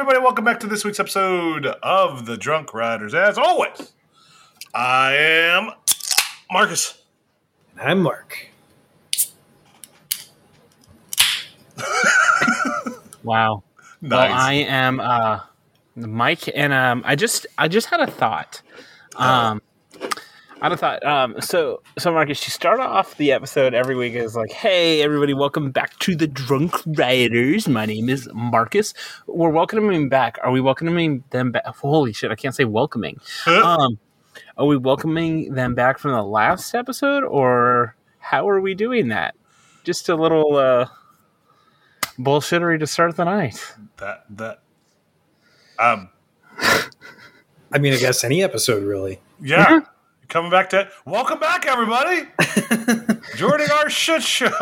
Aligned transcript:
everybody. 0.00 0.22
Welcome 0.22 0.44
back 0.44 0.60
to 0.60 0.68
this 0.68 0.84
week's 0.84 1.00
episode 1.00 1.66
of 1.66 2.24
the 2.24 2.36
Drunk 2.36 2.72
Riders. 2.72 3.14
As 3.14 3.36
always, 3.36 3.94
I 4.72 5.16
am 5.16 5.70
Marcus. 6.52 7.02
And 7.72 7.80
I'm 7.90 8.02
Mark. 8.02 8.46
Wow. 13.24 13.64
Nice. 14.00 14.10
Well, 14.10 14.32
I 14.32 14.52
am 14.68 15.00
uh, 15.00 15.40
Mike, 15.96 16.48
and 16.54 16.72
um, 16.72 17.02
I 17.04 17.16
just 17.16 17.48
I 17.58 17.66
just 17.66 17.88
had 17.88 17.98
a 17.98 18.06
thought. 18.06 18.62
Um, 19.16 19.60
I 20.60 20.64
had 20.64 20.72
a 20.72 20.76
thought. 20.76 21.04
Um, 21.06 21.40
so 21.40 21.82
so 21.98 22.12
Marcus, 22.12 22.44
you 22.44 22.50
start 22.50 22.80
off 22.80 23.16
the 23.16 23.30
episode 23.30 23.74
every 23.74 23.94
week 23.94 24.14
is 24.14 24.34
like, 24.34 24.50
"Hey, 24.50 25.02
everybody, 25.02 25.32
welcome 25.32 25.70
back 25.70 25.96
to 26.00 26.16
the 26.16 26.26
Drunk 26.26 26.74
Riders. 26.84 27.68
My 27.68 27.86
name 27.86 28.08
is 28.08 28.28
Marcus. 28.34 28.92
We're 29.28 29.50
welcoming 29.50 30.08
back. 30.08 30.36
Are 30.42 30.50
we 30.50 30.60
welcoming 30.60 31.22
them 31.30 31.52
back? 31.52 31.64
Holy 31.66 32.12
shit, 32.12 32.32
I 32.32 32.34
can't 32.34 32.54
say 32.56 32.64
welcoming. 32.64 33.20
Um, 33.46 33.98
are 34.56 34.66
we 34.66 34.76
welcoming 34.76 35.54
them 35.54 35.76
back 35.76 35.98
from 35.98 36.10
the 36.12 36.22
last 36.24 36.74
episode, 36.74 37.22
or 37.22 37.94
how 38.18 38.48
are 38.48 38.60
we 38.60 38.74
doing 38.74 39.08
that? 39.08 39.36
Just 39.84 40.08
a 40.08 40.16
little 40.16 40.56
uh, 40.56 40.86
bullshittery 42.18 42.80
to 42.80 42.86
start 42.88 43.14
the 43.16 43.24
night. 43.24 43.74
that 43.98 44.24
that 44.30 44.58
um 45.78 46.08
I 47.72 47.78
mean, 47.78 47.92
I 47.92 47.98
guess 47.98 48.24
any 48.24 48.42
episode 48.42 48.82
really. 48.82 49.20
yeah. 49.40 49.66
Mhm. 49.66 49.86
Coming 50.28 50.50
back 50.50 50.68
to 50.70 50.88
welcome 51.06 51.38
back, 51.40 51.66
everybody. 51.66 52.28
Joining 53.36 53.70
our 53.70 53.88
shit 53.88 54.22
show. 54.22 54.48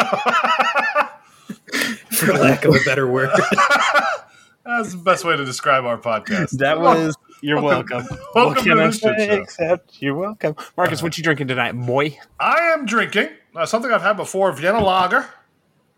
For 2.13 2.33
lack 2.33 2.65
of 2.65 2.75
a 2.75 2.79
better 2.85 3.11
word. 3.11 3.31
That's 4.65 4.93
the 4.93 5.01
best 5.03 5.25
way 5.25 5.37
to 5.37 5.45
describe 5.45 5.85
our 5.85 5.99
podcast. 5.99 6.51
That 6.59 6.79
was 6.81 7.17
you're 7.43 7.61
welcome- 7.61 7.99
welcome. 7.99 8.19
welcome 8.35 8.65
to 8.65 8.81
I 8.83 8.91
shit 8.91 9.01
show. 9.01 9.35
except 9.43 10.01
you're 10.01 10.15
welcome. 10.15 10.55
Marcus, 10.77 11.03
what 11.03 11.19
you 11.19 11.25
drinking 11.25 11.49
tonight, 11.49 11.73
boy? 11.73 12.17
I 12.39 12.59
am 12.73 12.87
drinking 12.87 13.31
uh, 13.57 13.67
something 13.67 13.91
I've 13.91 14.03
had 14.03 14.17
before, 14.17 14.53
Vienna 14.53 14.83
Lager 14.83 15.27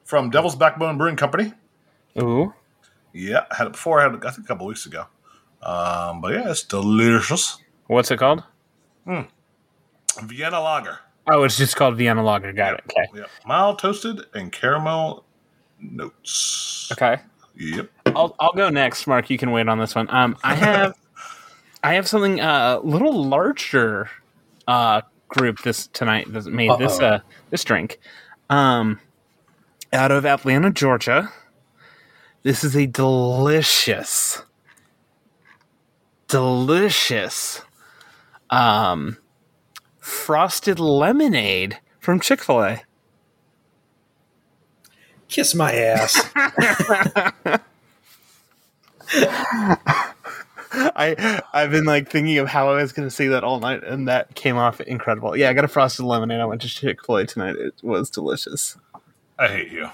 from 0.04 0.30
Devil's 0.30 0.56
Backbone 0.56 0.96
Brewing 0.96 1.16
Company. 1.16 1.52
Ooh. 2.20 2.54
Yeah, 3.12 3.44
I 3.50 3.56
had 3.56 3.66
it 3.66 3.72
before. 3.74 4.00
I 4.00 4.04
had 4.04 4.14
it, 4.14 4.24
I 4.24 4.30
think, 4.30 4.46
a 4.46 4.48
couple 4.48 4.66
weeks 4.66 4.86
ago. 4.86 5.06
Um, 5.62 6.22
but 6.22 6.32
yeah, 6.32 6.50
it's 6.50 6.62
delicious. 6.62 7.58
What's 7.86 8.10
it 8.10 8.18
called? 8.18 8.44
Vienna 10.24 10.60
Lager. 10.60 10.98
Oh, 11.30 11.42
it's 11.44 11.56
just 11.56 11.76
called 11.76 11.96
Vienna 11.96 12.22
Lager. 12.22 12.52
Got 12.52 12.74
it. 12.74 12.84
Okay. 12.90 13.06
Yep. 13.14 13.30
Mild 13.46 13.78
toasted 13.78 14.20
and 14.34 14.50
caramel 14.50 15.24
notes. 15.80 16.88
Okay. 16.92 17.18
Yep. 17.56 17.90
I'll 18.06 18.34
I'll 18.40 18.52
go 18.52 18.70
next, 18.70 19.06
Mark. 19.06 19.28
You 19.30 19.38
can 19.38 19.50
wait 19.50 19.68
on 19.68 19.78
this 19.78 19.94
one. 19.94 20.08
Um, 20.10 20.36
I 20.42 20.54
have 20.54 20.94
I 21.84 21.94
have 21.94 22.08
something 22.08 22.40
uh, 22.40 22.80
a 22.82 22.86
little 22.86 23.24
larger 23.24 24.10
uh 24.66 25.02
group 25.28 25.60
this 25.62 25.88
tonight 25.88 26.32
that 26.32 26.46
made 26.46 26.70
this 26.78 26.98
Uh-oh. 26.98 27.06
uh 27.06 27.20
this 27.50 27.64
drink. 27.64 27.98
Um, 28.50 29.00
out 29.92 30.10
of 30.10 30.24
Atlanta, 30.24 30.70
Georgia. 30.70 31.30
This 32.44 32.62
is 32.64 32.76
a 32.76 32.86
delicious, 32.86 34.42
delicious, 36.28 37.60
um, 38.48 39.18
frosted 40.08 40.80
lemonade 40.80 41.78
from 42.00 42.18
Chick 42.18 42.42
Fil 42.42 42.62
A. 42.62 42.82
Kiss 45.28 45.54
my 45.54 45.72
ass. 45.74 46.18
I 50.72 51.42
I've 51.52 51.70
been 51.70 51.84
like 51.84 52.10
thinking 52.10 52.38
of 52.38 52.48
how 52.48 52.70
I 52.70 52.82
was 52.82 52.92
going 52.92 53.06
to 53.06 53.14
say 53.14 53.28
that 53.28 53.44
all 53.44 53.60
night, 53.60 53.84
and 53.84 54.08
that 54.08 54.34
came 54.34 54.56
off 54.56 54.80
incredible. 54.80 55.36
Yeah, 55.36 55.50
I 55.50 55.52
got 55.52 55.64
a 55.64 55.68
frosted 55.68 56.06
lemonade. 56.06 56.40
I 56.40 56.46
went 56.46 56.62
to 56.62 56.68
Chick 56.68 57.04
Fil 57.04 57.16
A 57.18 57.26
tonight. 57.26 57.56
It 57.56 57.74
was 57.82 58.08
delicious. 58.10 58.76
I 59.38 59.48
hate 59.48 59.70
you. 59.70 59.88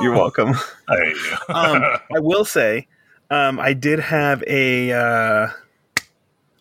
You're 0.00 0.12
welcome. 0.12 0.50
I 0.88 0.96
hate 0.96 1.16
you. 1.16 1.36
um, 1.54 1.82
I 2.14 2.20
will 2.20 2.44
say, 2.44 2.86
um, 3.30 3.58
I 3.58 3.72
did 3.72 4.00
have 4.00 4.44
a. 4.46 4.92
Uh, 4.92 5.48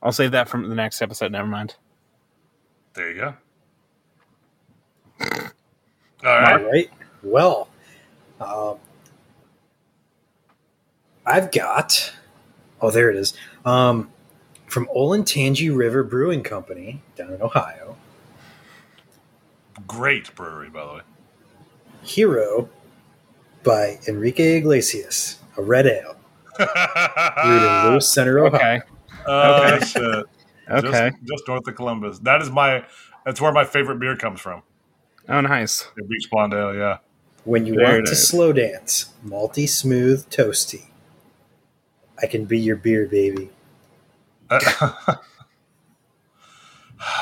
I'll 0.02 0.14
save 0.14 0.32
that 0.32 0.48
from 0.48 0.70
the 0.70 0.76
next 0.76 1.02
episode. 1.02 1.34
Never 1.34 1.48
mind. 1.48 1.76
There 2.94 3.12
you 3.12 3.16
go. 3.20 3.34
All 5.22 6.40
right. 6.40 6.62
All 6.62 6.72
right. 6.72 6.90
Well, 7.24 7.68
um, 8.40 8.78
I've 11.26 11.52
got. 11.52 12.14
Oh, 12.82 12.92
there 12.92 13.10
it 13.10 13.16
is. 13.18 13.34
Um, 13.66 14.10
from 14.68 14.88
Olentangy 14.96 15.76
River 15.76 16.04
Brewing 16.04 16.44
Company 16.44 17.02
down 17.16 17.34
in 17.34 17.42
Ohio. 17.42 17.98
Great 19.88 20.34
brewery, 20.36 20.70
by 20.70 20.86
the 20.86 20.94
way. 20.94 21.02
Hero 22.04 22.70
by 23.64 24.00
Enrique 24.08 24.58
Iglesias, 24.58 25.40
a 25.58 25.62
red 25.62 25.86
ale 25.86 26.16
brewed 26.58 27.64
in 27.64 27.92
Lewis 27.92 28.08
Center, 28.12 28.40
Ohio. 28.40 28.56
Okay. 28.78 28.82
Oh, 29.28 29.74
Okay. 29.76 30.24
Shit. 30.70 30.86
Okay. 30.86 31.10
Just, 31.10 31.24
just 31.26 31.48
north 31.48 31.68
of 31.68 31.76
Columbus. 31.76 32.20
That 32.20 32.42
is 32.42 32.50
my. 32.50 32.86
That's 33.26 33.42
where 33.42 33.52
my 33.52 33.66
favorite 33.66 34.00
beer 34.00 34.16
comes 34.16 34.40
from. 34.40 34.64
Oh, 35.28 35.42
nice. 35.42 35.88
The 35.96 36.04
Beach 36.04 36.30
Blonde 36.32 36.54
Ale. 36.54 36.76
Yeah. 36.76 36.98
When 37.44 37.66
you 37.66 37.76
Very 37.76 37.96
want 37.96 38.06
to 38.08 38.12
nice. 38.12 38.28
slow 38.28 38.54
dance, 38.54 39.14
malty, 39.26 39.68
smooth, 39.68 40.30
toasty. 40.30 40.86
I 42.22 42.28
can 42.28 42.46
be 42.46 42.60
your 42.60 42.76
beer, 42.76 43.06
baby. 43.06 43.50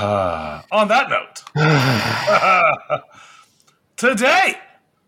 On 0.02 0.88
that 0.88 1.10
note, 1.10 1.44
today, 3.96 4.56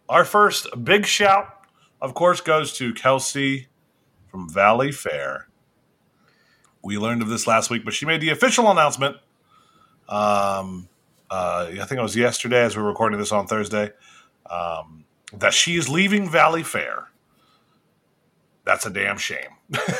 our 0.07 0.23
first 0.23 0.67
big 0.83 1.05
shout, 1.05 1.65
of 2.01 2.13
course, 2.13 2.41
goes 2.41 2.73
to 2.77 2.93
Kelsey 2.93 3.67
from 4.27 4.49
Valleyfair. 4.49 5.43
We 6.81 6.97
learned 6.97 7.21
of 7.21 7.29
this 7.29 7.47
last 7.47 7.69
week, 7.69 7.83
but 7.83 7.93
she 7.93 8.05
made 8.05 8.21
the 8.21 8.29
official 8.29 8.69
announcement. 8.71 9.17
Um, 10.07 10.87
uh, 11.29 11.67
I 11.71 11.85
think 11.85 11.99
it 11.99 12.01
was 12.01 12.15
yesterday, 12.15 12.63
as 12.63 12.75
we 12.75 12.81
were 12.81 12.89
recording 12.89 13.19
this 13.19 13.31
on 13.31 13.47
Thursday, 13.47 13.91
um, 14.49 15.05
that 15.33 15.53
she 15.53 15.75
is 15.75 15.89
leaving 15.89 16.27
Valleyfair. 16.27 17.05
That's 18.65 18.85
a 18.85 18.89
damn 18.89 19.17
shame. 19.17 19.49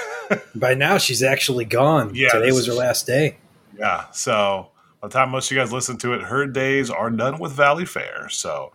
By 0.56 0.74
now, 0.74 0.98
she's 0.98 1.24
actually 1.24 1.66
gone. 1.66 2.14
Yeah, 2.16 2.30
Today 2.30 2.52
was 2.52 2.68
her 2.68 2.74
last 2.74 3.06
day. 3.08 3.38
Yeah. 3.78 4.06
So 4.12 4.70
by 5.02 5.08
the 5.08 5.14
time 5.14 5.30
most 5.30 5.50
of 5.50 5.56
you 5.56 5.62
guys 5.62 5.72
listen 5.72 5.98
to 5.98 6.14
it, 6.14 6.24
her 6.24 6.46
days 6.46 6.90
are 6.90 7.10
done 7.10 7.40
with 7.40 7.56
Valleyfair. 7.56 8.30
So 8.32 8.74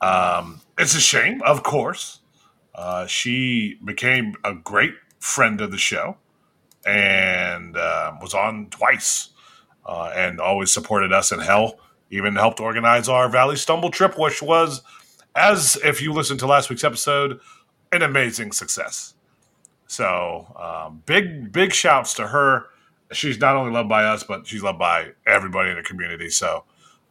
um, 0.00 0.60
it's 0.78 0.94
a 0.94 1.00
shame, 1.00 1.42
of 1.42 1.62
course. 1.62 2.20
Uh, 2.74 3.06
she 3.06 3.78
became 3.84 4.34
a 4.44 4.54
great 4.54 4.94
friend 5.18 5.60
of 5.60 5.70
the 5.70 5.78
show 5.78 6.16
and 6.86 7.76
uh, 7.76 8.12
was 8.20 8.34
on 8.34 8.66
twice 8.70 9.30
uh, 9.86 10.12
and 10.14 10.40
always 10.40 10.72
supported 10.72 11.12
us 11.12 11.32
in 11.32 11.40
hell. 11.40 11.78
Even 12.10 12.36
helped 12.36 12.60
organize 12.60 13.08
our 13.08 13.28
Valley 13.28 13.56
Stumble 13.56 13.90
trip, 13.90 14.18
which 14.18 14.42
was, 14.42 14.82
as 15.34 15.78
if 15.82 16.02
you 16.02 16.12
listened 16.12 16.40
to 16.40 16.46
last 16.46 16.68
week's 16.68 16.84
episode, 16.84 17.40
an 17.90 18.02
amazing 18.02 18.52
success. 18.52 19.14
So 19.86 20.46
um, 20.60 21.02
big, 21.06 21.52
big 21.52 21.72
shouts 21.72 22.14
to 22.14 22.28
her 22.28 22.66
she's 23.12 23.38
not 23.38 23.56
only 23.56 23.72
loved 23.72 23.88
by 23.88 24.04
us, 24.04 24.22
but 24.22 24.46
she's 24.46 24.62
loved 24.62 24.78
by 24.78 25.10
everybody 25.26 25.70
in 25.70 25.76
the 25.76 25.82
community. 25.82 26.28
So, 26.30 26.64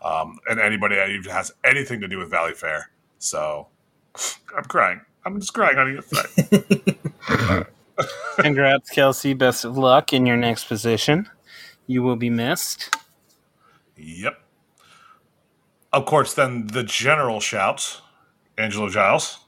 um, 0.03 0.40
and 0.50 0.59
anybody 0.59 0.96
that 0.96 1.09
even 1.09 1.32
has 1.32 1.52
anything 1.64 2.02
to 2.02 2.08
do 2.08 2.18
with 2.18 2.32
Valleyfair. 2.32 2.84
So, 3.20 3.68
I'm 4.56 4.64
crying. 4.66 5.02
I'm 5.24 5.40
just 5.40 5.53
crying 5.53 5.78
on 5.78 5.94
your 5.94 6.02
side. 6.02 7.68
Congrats, 8.38 8.90
Kelsey. 8.90 9.34
Best 9.34 9.66
of 9.66 9.78
luck 9.78 10.14
in 10.14 10.26
your 10.26 10.38
next 10.38 10.66
position. 10.66 11.30
You 11.88 12.03
will 12.03 12.16
be 12.16 12.30
missed. 12.30 12.96
yep. 13.98 14.40
Of 15.94 16.06
course, 16.06 16.34
then 16.34 16.68
the 16.68 16.84
general 16.84 17.40
shouts. 17.40 18.02
Angelo 18.58 18.90
Giles, 18.90 19.40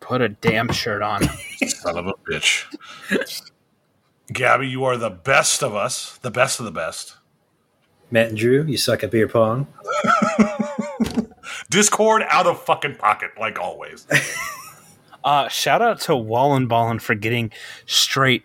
Put 0.00 0.20
a 0.22 0.28
damn 0.28 0.70
shirt 0.72 1.02
on. 1.02 1.22
son 1.66 1.98
of 1.98 2.06
a 2.06 2.12
bitch. 2.30 2.64
Gabby, 4.32 4.68
you 4.68 4.84
are 4.84 4.96
the 4.96 5.10
best 5.10 5.62
of 5.62 5.74
us, 5.74 6.16
the 6.18 6.30
best 6.30 6.58
of 6.60 6.64
the 6.66 6.70
best. 6.70 7.16
Matt 8.10 8.28
and 8.28 8.36
Drew, 8.38 8.64
you 8.64 8.76
suck 8.76 9.02
at 9.04 9.10
beer 9.10 9.28
pong. 9.28 9.66
Discord 11.70 12.22
out 12.28 12.46
of 12.46 12.62
fucking 12.64 12.96
pocket, 12.96 13.30
like 13.38 13.58
always. 13.58 14.06
Uh, 15.24 15.48
shout 15.48 15.82
out 15.82 16.00
to 16.02 16.16
Wallen 16.16 16.66
Ballin 16.66 16.98
for 16.98 17.14
getting 17.14 17.50
straight 17.86 18.42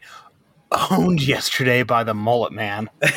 owned 0.92 1.22
yesterday 1.25 1.83
by 1.83 2.04
the 2.04 2.13
mullet 2.13 2.54
man. 2.54 2.89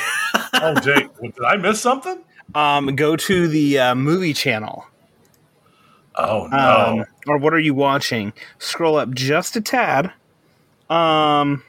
Oh, 0.60 0.74
Jake, 0.80 1.08
did 1.20 1.34
I 1.46 1.56
miss 1.56 1.80
something? 1.80 2.20
Um, 2.54 2.96
go 2.96 3.14
to 3.16 3.46
the 3.46 3.78
uh, 3.78 3.94
movie 3.94 4.32
channel. 4.32 4.86
Oh 6.16 6.48
no! 6.50 7.00
Um, 7.00 7.04
or 7.28 7.38
what 7.38 7.54
are 7.54 7.60
you 7.60 7.74
watching? 7.74 8.32
Scroll 8.58 8.96
up 8.96 9.12
just 9.14 9.54
a 9.54 9.60
tad, 9.60 10.12
Um, 10.90 11.62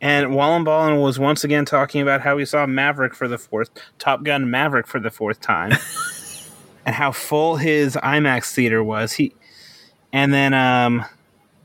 and 0.00 0.34
Wallen 0.34 0.64
Ballin 0.64 1.00
was 1.00 1.20
once 1.20 1.44
again 1.44 1.64
talking 1.64 2.00
about 2.02 2.20
how 2.22 2.36
he 2.36 2.44
saw 2.44 2.66
Maverick 2.66 3.14
for 3.14 3.28
the 3.28 3.38
fourth 3.38 3.70
Top 4.00 4.24
Gun 4.24 4.50
Maverick 4.50 4.88
for 4.88 4.98
the 4.98 5.10
fourth 5.10 5.40
time, 5.40 5.72
and 6.86 6.96
how 6.96 7.12
full 7.12 7.56
his 7.56 7.94
IMAX 7.96 8.52
theater 8.52 8.82
was. 8.82 9.12
He, 9.12 9.32
and 10.12 10.34
then 10.34 10.52
um, 10.52 11.04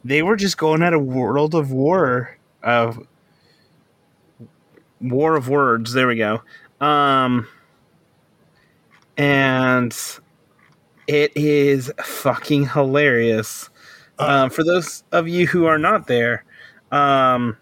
they 0.08 0.24
were 0.24 0.38
just 0.38 0.58
going 0.58 0.82
at 0.82 0.94
a 0.94 1.00
world 1.00 1.54
of 1.54 1.72
war 1.72 2.38
of 2.64 3.06
war 5.02 5.36
of 5.36 5.50
words. 5.50 5.94
There 5.94 6.08
we 6.08 6.16
go. 6.16 6.42
Um, 6.80 7.48
and 9.18 9.96
it 11.08 11.34
is 11.36 11.92
fucking 12.04 12.70
hilarious. 12.70 13.70
Um, 14.20 14.50
for 14.50 14.64
those 14.64 15.04
of 15.12 15.28
you 15.28 15.46
who 15.46 15.66
are 15.66 15.78
not 15.78 16.08
there, 16.08 16.44
um, 16.92 17.58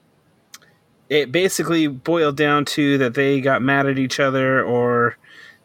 it 1.09 1.31
basically 1.31 1.87
boiled 1.87 2.37
down 2.37 2.65
to 2.65 2.97
that 2.99 3.15
they 3.15 3.41
got 3.41 3.61
mad 3.61 3.87
at 3.87 3.97
each 3.97 4.19
other, 4.19 4.63
or 4.63 5.17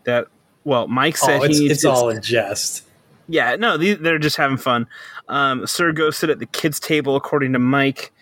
that 0.05 0.27
well, 0.65 0.89
Mike 0.89 1.17
said 1.17 1.41
Oh, 1.41 1.45
it's, 1.45 1.59
he 1.59 1.67
it's 1.67 1.85
all 1.85 2.09
in 2.09 2.23
jest. 2.23 2.85
Yeah, 3.31 3.55
no, 3.57 3.77
they're 3.77 4.19
just 4.19 4.37
having 4.37 4.57
fun. 4.57 4.89
Um, 5.29 5.65
Sir 5.67 5.93
ghosted 5.93 6.31
at 6.31 6.41
the 6.41 6.47
kids' 6.47 6.81
table, 6.81 7.15
according 7.15 7.53
to 7.53 7.61
Mike. 7.61 8.13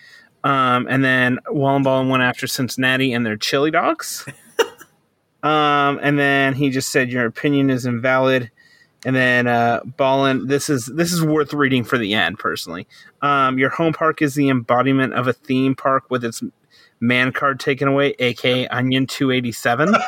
Um, 0.43 0.87
and 0.87 1.03
then 1.03 1.39
Wallenball 1.47 2.07
went 2.09 2.21
after 2.21 2.45
Cincinnati 2.45 3.11
and 3.11 3.25
their 3.25 3.35
chili 3.35 3.71
dogs. 3.71 4.23
um, 5.43 5.99
and 6.01 6.19
then 6.19 6.53
he 6.53 6.69
just 6.69 6.91
said, 6.91 7.09
"Your 7.09 7.25
opinion 7.25 7.71
is 7.71 7.85
invalid." 7.87 8.51
And 9.05 9.15
then 9.15 9.47
uh, 9.47 9.81
Ballin, 9.97 10.45
this 10.47 10.69
is 10.69 10.85
this 10.85 11.11
is 11.11 11.23
worth 11.23 11.53
reading 11.53 11.83
for 11.83 11.97
the 11.97 12.13
end, 12.13 12.37
personally. 12.37 12.87
Um, 13.23 13.57
your 13.57 13.69
home 13.69 13.93
park 13.93 14.21
is 14.21 14.35
the 14.35 14.49
embodiment 14.49 15.13
of 15.13 15.27
a 15.27 15.33
theme 15.33 15.75
park 15.75 16.03
with 16.09 16.23
its 16.23 16.43
man 16.99 17.31
card 17.31 17.59
taken 17.59 17.87
away, 17.87 18.13
aka 18.19 18.67
Onion 18.67 19.07
Two 19.07 19.31
Eighty 19.31 19.51
Seven. 19.51 19.95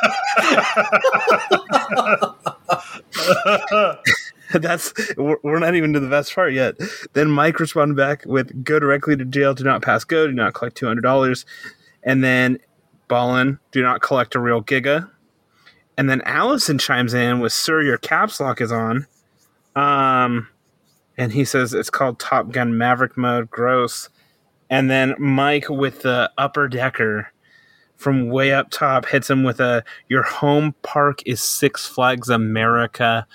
That's 4.60 4.92
we're 5.16 5.58
not 5.58 5.74
even 5.74 5.92
to 5.94 6.00
the 6.00 6.08
best 6.08 6.34
part 6.34 6.52
yet. 6.52 6.76
Then 7.12 7.30
Mike 7.30 7.58
responded 7.58 7.96
back 7.96 8.24
with 8.26 8.64
"Go 8.64 8.78
directly 8.78 9.16
to 9.16 9.24
jail. 9.24 9.54
Do 9.54 9.64
not 9.64 9.82
pass 9.82 10.04
go. 10.04 10.26
Do 10.26 10.32
not 10.32 10.54
collect 10.54 10.76
two 10.76 10.86
hundred 10.86 11.02
dollars." 11.02 11.46
And 12.02 12.22
then 12.22 12.58
Ballin, 13.08 13.58
"Do 13.70 13.82
not 13.82 14.02
collect 14.02 14.34
a 14.34 14.40
real 14.40 14.62
giga." 14.62 15.10
And 15.96 16.10
then 16.10 16.22
Allison 16.22 16.78
chimes 16.78 17.14
in 17.14 17.40
with 17.40 17.52
"Sir, 17.52 17.82
your 17.82 17.98
caps 17.98 18.40
lock 18.40 18.60
is 18.60 18.72
on." 18.72 19.06
Um, 19.74 20.48
and 21.16 21.32
he 21.32 21.44
says 21.44 21.72
it's 21.72 21.90
called 21.90 22.18
Top 22.18 22.50
Gun 22.50 22.76
Maverick 22.76 23.16
mode. 23.16 23.50
Gross. 23.50 24.08
And 24.68 24.90
then 24.90 25.14
Mike 25.18 25.68
with 25.68 26.02
the 26.02 26.30
upper 26.36 26.68
decker 26.68 27.31
from 28.02 28.28
way 28.28 28.52
up 28.52 28.70
top 28.70 29.06
hits 29.06 29.30
him 29.30 29.44
with 29.44 29.60
a 29.60 29.84
"Your 30.08 30.22
home 30.22 30.74
park 30.82 31.20
is 31.26 31.40
Six 31.40 31.86
Flags 31.86 32.28
America." 32.28 33.26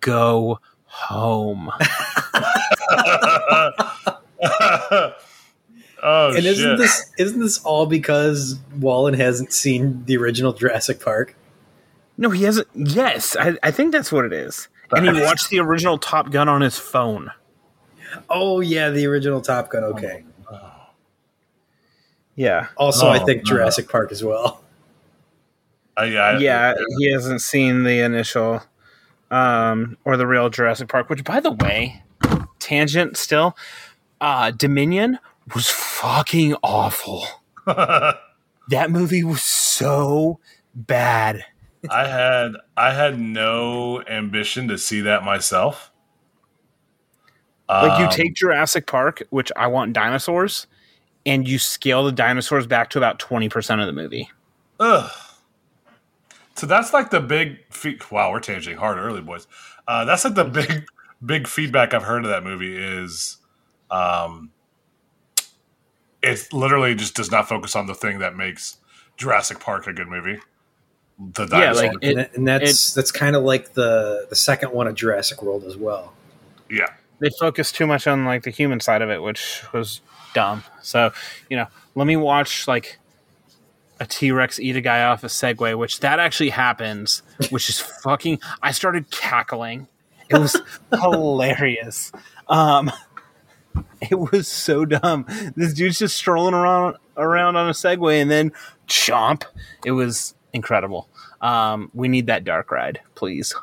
go 0.00 0.60
home. 0.84 1.70
oh 6.02 6.28
and 6.34 6.46
isn't 6.46 6.54
shit! 6.54 6.78
this 6.78 7.12
isn't 7.18 7.40
this 7.40 7.62
all 7.64 7.86
because 7.86 8.58
Wallen 8.78 9.14
hasn't 9.14 9.52
seen 9.52 10.04
the 10.06 10.16
original 10.16 10.52
Jurassic 10.52 11.00
Park? 11.00 11.36
no, 12.16 12.30
he 12.30 12.44
hasn't. 12.44 12.68
Yes, 12.74 13.36
I, 13.36 13.56
I 13.62 13.70
think 13.70 13.92
that's 13.92 14.10
what 14.10 14.24
it 14.24 14.32
is. 14.32 14.68
And 14.92 15.04
he 15.04 15.22
watched 15.22 15.50
the 15.50 15.58
original 15.58 15.98
Top 15.98 16.30
Gun 16.30 16.48
on 16.48 16.60
his 16.60 16.78
phone. 16.78 17.32
Oh 18.30 18.60
yeah, 18.60 18.90
the 18.90 19.06
original 19.06 19.40
Top 19.40 19.68
Gun. 19.68 19.84
Okay. 19.84 20.24
Oh 20.24 20.35
Yeah. 22.36 22.68
Also, 22.76 23.06
I 23.08 23.18
Oh, 23.20 23.26
think 23.26 23.44
no. 23.44 23.50
Jurassic 23.50 23.88
Park 23.88 24.12
as 24.12 24.22
well. 24.22 24.62
I, 25.96 26.04
I, 26.16 26.38
Yeah, 26.38 26.74
he 26.98 27.10
hasn't 27.12 27.40
seen 27.40 27.82
the 27.84 28.00
initial 28.00 28.62
um, 29.30 29.96
or 30.04 30.16
the 30.16 30.26
real 30.26 30.48
Jurassic 30.50 30.88
Park, 30.88 31.08
which, 31.10 31.24
by 31.24 31.40
the 31.40 31.50
way, 31.52 32.02
tangent 32.58 33.16
still, 33.16 33.56
uh, 34.20 34.50
Dominion 34.50 35.18
was 35.54 35.68
fucking 35.70 36.54
awful. 36.62 37.26
That 38.68 38.90
movie 38.90 39.22
was 39.22 39.42
so 39.44 40.40
bad. 40.74 41.44
I 41.88 42.08
had 42.08 42.54
I 42.76 42.92
had 42.92 43.16
no 43.16 44.02
ambition 44.08 44.66
to 44.68 44.76
see 44.76 45.02
that 45.02 45.22
myself. 45.22 45.92
Like 47.68 48.00
you 48.00 48.06
Um, 48.06 48.10
take 48.10 48.34
Jurassic 48.34 48.88
Park, 48.88 49.22
which 49.30 49.52
I 49.56 49.68
want 49.68 49.92
dinosaurs, 49.92 50.66
and 51.26 51.46
you 51.46 51.58
scale 51.58 52.04
the 52.04 52.12
dinosaurs 52.12 52.66
back 52.66 52.88
to 52.90 52.98
about 52.98 53.18
twenty 53.18 53.48
percent 53.50 53.80
of 53.82 53.86
the 53.86 53.92
movie. 53.92 54.30
Ugh. 54.80 55.10
So 56.54 56.66
that's 56.66 56.92
like 56.94 57.10
the 57.10 57.20
big. 57.20 57.58
Fe- 57.70 57.98
wow, 58.10 58.30
we're 58.30 58.40
changing 58.40 58.78
hard 58.78 58.96
early, 58.98 59.20
boys. 59.20 59.46
Uh, 59.86 60.04
that's 60.06 60.24
like 60.24 60.34
the 60.34 60.44
big, 60.44 60.86
big 61.24 61.46
feedback 61.46 61.92
I've 61.92 62.04
heard 62.04 62.24
of 62.24 62.30
that 62.30 62.42
movie 62.44 62.74
is, 62.76 63.36
um, 63.90 64.50
it 66.22 66.52
literally 66.52 66.94
just 66.94 67.14
does 67.14 67.30
not 67.30 67.48
focus 67.48 67.76
on 67.76 67.86
the 67.86 67.94
thing 67.94 68.18
that 68.20 68.36
makes 68.36 68.78
Jurassic 69.16 69.60
Park 69.60 69.86
a 69.86 69.92
good 69.92 70.08
movie. 70.08 70.38
The 71.18 71.42
Yeah, 71.44 71.72
dinosaur. 71.72 71.84
like 71.84 71.98
it- 72.02 72.16
and, 72.16 72.28
and 72.34 72.48
that's 72.48 72.94
that's 72.94 73.12
kind 73.12 73.36
of 73.36 73.42
like 73.42 73.74
the 73.74 74.26
the 74.28 74.36
second 74.36 74.72
one 74.72 74.86
of 74.86 74.94
Jurassic 74.94 75.42
World 75.42 75.64
as 75.64 75.76
well. 75.76 76.12
yeah, 76.70 76.86
They 77.20 77.30
focused 77.38 77.74
too 77.76 77.86
much 77.86 78.06
on 78.06 78.24
like 78.24 78.42
the 78.42 78.50
human 78.50 78.80
side 78.80 79.02
of 79.02 79.10
it, 79.10 79.22
which 79.22 79.62
was 79.72 80.00
dumb. 80.36 80.62
So 80.82 81.12
you 81.48 81.56
know, 81.56 81.66
let 81.94 82.06
me 82.06 82.16
watch 82.16 82.68
like 82.68 82.98
a 83.98 84.06
T 84.06 84.30
Rex 84.30 84.60
eat 84.60 84.76
a 84.76 84.80
guy 84.82 85.02
off 85.04 85.24
a 85.24 85.28
Segway, 85.28 85.76
which 85.76 86.00
that 86.00 86.18
actually 86.20 86.50
happens, 86.50 87.22
which 87.50 87.68
is 87.70 87.80
fucking. 88.04 88.38
I 88.62 88.70
started 88.72 89.10
cackling. 89.10 89.88
It 90.28 90.36
was 90.38 90.60
hilarious. 90.92 92.12
Um, 92.48 92.92
it 94.10 94.18
was 94.18 94.46
so 94.48 94.84
dumb. 94.84 95.24
This 95.56 95.72
dude's 95.72 95.98
just 95.98 96.16
strolling 96.16 96.54
around 96.54 96.96
around 97.16 97.56
on 97.56 97.68
a 97.68 97.72
Segway 97.72 98.20
and 98.20 98.30
then 98.30 98.52
chomp. 98.88 99.44
It 99.84 99.92
was 99.92 100.34
incredible. 100.52 101.08
Um, 101.40 101.90
we 101.94 102.08
need 102.08 102.26
that 102.26 102.44
dark 102.44 102.70
ride, 102.70 103.00
please, 103.14 103.54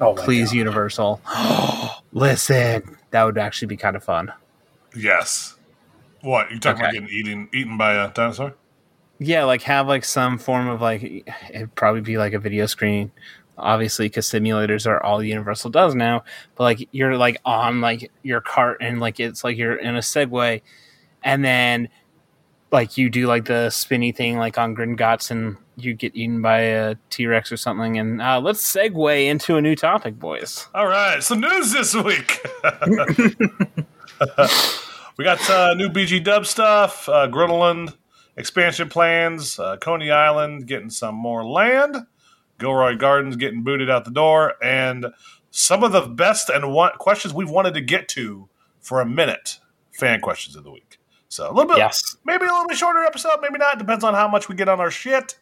Oh, 0.00 0.14
please, 0.14 0.50
God. 0.50 0.56
Universal. 0.56 1.20
Listen, 2.12 2.96
that 3.10 3.24
would 3.24 3.38
actually 3.38 3.68
be 3.68 3.76
kind 3.76 3.96
of 3.96 4.04
fun. 4.04 4.32
yes. 4.94 5.56
What 6.22 6.52
you 6.52 6.60
talking 6.60 6.80
about 6.80 6.94
getting 6.94 7.08
eaten 7.08 7.48
eaten 7.52 7.76
by 7.76 7.94
a 7.94 8.12
dinosaur? 8.12 8.54
Yeah, 9.18 9.44
like 9.44 9.62
have 9.62 9.88
like 9.88 10.04
some 10.04 10.38
form 10.38 10.68
of 10.68 10.80
like 10.80 11.02
it'd 11.50 11.74
probably 11.74 12.00
be 12.00 12.16
like 12.16 12.32
a 12.32 12.38
video 12.38 12.66
screen, 12.66 13.10
obviously, 13.58 14.06
because 14.06 14.26
simulators 14.26 14.86
are 14.86 15.02
all 15.02 15.22
Universal 15.22 15.70
does 15.70 15.94
now. 15.94 16.22
But 16.54 16.64
like 16.64 16.88
you're 16.92 17.16
like 17.16 17.40
on 17.44 17.80
like 17.80 18.12
your 18.22 18.40
cart 18.40 18.78
and 18.80 19.00
like 19.00 19.18
it's 19.18 19.42
like 19.42 19.56
you're 19.56 19.74
in 19.74 19.96
a 19.96 20.00
Segway, 20.00 20.62
and 21.24 21.44
then 21.44 21.88
like 22.70 22.96
you 22.96 23.10
do 23.10 23.26
like 23.26 23.46
the 23.46 23.70
spinny 23.70 24.12
thing 24.12 24.38
like 24.38 24.58
on 24.58 24.76
Gringotts 24.76 25.30
and 25.30 25.56
you 25.76 25.92
get 25.92 26.14
eaten 26.14 26.40
by 26.40 26.60
a 26.60 26.94
T 27.10 27.26
Rex 27.26 27.50
or 27.50 27.56
something. 27.56 27.98
And 27.98 28.22
uh, 28.22 28.40
let's 28.40 28.62
segue 28.62 29.26
into 29.26 29.56
a 29.56 29.60
new 29.60 29.74
topic, 29.74 30.20
boys. 30.20 30.68
All 30.72 30.86
right, 30.86 31.20
some 31.22 31.40
news 31.40 31.72
this 31.72 31.94
week. 31.94 32.46
we 35.16 35.24
got 35.24 35.48
uh, 35.50 35.74
new 35.74 35.88
BG 35.88 36.22
Dub 36.24 36.46
stuff, 36.46 37.08
uh, 37.08 37.28
expansion 38.36 38.88
plans, 38.88 39.58
uh, 39.58 39.76
Coney 39.76 40.10
Island 40.10 40.66
getting 40.66 40.90
some 40.90 41.14
more 41.14 41.44
land, 41.44 41.96
Gilroy 42.58 42.96
Gardens 42.96 43.36
getting 43.36 43.62
booted 43.62 43.90
out 43.90 44.04
the 44.04 44.10
door, 44.10 44.54
and 44.62 45.06
some 45.50 45.84
of 45.84 45.92
the 45.92 46.00
best 46.02 46.48
and 46.48 46.72
one- 46.72 46.92
questions 46.98 47.34
we've 47.34 47.50
wanted 47.50 47.74
to 47.74 47.80
get 47.80 48.08
to 48.08 48.48
for 48.80 49.00
a 49.00 49.06
minute 49.06 49.58
fan 49.92 50.20
questions 50.20 50.56
of 50.56 50.64
the 50.64 50.70
week. 50.70 50.98
So 51.28 51.46
a 51.46 51.52
little 51.52 51.66
bit, 51.68 51.78
Yes. 51.78 52.16
maybe 52.24 52.44
a 52.44 52.52
little 52.52 52.66
bit 52.68 52.76
shorter 52.76 53.04
episode, 53.04 53.38
maybe 53.40 53.58
not. 53.58 53.78
Depends 53.78 54.04
on 54.04 54.14
how 54.14 54.28
much 54.28 54.48
we 54.48 54.54
get 54.54 54.68
on 54.68 54.80
our 54.80 54.90
shit. 54.90 55.38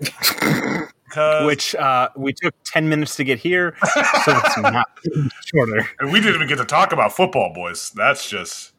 Which 1.44 1.74
uh, 1.74 2.10
we 2.16 2.32
took 2.34 2.54
ten 2.64 2.88
minutes 2.88 3.16
to 3.16 3.24
get 3.24 3.38
here, 3.38 3.74
so 3.82 3.90
it's 4.26 4.58
not 4.58 4.86
shorter. 5.46 5.88
and 6.00 6.12
we 6.12 6.20
didn't 6.20 6.36
even 6.36 6.46
get 6.48 6.58
to 6.58 6.64
talk 6.66 6.92
about 6.92 7.12
football, 7.16 7.52
boys. 7.54 7.90
That's 7.96 8.28
just. 8.28 8.72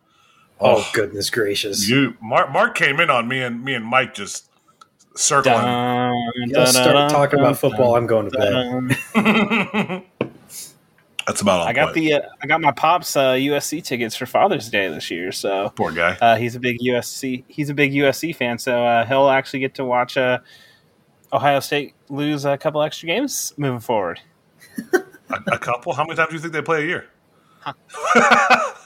Oh, 0.61 0.77
Oh. 0.77 0.89
goodness 0.93 1.29
gracious! 1.29 1.87
You 1.89 2.15
Mark 2.21 2.51
Mark 2.51 2.75
came 2.75 2.99
in 2.99 3.09
on 3.09 3.27
me 3.27 3.41
and 3.41 3.63
me 3.63 3.73
and 3.73 3.85
Mike 3.85 4.13
just 4.13 4.49
circling. 5.15 5.55
Dun, 5.55 6.15
Y'all 6.47 6.65
start 6.67 6.93
dun, 6.93 7.09
talking 7.09 7.37
dun, 7.37 7.45
about 7.47 7.57
football. 7.59 7.95
I'm 7.95 8.07
going 8.07 8.29
to 8.29 8.37
dun, 8.37 8.87
bed. 9.13 10.03
That's 11.27 11.41
about 11.41 11.59
all. 11.61 11.67
I 11.67 11.73
got 11.73 11.93
the 11.93 12.13
uh, 12.13 12.21
I 12.41 12.47
got 12.47 12.59
my 12.59 12.71
pops 12.71 13.15
uh, 13.15 13.33
USC 13.33 13.83
tickets 13.83 14.15
for 14.15 14.25
Father's 14.25 14.67
Day 14.69 14.87
this 14.89 15.11
year, 15.11 15.31
so 15.31 15.69
poor 15.75 15.91
guy. 15.91 16.17
uh, 16.19 16.35
he's 16.37 16.55
a 16.55 16.59
big 16.59 16.79
USC 16.79 17.43
he's 17.47 17.69
a 17.69 17.73
big 17.75 17.93
USC 17.93 18.35
fan, 18.35 18.57
so 18.57 18.83
uh, 18.83 19.05
he'll 19.05 19.29
actually 19.29 19.59
get 19.59 19.75
to 19.75 19.85
watch 19.85 20.17
uh, 20.17 20.39
Ohio 21.31 21.59
State 21.59 21.93
lose 22.09 22.45
a 22.45 22.57
couple 22.57 22.81
extra 22.81 23.05
games 23.07 23.53
moving 23.57 23.79
forward. 23.79 24.19
A, 25.31 25.53
a 25.53 25.59
couple. 25.59 25.93
How 25.93 26.03
many 26.03 26.15
times 26.15 26.29
do 26.29 26.35
you 26.35 26.41
think 26.41 26.53
they 26.53 26.61
play 26.63 26.81
a 26.83 26.87
year? 26.87 27.05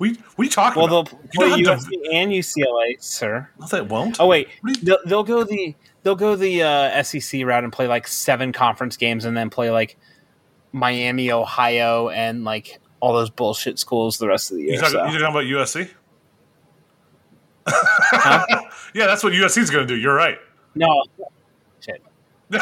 We 0.00 0.18
we 0.36 0.48
talking 0.48 0.82
Well, 0.82 0.92
about? 0.92 1.10
they'll 1.10 1.48
play 1.50 1.62
USC 1.62 1.88
and 2.12 2.32
UCLA, 2.32 3.00
sir. 3.00 3.48
No, 3.60 3.66
they 3.68 3.82
won't. 3.82 4.18
Oh 4.18 4.26
wait, 4.26 4.48
you- 4.64 4.74
they'll, 4.76 4.98
they'll 5.06 5.22
go 5.22 5.44
the 5.44 5.74
they'll 6.02 6.16
go 6.16 6.34
the 6.34 6.62
uh, 6.62 7.02
SEC 7.04 7.44
route 7.44 7.62
and 7.64 7.72
play 7.72 7.86
like 7.86 8.08
seven 8.08 8.52
conference 8.52 8.96
games, 8.96 9.24
and 9.26 9.36
then 9.36 9.50
play 9.50 9.70
like 9.70 9.96
Miami, 10.72 11.30
Ohio, 11.30 12.08
and 12.08 12.44
like 12.44 12.80
all 13.00 13.12
those 13.12 13.30
bullshit 13.30 13.78
schools 13.78 14.18
the 14.18 14.26
rest 14.28 14.50
of 14.50 14.56
the 14.56 14.62
You 14.64 14.70
year. 14.72 14.80
talking, 14.80 14.92
so. 14.98 15.06
you 15.06 15.18
talking 15.18 15.26
about 15.26 15.44
USC? 15.44 15.90
yeah, 18.94 19.06
that's 19.06 19.22
what 19.22 19.32
USC 19.32 19.58
is 19.58 19.70
going 19.70 19.86
to 19.86 19.94
do. 19.94 20.00
You're 20.00 20.14
right. 20.14 20.38
No. 20.74 20.88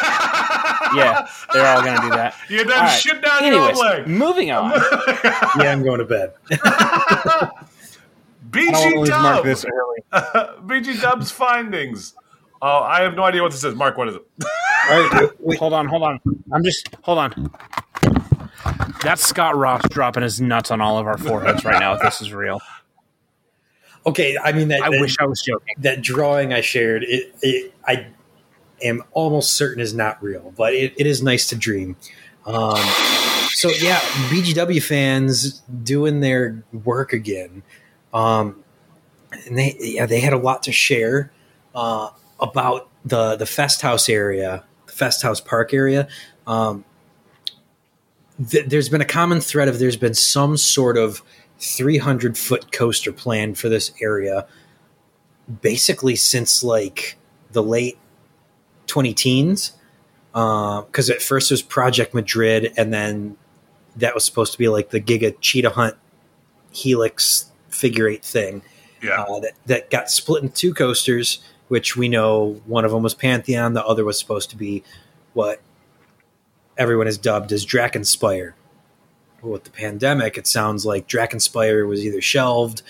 Yeah, 0.95 1.29
they're 1.53 1.67
all 1.67 1.83
gonna 1.83 2.01
do 2.01 2.09
that. 2.11 2.35
You 2.49 2.65
done 2.65 2.73
All 2.73 2.81
right. 2.81 2.91
shit 2.99 3.21
down 3.21 3.45
your 3.45 3.61
own 3.61 3.75
leg. 3.75 4.07
moving 4.07 4.51
on. 4.51 4.71
Yeah, 5.59 5.73
I'm 5.73 5.83
going 5.83 5.99
to 5.99 6.05
bed. 6.05 6.33
BG 8.51 8.97
want 8.97 9.09
Dub. 9.09 9.45
this 9.45 9.65
early. 9.65 9.99
BG 10.67 11.01
Dub's 11.01 11.31
findings. 11.31 12.15
Oh, 12.63 12.81
I 12.83 13.03
have 13.03 13.15
no 13.15 13.25
idea 13.25 13.43
what 13.43 13.53
this 13.53 13.63
is. 13.65 13.75
Mark, 13.75 13.97
what 13.99 14.09
is 14.09 14.17
it? 14.17 14.23
All 14.91 15.11
right, 15.11 15.31
wait. 15.41 15.59
Hold 15.59 15.75
on, 15.75 15.87
hold 15.87 16.03
on. 16.03 16.21
I'm 16.53 16.65
just 16.65 16.89
hold 17.03 17.19
on. 17.19 17.51
That's 19.03 19.25
Scott 19.27 19.57
Ross 19.57 19.83
dropping 19.91 20.23
his 20.23 20.41
nuts 20.41 20.71
on 20.71 20.81
all 20.81 20.99
of 20.99 21.07
our 21.07 21.19
foreheads 21.19 21.65
right 21.65 21.79
now. 21.79 21.95
If 21.95 22.01
this 22.03 22.21
is 22.23 22.33
real, 22.33 22.61
Okay, 24.07 24.37
I 24.43 24.53
mean 24.53 24.69
that. 24.69 24.83
I 24.83 24.91
that, 24.91 25.01
wish 25.01 25.17
I 25.21 25.27
was 25.27 25.43
joking. 25.43 25.75
that 25.79 26.01
drawing 26.03 26.53
I 26.55 26.63
shared. 26.63 27.05
It, 27.05 27.35
it, 27.43 27.75
I 27.87 28.07
am 28.83 29.03
almost 29.13 29.55
certain 29.55 29.81
is 29.81 29.95
not 29.95 30.23
real, 30.23 30.53
but 30.57 30.75
it, 30.75 30.95
it 30.97 31.07
is 31.07 31.23
nice 31.23 31.47
to 31.49 31.57
dream. 31.57 31.97
Um, 32.47 32.79
so 33.51 33.71
yeah, 33.71 33.99
BGW 34.31 34.83
fans 34.83 35.61
doing 35.83 36.21
their 36.21 36.63
work 36.73 37.13
again. 37.13 37.63
Um, 38.15 38.65
and 39.47 39.59
they 39.59 39.77
yeah 39.79 40.07
they 40.07 40.21
had 40.21 40.33
a 40.33 40.39
lot 40.39 40.63
to 40.65 40.73
share 40.73 41.31
uh, 41.75 42.11
about 42.41 42.89
the 43.05 43.37
the 43.37 43.45
Festhaus 43.45 44.09
area, 44.09 44.65
the 44.87 44.93
Festhaus 44.93 45.45
Park 45.45 45.75
area. 45.75 46.09
Um, 46.47 46.85
th- 48.51 48.67
there's 48.67 48.89
been 48.89 49.01
a 49.01 49.07
common 49.07 49.41
thread 49.41 49.69
of 49.69 49.79
there's 49.79 49.97
been 49.97 50.15
some 50.15 50.57
sort 50.57 50.97
of 50.97 51.23
300 51.61 52.39
foot 52.39 52.73
coaster 52.73 53.13
planned 53.13 53.59
for 53.59 53.69
this 53.69 53.93
area, 54.01 54.47
basically 55.61 56.17
since 56.17 56.63
like 56.63 57.17
the 57.53 57.63
late 57.63 57.99
20 58.89 59.15
teens. 59.15 59.73
Because 60.33 61.11
at 61.11 61.23
first 61.23 61.51
it 61.51 61.55
was 61.55 61.63
Project 61.63 62.15
Madrid, 62.15 62.73
and 62.77 62.93
then 62.93 63.37
that 63.97 64.15
was 64.15 64.25
supposed 64.25 64.53
to 64.53 64.59
be 64.59 64.69
like 64.69 64.91
the 64.91 65.01
Giga 65.01 65.35
Cheetah 65.41 65.71
Hunt 65.71 65.97
Helix 66.71 67.51
figure 67.71 68.07
eight 68.09 68.25
thing 68.25 68.63
Yeah. 69.03 69.23
uh, 69.23 69.41
that, 69.41 69.53
that 69.67 69.91
got 69.91 70.11
split 70.11 70.43
in 70.43 70.51
two 70.51 70.73
coasters, 70.75 71.39
which 71.69 71.97
we 71.97 72.09
know 72.09 72.61
one 72.67 72.85
of 72.85 72.93
them 72.93 73.03
was 73.03 73.15
Pantheon, 73.15 73.73
the 73.73 73.85
other 73.85 74.05
was 74.05 74.19
supposed 74.19 74.51
to 74.51 74.57
be 74.57 74.85
what 75.33 75.61
everyone 76.77 77.07
has 77.07 77.19
dubbed 77.19 77.51
as 77.53 77.67
Drakenspire. 77.67 78.53
Well, 79.43 79.53
with 79.53 79.65
the 79.65 79.71
pandemic, 79.71 80.37
it 80.39 80.47
sounds 80.47 80.87
like 80.87 81.09
Drakenspire 81.09 81.87
was 81.89 82.05
either 82.05 82.21
shelved 82.21 82.83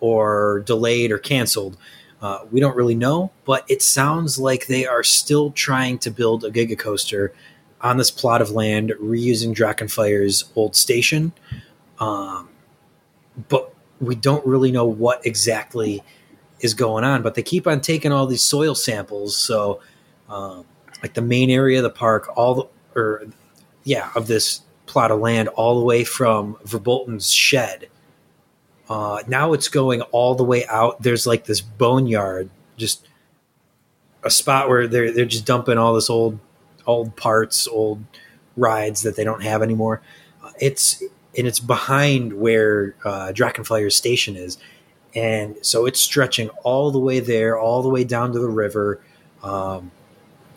or 0.00 0.62
delayed 0.66 1.12
or 1.12 1.18
canceled. 1.18 1.76
Uh, 2.20 2.44
we 2.50 2.60
don't 2.60 2.76
really 2.76 2.94
know, 2.94 3.30
but 3.44 3.64
it 3.68 3.82
sounds 3.82 4.38
like 4.38 4.66
they 4.66 4.86
are 4.86 5.02
still 5.02 5.52
trying 5.52 5.98
to 5.98 6.10
build 6.10 6.44
a 6.44 6.50
Giga 6.50 6.78
Coaster 6.78 7.32
on 7.80 7.96
this 7.96 8.10
plot 8.10 8.42
of 8.42 8.50
land, 8.50 8.92
reusing 9.00 9.54
Drakenspire's 9.54 10.44
old 10.54 10.76
station. 10.76 11.32
Um, 11.98 12.48
but 13.48 13.74
we 14.00 14.14
don't 14.14 14.44
really 14.46 14.70
know 14.70 14.84
what 14.84 15.24
exactly 15.24 16.02
is 16.60 16.74
going 16.74 17.04
on. 17.04 17.22
But 17.22 17.34
they 17.34 17.42
keep 17.42 17.66
on 17.66 17.80
taking 17.80 18.12
all 18.12 18.26
these 18.26 18.42
soil 18.42 18.74
samples. 18.74 19.36
So, 19.36 19.80
um, 20.28 20.64
like 21.02 21.14
the 21.14 21.22
main 21.22 21.50
area 21.50 21.78
of 21.78 21.84
the 21.84 21.90
park, 21.90 22.28
all 22.36 22.54
the, 22.54 23.00
or 23.00 23.24
yeah, 23.84 24.10
of 24.14 24.26
this 24.26 24.60
plot 24.86 25.10
of 25.10 25.20
land, 25.20 25.48
all 25.48 25.78
the 25.78 25.84
way 25.84 26.04
from 26.04 26.56
Verbolten's 26.64 27.32
shed. 27.32 27.88
Uh, 28.90 29.22
now 29.28 29.52
it's 29.52 29.68
going 29.68 30.02
all 30.02 30.34
the 30.34 30.44
way 30.44 30.66
out. 30.66 31.00
There's 31.00 31.24
like 31.24 31.44
this 31.44 31.60
boneyard, 31.60 32.50
just 32.76 33.06
a 34.24 34.30
spot 34.30 34.68
where 34.68 34.88
they're 34.88 35.12
they're 35.12 35.24
just 35.24 35.46
dumping 35.46 35.78
all 35.78 35.94
this 35.94 36.10
old 36.10 36.40
old 36.86 37.14
parts, 37.14 37.68
old 37.68 38.02
rides 38.56 39.02
that 39.02 39.14
they 39.14 39.22
don't 39.22 39.44
have 39.44 39.62
anymore. 39.62 40.02
Uh, 40.42 40.50
it's 40.60 41.00
and 41.38 41.46
it's 41.46 41.60
behind 41.60 42.32
where 42.32 42.96
uh, 43.04 43.32
station 43.90 44.34
is, 44.34 44.58
and 45.14 45.56
so 45.62 45.86
it's 45.86 46.00
stretching 46.00 46.48
all 46.64 46.90
the 46.90 46.98
way 46.98 47.20
there, 47.20 47.56
all 47.56 47.82
the 47.82 47.88
way 47.88 48.02
down 48.02 48.32
to 48.32 48.40
the 48.40 48.48
river, 48.48 49.00
um, 49.44 49.92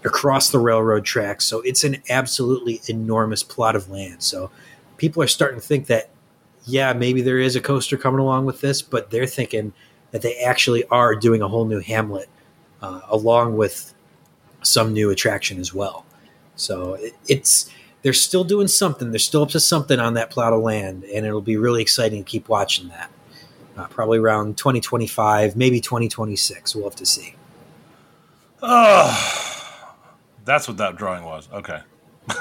across 0.04 0.50
the 0.50 0.60
railroad 0.60 1.06
tracks. 1.06 1.46
So 1.46 1.62
it's 1.62 1.84
an 1.84 2.02
absolutely 2.10 2.82
enormous 2.88 3.44
plot 3.44 3.76
of 3.76 3.90
land. 3.90 4.24
So 4.24 4.50
people 4.98 5.22
are 5.22 5.28
starting 5.28 5.60
to 5.60 5.66
think 5.66 5.86
that, 5.88 6.10
yeah, 6.66 6.94
maybe 6.94 7.22
there 7.22 7.40
is 7.40 7.56
a 7.56 7.62
coaster 7.62 7.98
coming 7.98 8.20
along 8.20 8.46
with 8.46 8.62
this, 8.62 8.82
but 8.82 9.10
they're 9.10 9.28
thinking 9.28 9.74
that 10.12 10.22
they 10.22 10.36
actually 10.38 10.86
are 10.86 11.16
doing 11.16 11.42
a 11.42 11.48
whole 11.48 11.66
new 11.66 11.80
Hamlet, 11.80 12.30
uh, 12.82 13.02
along 13.10 13.58
with 13.58 13.94
some 14.62 14.94
new 14.94 15.10
attraction 15.10 15.60
as 15.60 15.74
well. 15.74 16.06
So 16.56 16.94
it, 16.94 17.14
it's 17.28 17.70
they're 18.02 18.14
still 18.14 18.44
doing 18.44 18.68
something. 18.68 19.12
They're 19.12 19.20
still 19.20 19.44
up 19.44 19.50
to 19.50 19.60
something 19.60 20.00
on 20.00 20.14
that 20.14 20.30
plot 20.30 20.54
of 20.54 20.62
land, 20.62 21.04
and 21.04 21.26
it'll 21.26 21.42
be 21.42 21.58
really 21.58 21.82
exciting 21.82 22.24
to 22.24 22.30
keep 22.30 22.48
watching 22.48 22.90
that. 22.90 23.10
Uh, 23.76 23.88
probably 23.88 24.20
around 24.20 24.56
2025, 24.58 25.56
maybe 25.56 25.82
2026. 25.82 26.76
We'll 26.76 26.84
have 26.86 26.96
to 26.98 27.06
see. 27.06 27.36
Oh, 28.62 29.84
that's 30.46 30.68
what 30.68 30.78
that 30.78 30.96
drawing 30.96 31.24
was. 31.24 31.50
Okay. 31.52 31.82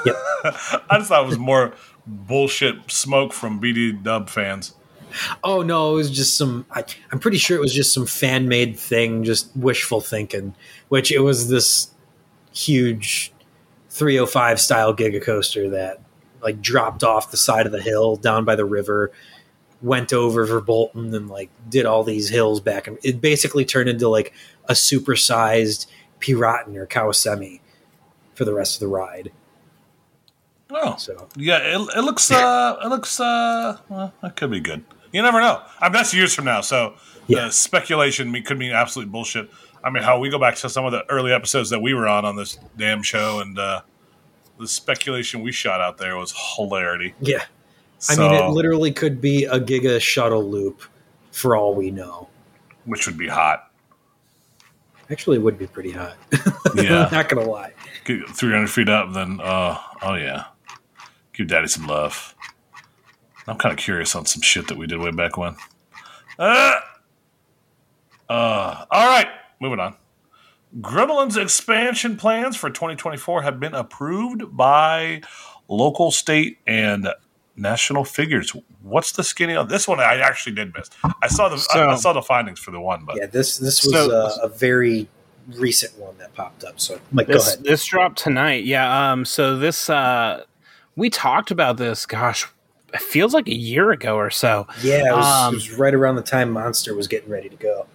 Yep. 0.05 0.15
I 0.43 0.97
just 0.97 1.09
thought 1.09 1.23
it 1.23 1.27
was 1.27 1.39
more 1.39 1.73
bullshit 2.05 2.91
smoke 2.91 3.33
from 3.33 3.61
BG 3.61 4.03
Dub 4.03 4.29
fans. 4.29 4.75
Oh 5.43 5.61
no, 5.61 5.93
it 5.93 5.95
was 5.95 6.11
just 6.11 6.37
some. 6.37 6.65
I, 6.71 6.83
I'm 7.11 7.19
pretty 7.19 7.37
sure 7.37 7.57
it 7.57 7.61
was 7.61 7.73
just 7.73 7.93
some 7.93 8.05
fan 8.05 8.47
made 8.47 8.77
thing, 8.77 9.23
just 9.23 9.55
wishful 9.55 10.01
thinking. 10.01 10.55
Which 10.89 11.11
it 11.11 11.19
was 11.19 11.49
this 11.49 11.91
huge 12.51 13.33
305 13.89 14.59
style 14.59 14.95
Giga 14.95 15.21
coaster 15.21 15.69
that 15.69 16.01
like 16.41 16.61
dropped 16.61 17.03
off 17.03 17.31
the 17.31 17.37
side 17.37 17.65
of 17.65 17.71
the 17.71 17.81
hill 17.81 18.15
down 18.15 18.43
by 18.43 18.55
the 18.55 18.65
river, 18.65 19.11
went 19.81 20.11
over 20.13 20.45
Verbolten 20.45 21.15
and 21.15 21.29
like 21.29 21.49
did 21.69 21.85
all 21.85 22.03
these 22.03 22.29
hills 22.29 22.59
back, 22.59 22.87
and 22.87 22.97
it 23.03 23.21
basically 23.21 23.65
turned 23.65 23.89
into 23.89 24.09
like 24.09 24.33
a 24.67 24.73
supersized 24.73 25.85
Piraten 26.19 26.75
or 26.75 26.87
Kawasemi 26.87 27.59
for 28.33 28.45
the 28.45 28.53
rest 28.53 28.75
of 28.75 28.79
the 28.79 28.87
ride. 28.87 29.31
Oh, 30.73 30.95
So 30.97 31.27
yeah. 31.35 31.57
It, 31.59 31.79
it 31.97 32.01
looks. 32.01 32.31
Uh, 32.31 32.77
it 32.83 32.87
looks. 32.87 33.19
Uh, 33.19 33.77
well, 33.89 34.13
that 34.21 34.35
could 34.35 34.51
be 34.51 34.59
good. 34.59 34.83
You 35.11 35.21
never 35.21 35.39
know. 35.39 35.61
I 35.79 35.85
mean, 35.89 35.93
that's 35.93 36.13
years 36.13 36.33
from 36.33 36.45
now. 36.45 36.61
So 36.61 36.95
Yeah. 37.27 37.45
uh, 37.45 37.49
speculation 37.51 38.33
could 38.43 38.57
mean 38.57 38.71
absolute 38.71 39.11
bullshit. 39.11 39.49
I 39.83 39.89
mean, 39.89 40.01
how 40.03 40.17
we 40.19 40.29
go 40.29 40.39
back 40.39 40.55
to 40.57 40.69
some 40.69 40.85
of 40.85 40.91
the 40.91 41.03
early 41.09 41.31
episodes 41.33 41.69
that 41.71 41.81
we 41.81 41.93
were 41.93 42.07
on 42.07 42.25
on 42.25 42.35
this 42.35 42.57
damn 42.77 43.03
show, 43.03 43.39
and 43.41 43.59
uh, 43.59 43.81
the 44.59 44.67
speculation 44.67 45.41
we 45.43 45.51
shot 45.51 45.81
out 45.81 45.97
there 45.97 46.17
was 46.17 46.33
hilarity. 46.55 47.13
yeah, 47.19 47.43
I 48.09 48.15
mean, 48.15 48.31
it 48.33 48.49
literally 48.49 48.91
could 48.91 49.19
be 49.21 49.43
a 49.45 49.59
Giga 49.59 49.99
shuttle 50.01 50.43
loop 50.49 50.81
for 51.31 51.55
all 51.55 51.75
we 51.75 51.91
know. 51.91 52.29
which 52.85 53.05
would 53.07 53.17
be 53.17 53.27
hot. 53.27 53.69
Actually, 55.11 55.37
it 55.37 55.41
would 55.43 55.57
be 55.59 55.67
pretty 55.67 55.91
hot. 55.91 56.15
Yeah. 56.75 57.07
not 57.11 57.29
gonna 57.29 57.47
lie. 57.47 57.71
300 58.05 58.67
feet 58.67 58.89
up, 58.89 59.13
then, 59.13 59.39
uh, 59.43 59.77
oh 60.01 60.15
yeah. 60.15 60.45
Give 61.33 61.47
daddy 61.47 61.67
some 61.67 61.87
love. 61.87 62.35
I'm 63.47 63.57
kind 63.57 63.73
of 63.73 63.79
curious 63.79 64.15
on 64.15 64.25
some 64.25 64.41
shit 64.41 64.67
that 64.67 64.77
we 64.77 64.87
did 64.87 64.99
way 64.99 65.11
back 65.11 65.35
when. 65.37 65.55
Uh, 66.39 66.79
uh, 68.29 68.85
all 68.89 69.07
right, 69.07 69.27
moving 69.59 69.79
on. 69.79 69.95
Gröna 70.79 71.09
Lund's 71.15 71.37
expansion 71.37 72.17
plans 72.17 72.55
for 72.55 72.69
2024 72.69 73.43
have 73.43 73.59
been 73.59 73.73
approved 73.75 74.55
by 74.55 75.21
local, 75.67 76.09
state, 76.11 76.57
and 76.65 77.07
national 77.55 78.05
figures. 78.05 78.51
What's 78.81 79.11
the 79.11 79.23
skinny 79.23 79.55
on 79.55 79.67
this 79.67 79.87
one? 79.87 79.99
I 79.99 80.15
actually 80.19 80.55
did 80.55 80.73
miss. 80.75 80.89
I 81.21 81.27
saw 81.27 81.49
the 81.49 81.63
I, 81.73 81.87
I 81.91 81.95
saw 81.95 82.13
the 82.13 82.21
findings 82.23 82.59
for 82.59 82.71
the 82.71 82.79
one, 82.79 83.05
but 83.05 83.17
Yeah, 83.17 83.27
this 83.27 83.57
this 83.57 83.83
was 83.83 83.93
So- 83.93 84.11
a, 84.11 84.45
a 84.45 84.49
very 84.49 85.07
recent 85.55 85.95
one 85.99 86.17
that 86.17 86.33
popped 86.33 86.63
up. 86.63 86.79
So, 86.79 86.99
Mike, 87.11 87.27
go 87.27 87.33
This 87.33 87.53
ahead. 87.53 87.65
this 87.65 87.85
dropped 87.85 88.17
tonight. 88.17 88.63
Yeah. 88.63 89.11
Um. 89.11 89.25
So 89.25 89.57
this 89.57 89.89
uh, 89.91 90.43
we 90.95 91.09
talked 91.09 91.51
about 91.51 91.77
this. 91.77 92.05
Gosh, 92.05 92.47
it 92.93 93.01
feels 93.01 93.33
like 93.33 93.47
a 93.47 93.55
year 93.55 93.91
ago 93.91 94.15
or 94.15 94.29
so. 94.29 94.67
Yeah, 94.81 95.09
it 95.09 95.15
was, 95.15 95.25
Um, 95.25 95.53
it 95.53 95.57
was 95.57 95.71
right 95.71 95.93
around 95.93 96.15
the 96.15 96.21
time 96.21 96.51
Monster 96.51 96.95
was 96.95 97.07
getting 97.07 97.29
ready 97.29 97.49
to 97.49 97.55
go. 97.55 97.85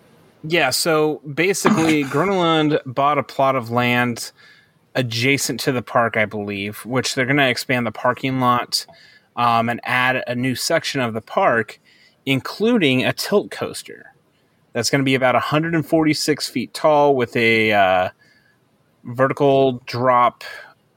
Yeah, 0.45 0.71
so 0.71 1.21
basically, 1.35 2.05
Gröna 2.05 2.37
Lund 2.37 2.81
bought 2.87 3.19
a 3.19 3.23
plot 3.23 3.57
of 3.57 3.71
land 3.71 4.33
adjacent 4.95 5.61
to 5.61 5.73
the 5.73 5.83
park, 5.83 6.17
I 6.17 6.25
believe, 6.25 6.85
which 6.85 7.14
they're 7.14 7.26
going 7.26 7.37
to 7.37 7.49
expand 7.49 7.87
the 7.87 7.93
parking 7.93 8.40
lot 8.40 8.87
um, 9.37 9.69
and 9.69 9.81
add 9.85 10.25
a 10.26 10.35
new 10.35 10.55
section 10.55 11.00
of 11.00 11.14
the 11.14 11.21
park 11.21 11.78
including 12.28 13.07
a 13.07 13.12
tilt 13.14 13.50
coaster 13.50 14.12
that's 14.75 14.90
going 14.90 15.00
to 15.00 15.05
be 15.05 15.14
about 15.14 15.35
146 15.35 16.49
feet 16.49 16.75
tall 16.75 17.17
with 17.17 17.35
a 17.37 17.73
uh, 17.73 18.11
vertical 19.05 19.81
drop, 19.87 20.45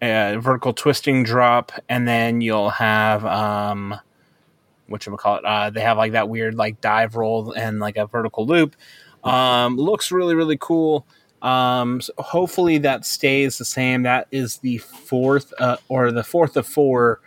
uh, 0.02 0.38
vertical 0.40 0.74
twisting 0.74 1.24
drop, 1.24 1.72
and 1.88 2.08
then 2.08 2.42
you'll 2.42 2.70
have 2.72 3.26
um, 3.26 3.96
what 4.88 5.06
you 5.06 5.16
call 5.18 5.38
it. 5.38 5.46
Uh, 5.46 5.70
they 5.70 5.82
have 5.82 5.98
like 5.98 6.14
that 6.14 6.30
weird 6.30 6.56
like 6.56 6.82
dive 6.82 7.16
roll 7.16 7.52
and 7.52 7.80
like 7.80 7.98
a 7.98 8.08
vertical 8.08 8.46
loop. 8.46 8.76
Um, 9.24 9.78
looks 9.78 10.12
really 10.12 10.36
really 10.36 10.58
cool. 10.60 11.06
Um, 11.42 12.02
so 12.02 12.14
hopefully 12.20 12.78
that 12.80 13.06
stays 13.06 13.58
the 13.58 13.66
same. 13.66 14.04
That 14.04 14.28
is 14.32 14.58
the 14.58 14.78
fourth 14.80 15.54
uh, 15.60 15.78
or 15.88 16.12
the 16.12 16.24
fourth 16.24 16.56
of 16.58 16.68
four 16.68 17.20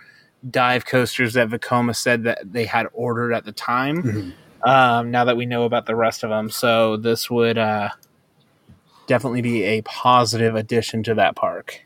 dive 0.51 0.87
coasters 0.87 1.35
that 1.35 1.49
Vekoma 1.49 1.97
said 1.97 2.25
that 2.25 2.53
they 2.53 2.65
had 2.67 2.87
ordered 2.93 3.33
at 3.33 3.45
the 3.45 3.53
time. 3.53 4.03
Mhm. 4.03 4.69
Um, 4.69 5.11
now 5.11 5.25
that 5.25 5.37
we 5.37 5.47
know 5.47 5.65
about 5.65 5.87
the 5.87 5.97
rest 5.97 6.25
of 6.25 6.31
them, 6.31 6.49
so 6.51 6.97
this 6.97 7.29
would 7.31 7.59
uh, 7.59 7.91
definitely 9.07 9.43
be 9.43 9.63
a 9.65 9.83
positive 9.83 10.55
addition 10.55 11.03
to 11.05 11.15
that 11.15 11.37
park. 11.37 11.83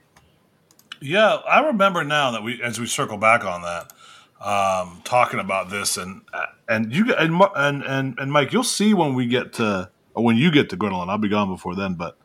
Yeah, 1.00 1.34
I 1.34 1.66
remember 1.66 2.04
now 2.04 2.32
that 2.32 2.42
we, 2.42 2.62
as 2.62 2.80
we 2.80 2.86
circle 2.86 3.18
back 3.18 3.44
on 3.44 3.62
that, 3.62 3.92
um, 4.40 5.00
talking 5.04 5.40
about 5.40 5.70
this, 5.70 5.96
and 5.96 6.22
and 6.68 6.92
you 6.92 7.12
and 7.14 7.40
and 7.56 7.82
and, 7.82 8.18
and 8.18 8.32
Mike, 8.32 8.52
you'll 8.52 8.64
see 8.64 8.94
when 8.94 9.14
we 9.14 9.26
get 9.26 9.52
to 9.54 9.90
or 10.14 10.24
when 10.24 10.36
you 10.36 10.50
get 10.50 10.70
to 10.70 10.76
Gröna 10.76 10.98
Lund. 10.98 11.10
I'll 11.10 11.18
be 11.18 11.28
gone 11.28 11.48
before 11.48 11.74
then, 11.74 11.94
but 11.94 12.16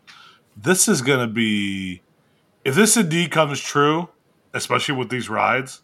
this 0.55 0.87
is 0.87 1.01
going 1.01 1.27
to 1.27 1.33
be 1.33 2.01
if 2.63 2.75
this 2.75 2.97
indeed 2.97 3.31
comes 3.31 3.59
true, 3.59 4.09
especially 4.53 4.95
with 4.95 5.09
these 5.09 5.29
rides. 5.29 5.81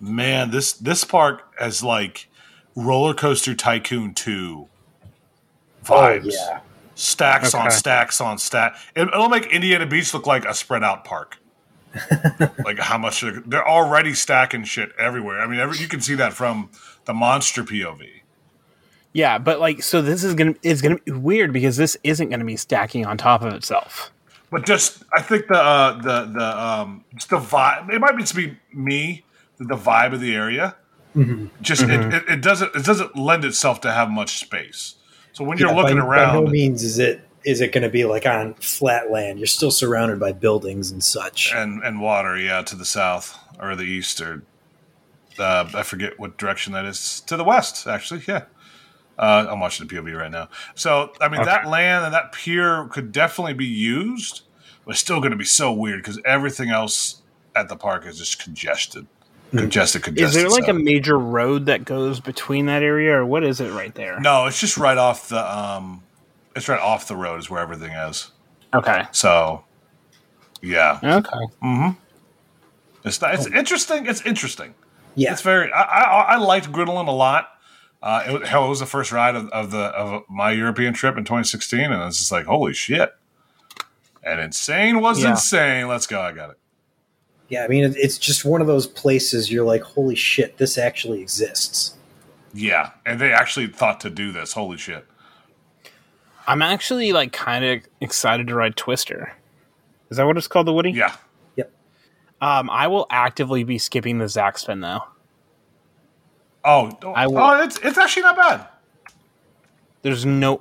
Man, 0.00 0.50
this 0.50 0.72
this 0.72 1.04
park 1.04 1.54
has 1.58 1.82
like 1.82 2.28
roller 2.74 3.14
coaster 3.14 3.54
tycoon 3.54 4.12
two 4.14 4.68
vibes. 5.84 6.24
Oh, 6.26 6.50
yeah. 6.52 6.60
stacks 6.94 7.54
on 7.54 7.70
stacks 7.70 8.20
on 8.20 8.38
stack. 8.38 8.76
It, 8.94 9.08
it'll 9.08 9.28
make 9.28 9.46
Indiana 9.46 9.86
Beach 9.86 10.12
look 10.12 10.26
like 10.26 10.44
a 10.44 10.54
spread 10.54 10.82
out 10.82 11.04
park. 11.04 11.38
Like 12.64 12.78
how 12.78 12.98
much 12.98 13.20
they're, 13.20 13.42
they're 13.46 13.68
already 13.68 14.14
stacking 14.14 14.64
shit 14.64 14.92
everywhere. 14.98 15.40
I 15.40 15.46
mean, 15.46 15.60
every, 15.60 15.78
you 15.78 15.88
can 15.88 16.00
see 16.00 16.14
that 16.16 16.32
from 16.32 16.70
the 17.04 17.14
monster 17.14 17.62
POV. 17.62 18.08
Yeah, 19.12 19.38
but 19.38 19.60
like, 19.60 19.82
so 19.82 20.02
this 20.02 20.24
is 20.24 20.34
gonna 20.34 20.56
is 20.62 20.82
gonna 20.82 20.98
be 20.98 21.12
weird 21.12 21.52
because 21.52 21.76
this 21.76 21.96
isn't 22.02 22.30
gonna 22.30 22.44
be 22.44 22.56
stacking 22.56 23.06
on 23.06 23.16
top 23.16 23.42
of 23.42 23.52
itself. 23.54 24.10
But 24.50 24.66
just, 24.66 25.04
I 25.16 25.22
think 25.22 25.46
the 25.46 25.56
uh, 25.56 26.02
the 26.02 26.32
the 26.32 26.64
um, 26.64 27.04
just 27.14 27.30
the 27.30 27.38
vibe. 27.38 27.92
It 27.92 28.00
might 28.00 28.18
just 28.18 28.34
be 28.34 28.56
me, 28.72 29.24
the 29.58 29.76
vibe 29.76 30.14
of 30.14 30.20
the 30.20 30.34
area. 30.34 30.76
Just 31.60 31.82
It, 31.82 31.90
it, 31.90 32.24
it 32.28 32.42
doesn't 32.42 32.74
it 32.74 32.84
doesn't 32.84 33.16
lend 33.16 33.44
itself 33.44 33.80
to 33.82 33.92
have 33.92 34.10
much 34.10 34.40
space. 34.40 34.96
So 35.32 35.44
when 35.44 35.58
you're 35.58 35.74
looking 35.74 35.98
by, 35.98 36.04
around, 36.04 36.34
By 36.34 36.40
no 36.40 36.50
means 36.50 36.82
is 36.82 36.98
it 36.98 37.20
is 37.44 37.60
it 37.60 37.72
going 37.72 37.82
to 37.82 37.90
be 37.90 38.04
like 38.04 38.26
on 38.26 38.54
flat 38.54 39.10
land. 39.10 39.38
You're 39.38 39.46
still 39.46 39.70
surrounded 39.70 40.18
by 40.18 40.32
buildings 40.32 40.90
and 40.90 41.02
such. 41.02 41.52
and 41.54 41.82
and 41.82 42.00
water, 42.00 42.38
yeah, 42.38 42.62
to 42.62 42.76
the 42.76 42.84
south 42.84 43.38
or 43.60 43.76
the 43.76 43.84
east 43.84 44.20
or 44.20 44.42
uh, 45.38 45.68
I 45.74 45.82
forget 45.82 46.18
what 46.18 46.38
direction 46.38 46.72
that 46.74 46.84
is. 46.84 47.20
To 47.22 47.36
the 47.36 47.44
west, 47.44 47.86
actually, 47.86 48.22
yeah. 48.28 48.44
Uh, 49.16 49.46
I'm 49.48 49.60
watching 49.60 49.86
the 49.86 49.94
POV 49.94 50.16
right 50.16 50.30
now. 50.30 50.48
So 50.74 51.12
I 51.20 51.28
mean, 51.28 51.42
that 51.44 51.66
land 51.68 52.04
and 52.04 52.14
that 52.14 52.32
pier 52.32 52.86
could 52.86 53.12
definitely 53.12 53.54
be 53.54 53.66
used, 53.66 54.42
but 54.84 54.92
it's 54.92 55.00
still 55.00 55.20
going 55.20 55.30
to 55.30 55.36
be 55.36 55.44
so 55.44 55.72
weird 55.72 56.00
because 56.02 56.20
everything 56.24 56.70
else 56.70 57.22
at 57.54 57.68
the 57.68 57.76
park 57.76 58.06
is 58.06 58.18
just 58.18 58.42
congested, 58.42 59.06
congested, 59.52 60.02
congested. 60.02 60.28
Is 60.28 60.34
there 60.34 60.50
like 60.50 60.64
so- 60.64 60.72
a 60.72 60.74
major 60.74 61.16
road 61.16 61.66
that 61.66 61.84
goes 61.84 62.18
between 62.18 62.66
that 62.66 62.82
area, 62.82 63.12
or 63.12 63.26
what 63.26 63.44
is 63.44 63.60
it 63.60 63.70
right 63.72 63.94
there? 63.94 64.18
no? 64.20 64.46
It's 64.46 64.58
just 64.58 64.78
right 64.78 64.98
off 64.98 65.28
the 65.28 65.58
um, 65.58 66.02
it's 66.56 66.68
right 66.68 66.80
off 66.80 67.08
the 67.08 67.16
road 67.16 67.38
is 67.40 67.50
where 67.50 67.60
everything 67.60 67.92
is. 67.92 68.30
Okay. 68.74 69.04
So, 69.12 69.64
yeah, 70.62 70.98
Okay. 71.02 71.46
Mhm. 71.62 71.96
it's 73.04 73.20
not, 73.20 73.34
it's 73.34 73.46
interesting. 73.46 74.06
It's 74.06 74.22
interesting. 74.26 74.74
yeah, 75.14 75.32
It's 75.32 75.42
very. 75.42 75.70
I, 75.72 75.82
I, 75.82 76.20
I 76.34 76.36
liked 76.36 76.70
Gröna 76.72 76.94
Lund 76.94 77.08
a 77.08 77.12
lot. 77.12 77.48
Uh, 78.02 78.24
it, 78.28 78.32
was- 78.40 78.48
hell, 78.48 78.66
it 78.66 78.68
was 78.68 78.80
the 78.80 78.86
first 78.86 79.12
ride 79.12 79.34
of, 79.36 79.48
of 79.50 79.70
the 79.70 79.78
of 79.78 80.24
my 80.28 80.50
European 80.50 80.92
trip 80.94 81.16
in 81.16 81.24
2016, 81.24 81.80
and 81.80 82.02
it's 82.02 82.18
just 82.18 82.32
like, 82.32 82.46
holy 82.46 82.74
shit! 82.74 83.14
And 84.22 84.40
insane 84.40 85.00
was 85.00 85.22
Yeah. 85.22 85.30
insane. 85.30 85.88
Let's 85.88 86.06
go. 86.06 86.20
I 86.20 86.32
got 86.32 86.50
it. 86.50 86.58
yeah. 87.48 87.64
I 87.64 87.68
mean, 87.68 87.94
it's 87.96 88.18
just 88.18 88.44
one 88.44 88.60
of 88.60 88.66
those 88.66 88.86
places 88.86 89.50
you're 89.52 89.64
like, 89.64 89.82
holy 89.82 90.14
shit, 90.16 90.56
this 90.58 90.76
actually 90.78 91.20
exists. 91.22 91.94
Yeah, 92.52 92.90
and 93.06 93.20
they 93.20 93.32
actually 93.32 93.66
thought 93.68 94.00
to 94.00 94.10
do 94.10 94.32
this. 94.32 94.52
Holy 94.52 94.76
shit! 94.76 95.06
I'm 96.46 96.62
actually 96.62 97.12
like 97.12 97.32
kind 97.32 97.64
of 97.64 97.82
excited 98.00 98.46
to 98.48 98.54
ride 98.54 98.76
Twister. 98.76 99.32
Is 100.10 100.16
that 100.18 100.26
what 100.26 100.36
it's 100.36 100.46
called, 100.48 100.66
the 100.66 100.72
Woody? 100.72 100.90
Yeah, 100.92 101.14
Um, 102.40 102.68
I 102.70 102.86
will 102.88 103.06
actively 103.10 103.64
be 103.64 103.78
skipping 103.78 104.18
the 104.18 104.26
ZacSpin 104.26 104.80
though. 104.82 105.02
Oh, 106.64 106.90
I 107.14 107.26
will- 107.26 107.38
oh, 107.38 107.62
it's 107.62 107.78
it's 107.82 107.98
actually 107.98 108.22
not 108.22 108.36
bad. 108.36 108.66
There's 110.02 110.26
no. 110.26 110.60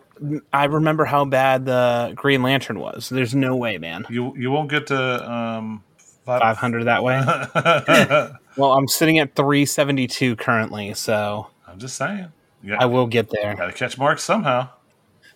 I 0.54 0.66
remember 0.66 1.04
how 1.04 1.26
bad 1.26 1.66
the 1.66 2.14
Green 2.16 2.42
Lantern 2.44 2.80
was. 2.80 3.10
There's 3.10 3.36
no 3.36 3.56
way, 3.58 3.78
man. 3.78 4.06
You 4.10 4.34
you 4.38 4.52
won't 4.52 4.70
get 4.70 4.88
to 4.88 5.32
um, 5.32 5.84
Five 6.26 6.56
hundred 6.58 6.86
that 6.86 7.04
way. 7.04 7.20
well, 8.58 8.72
I'm 8.74 8.88
sitting 8.88 9.20
at 9.20 9.36
372 9.36 10.38
currently, 10.38 10.94
so 10.94 11.48
I'm 11.68 11.78
just 11.80 11.98
saying. 11.98 12.28
Yeah, 12.64 12.78
I 12.80 12.86
will 12.86 13.08
get 13.08 13.30
there. 13.30 13.54
got 13.56 13.66
to 13.66 13.74
catch 13.74 13.98
marks 13.98 14.24
somehow. 14.24 14.70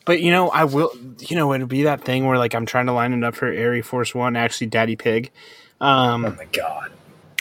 But 0.08 0.22
you 0.22 0.32
know, 0.32 0.48
I 0.50 0.64
will. 0.64 0.90
You 1.20 1.36
know, 1.36 1.54
it'll 1.54 1.68
be 1.68 1.84
that 1.84 2.02
thing 2.02 2.26
where 2.26 2.38
like 2.38 2.56
I'm 2.56 2.66
trying 2.66 2.86
to 2.86 2.94
line 2.94 3.12
it 3.12 3.24
up 3.26 3.36
for 3.36 3.48
Air 3.48 3.84
Force 3.84 4.16
One, 4.16 4.38
actually 4.38 4.68
Daddy 4.68 4.96
Pig, 4.96 5.32
um, 5.82 6.24
Oh 6.26 6.32
my 6.32 6.46
god. 6.46 6.94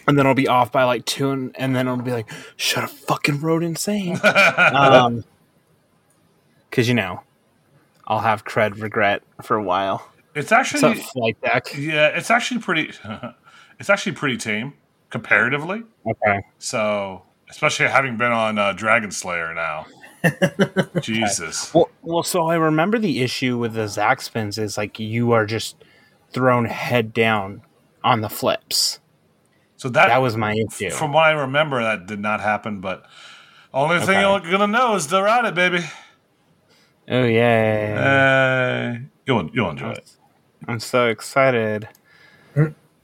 and 0.08 0.18
then 0.18 0.26
I'll 0.26 0.34
be 0.34 0.48
off 0.48 0.72
by 0.72 0.82
like 0.82 1.04
two, 1.04 1.30
and, 1.30 1.54
and 1.56 1.76
then 1.76 1.86
I'll 1.86 1.96
be 1.96 2.10
like, 2.10 2.28
"Shut 2.56 2.82
up, 2.82 2.90
fucking 2.90 3.40
road 3.40 3.62
insane," 3.62 4.18
um, 4.24 5.22
because 6.68 6.88
you 6.88 6.94
know, 6.94 7.22
I'll 8.04 8.18
have 8.18 8.44
cred 8.44 8.82
regret 8.82 9.22
for 9.42 9.56
a 9.56 9.62
while. 9.62 10.10
It's 10.34 10.50
actually 10.50 10.96
flight 10.96 11.40
deck. 11.40 11.68
yeah, 11.78 12.08
it's 12.08 12.32
actually 12.32 12.60
pretty. 12.60 12.92
it's 13.78 13.88
actually 13.88 14.12
pretty 14.16 14.38
tame 14.38 14.74
comparatively. 15.10 15.84
Okay. 16.04 16.42
So, 16.58 17.22
especially 17.48 17.86
having 17.86 18.16
been 18.16 18.32
on 18.32 18.58
uh, 18.58 18.72
Dragon 18.72 19.12
Slayer 19.12 19.54
now. 19.54 19.86
Jesus. 21.00 21.72
Well, 21.74 21.88
well, 22.02 22.22
so 22.22 22.46
I 22.48 22.54
remember 22.56 22.98
the 22.98 23.22
issue 23.22 23.58
with 23.58 23.74
the 23.74 23.82
ZacSpins 23.86 24.58
is 24.58 24.76
like 24.76 24.98
you 24.98 25.32
are 25.32 25.46
just 25.46 25.76
thrown 26.32 26.64
head 26.66 27.12
down 27.12 27.62
on 28.04 28.20
the 28.20 28.28
flips. 28.28 29.00
So 29.76 29.88
that, 29.90 30.08
That 30.08 30.18
was 30.22 30.36
my 30.36 30.54
issue. 30.54 30.90
from 30.90 31.12
what 31.12 31.24
I 31.24 31.32
remember, 31.32 31.82
that 31.82 32.06
did 32.06 32.20
not 32.20 32.40
happen. 32.40 32.80
But 32.80 33.04
only 33.74 33.98
thing 34.00 34.18
Okay. 34.24 34.48
you're 34.48 34.58
gonna 34.58 34.72
know 34.72 34.94
is 34.94 35.06
to 35.08 35.22
ride 35.22 35.44
it, 35.44 35.54
baby. 35.54 35.80
oh 37.08 37.24
yeah, 37.24 38.94
Uh, 38.96 38.98
you'll 39.26 39.50
you'll 39.52 39.70
enjoy 39.70 39.90
it. 39.92 40.10
I'm 40.66 40.80
so 40.80 41.08
excited. 41.08 41.88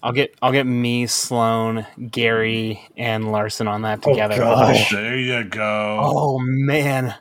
I'll 0.02 0.12
get 0.12 0.34
I'll 0.42 0.52
get 0.52 0.66
me, 0.66 1.06
Sloan, 1.06 1.86
Gary, 2.10 2.80
and 2.96 3.30
Larson 3.30 3.68
on 3.68 3.82
that 3.82 4.02
together. 4.02 4.34
Oh, 4.34 4.50
together. 4.50 4.66
gosh. 4.72 4.90
There 4.90 5.16
you 5.18 5.44
go. 5.44 5.98
Oh 6.02 6.38
man, 6.40 7.14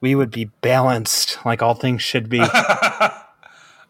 we 0.00 0.14
would 0.14 0.30
be 0.30 0.46
balanced 0.62 1.38
like 1.44 1.60
all 1.62 1.74
things 1.74 2.02
should 2.02 2.28
be. 2.28 2.40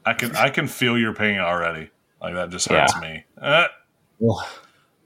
I 0.06 0.12
can 0.18 0.34
I 0.36 0.50
can 0.50 0.66
feel 0.68 0.98
your 0.98 1.14
pain 1.14 1.38
already. 1.38 1.90
Like 2.20 2.34
that 2.34 2.50
just 2.50 2.68
hurts 2.68 2.94
Yeah. 2.94 3.00
me. 3.00 3.24
Uh, 3.40 3.66
Well, 4.18 4.46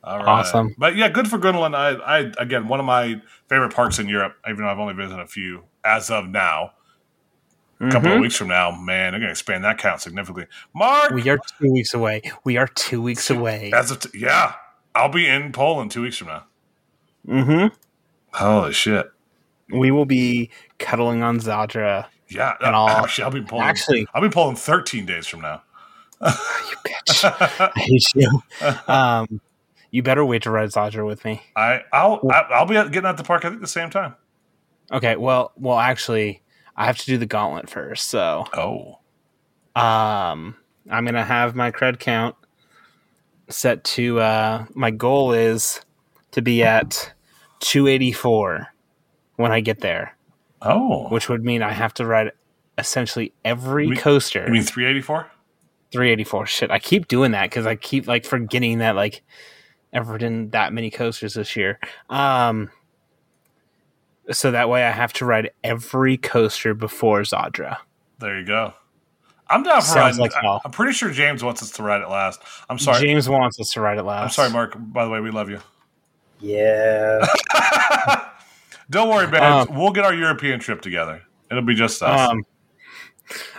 all 0.05 0.19
right. 0.19 0.29
Awesome. 0.41 0.75
But 0.79 0.97
yeah, 0.97 1.09
good 1.09 1.29
for 1.29 1.39
Gröna 1.39 1.61
Lund. 1.61 1.77
I, 1.77 1.91
I 1.97 2.33
again 2.39 2.69
one 2.69 2.81
of 2.81 2.87
my 2.87 3.21
favorite 3.49 3.75
parks 3.75 3.99
in 3.99 4.09
Europe, 4.09 4.37
even 4.49 4.65
though 4.65 4.71
I've 4.71 4.79
only 4.79 4.95
visited 4.95 5.21
a 5.21 5.27
few 5.27 5.65
as 5.85 6.11
of 6.11 6.29
now. 6.29 6.73
A 7.81 7.91
couple 7.91 8.11
of 8.11 8.19
Mhm. 8.19 8.23
weeks 8.23 8.35
from 8.37 8.49
now, 8.49 8.73
man, 8.73 9.13
they're 9.13 9.21
gonna 9.21 9.31
expand 9.31 9.63
that 9.65 9.79
count 9.79 10.01
significantly. 10.01 10.47
Mark, 10.75 11.13
We 11.13 11.29
are 11.31 11.39
two 11.61 11.71
weeks 11.73 11.95
away. 11.95 12.23
We 12.43 12.57
are 12.57 12.67
two 12.67 13.01
weeks 13.01 13.31
away. 13.31 13.71
as 13.73 13.91
of 13.93 14.01
t- 14.01 14.19
yeah, 14.19 14.55
I'll 14.97 15.09
be 15.11 15.29
in 15.29 15.53
Poland 15.53 15.93
two 15.93 16.03
weeks 16.03 16.17
from 16.17 16.29
now. 16.29 16.45
hmm 17.27 17.67
Holy 18.33 18.73
shit! 18.73 19.11
We 19.71 19.91
will 19.93 20.07
be 20.07 20.51
cuddling 20.79 21.23
on 21.23 21.39
Zadra. 21.39 22.07
Yeah, 22.29 22.55
And 22.61 22.75
I'll- 22.75 22.89
actually, 23.05 23.25
I'll 23.25 23.31
be 23.31 23.39
in 23.39 23.47
Poland. 23.47 23.69
Actually- 23.71 24.07
I'll 24.13 24.21
be 24.23 24.27
in 24.27 24.33
Poland 24.33 24.59
thirteen 24.59 25.07
days 25.07 25.27
from 25.29 25.41
now. 25.43 25.63
You 26.21 26.77
bitch. 26.85 27.71
I 27.77 27.79
hate 27.81 28.15
you. 28.15 28.43
Um, 28.89 29.41
you 29.93 30.03
better 30.03 30.25
wait 30.25 30.43
to 30.43 30.51
ride 30.51 30.71
Zadra 30.71 31.07
with 31.07 31.25
me. 31.25 31.43
I 31.55 31.83
I'll 31.93 32.21
I'll 32.51 32.67
be 32.67 32.75
getting 32.75 33.05
out 33.07 33.17
the 33.19 33.23
park 33.25 33.45
I 33.45 33.51
think 33.51 33.61
the 33.61 33.67
same 33.69 33.89
time. 33.91 34.17
Okay. 34.91 35.15
Well, 35.17 35.53
well, 35.57 35.79
actually, 35.79 36.43
I 36.79 36.87
have 36.87 36.97
to 36.99 37.07
do 37.07 37.19
the 37.19 37.27
gauntlet 37.27 37.69
first. 37.69 38.09
So, 38.09 38.47
Oh, 38.57 38.99
um, 39.81 40.55
I'm 40.91 41.05
gonna 41.05 41.25
have 41.25 41.55
my 41.57 41.71
cred 41.73 41.99
count 41.99 42.37
set 43.49 43.83
to. 43.85 44.21
Uh, 44.21 44.67
my 44.75 44.91
goal 44.91 45.33
is 45.33 45.81
to 46.31 46.41
be 46.43 46.63
at 46.63 47.13
284 47.61 48.69
when 49.37 49.53
I 49.53 49.61
get 49.61 49.81
there. 49.81 50.17
Oh, 50.63 51.09
which 51.09 51.29
would 51.29 51.45
mean 51.45 51.63
I 51.63 51.73
have 51.73 51.95
to 51.95 52.07
ride 52.07 52.33
essentially 52.77 53.33
every 53.45 53.85
You 53.85 53.91
mean- 53.91 53.99
coaster. 54.01 54.45
you 54.47 54.53
mean 54.53 54.63
384? 54.63 55.31
384. 55.93 56.47
Shit, 56.47 56.71
I 56.71 56.79
keep 56.79 57.09
doing 57.09 57.31
that 57.33 57.45
because 57.51 57.67
I 57.67 57.75
keep 57.77 58.07
like 58.07 58.25
forgetting 58.25 58.79
that 58.79 58.95
like 58.97 59.23
ever 59.93 60.19
done 60.19 60.51
that 60.51 60.73
many 60.73 60.91
coasters 60.91 61.35
this 61.35 61.57
year. 61.57 61.79
Um, 62.11 62.71
so 64.33 64.51
that 64.51 64.69
way 64.69 64.85
I 64.85 64.91
have 64.91 65.13
to 65.15 65.25
ride 65.25 65.51
every 65.65 66.17
coaster 66.17 66.75
before 66.75 67.23
Zadra. 67.23 67.79
There 68.19 68.39
you 68.39 68.45
go. 68.47 68.75
I'm 69.51 69.63
down 69.63 69.81
for 69.81 69.87
Sounds 69.87 70.19
riding. 70.19 70.21
like 70.21 70.45
I, 70.45 70.59
I'm 70.65 70.71
pretty 70.71 70.93
sure 70.93 71.11
James 71.11 71.43
wants 71.43 71.63
us 71.63 71.71
to 71.73 71.83
ride 71.83 72.03
it 72.03 72.09
last. 72.09 72.41
I'm 72.69 72.79
sorry. 72.79 73.01
James 73.01 73.29
wants 73.29 73.59
us 73.59 73.71
to 73.73 73.81
ride 73.81 73.97
it 73.99 74.03
last. 74.03 74.23
I'm 74.23 74.31
sorry, 74.31 74.51
Mark. 74.51 74.75
By 74.77 75.05
the 75.05 75.11
way, 75.11 75.21
we 75.21 75.31
love 75.31 75.49
you. 75.49 75.61
Yeah. 76.41 77.27
Don't 78.91 79.09
worry, 79.09 79.27
man. 79.29 79.43
Um, 79.43 79.69
we'll 79.79 79.93
get 79.93 80.05
our 80.05 80.15
European 80.15 80.61
trip 80.61 80.81
together. 80.83 81.23
It'll 81.51 81.63
be 81.63 81.75
just 81.75 82.03
us. 82.03 82.31
Um, 82.31 82.45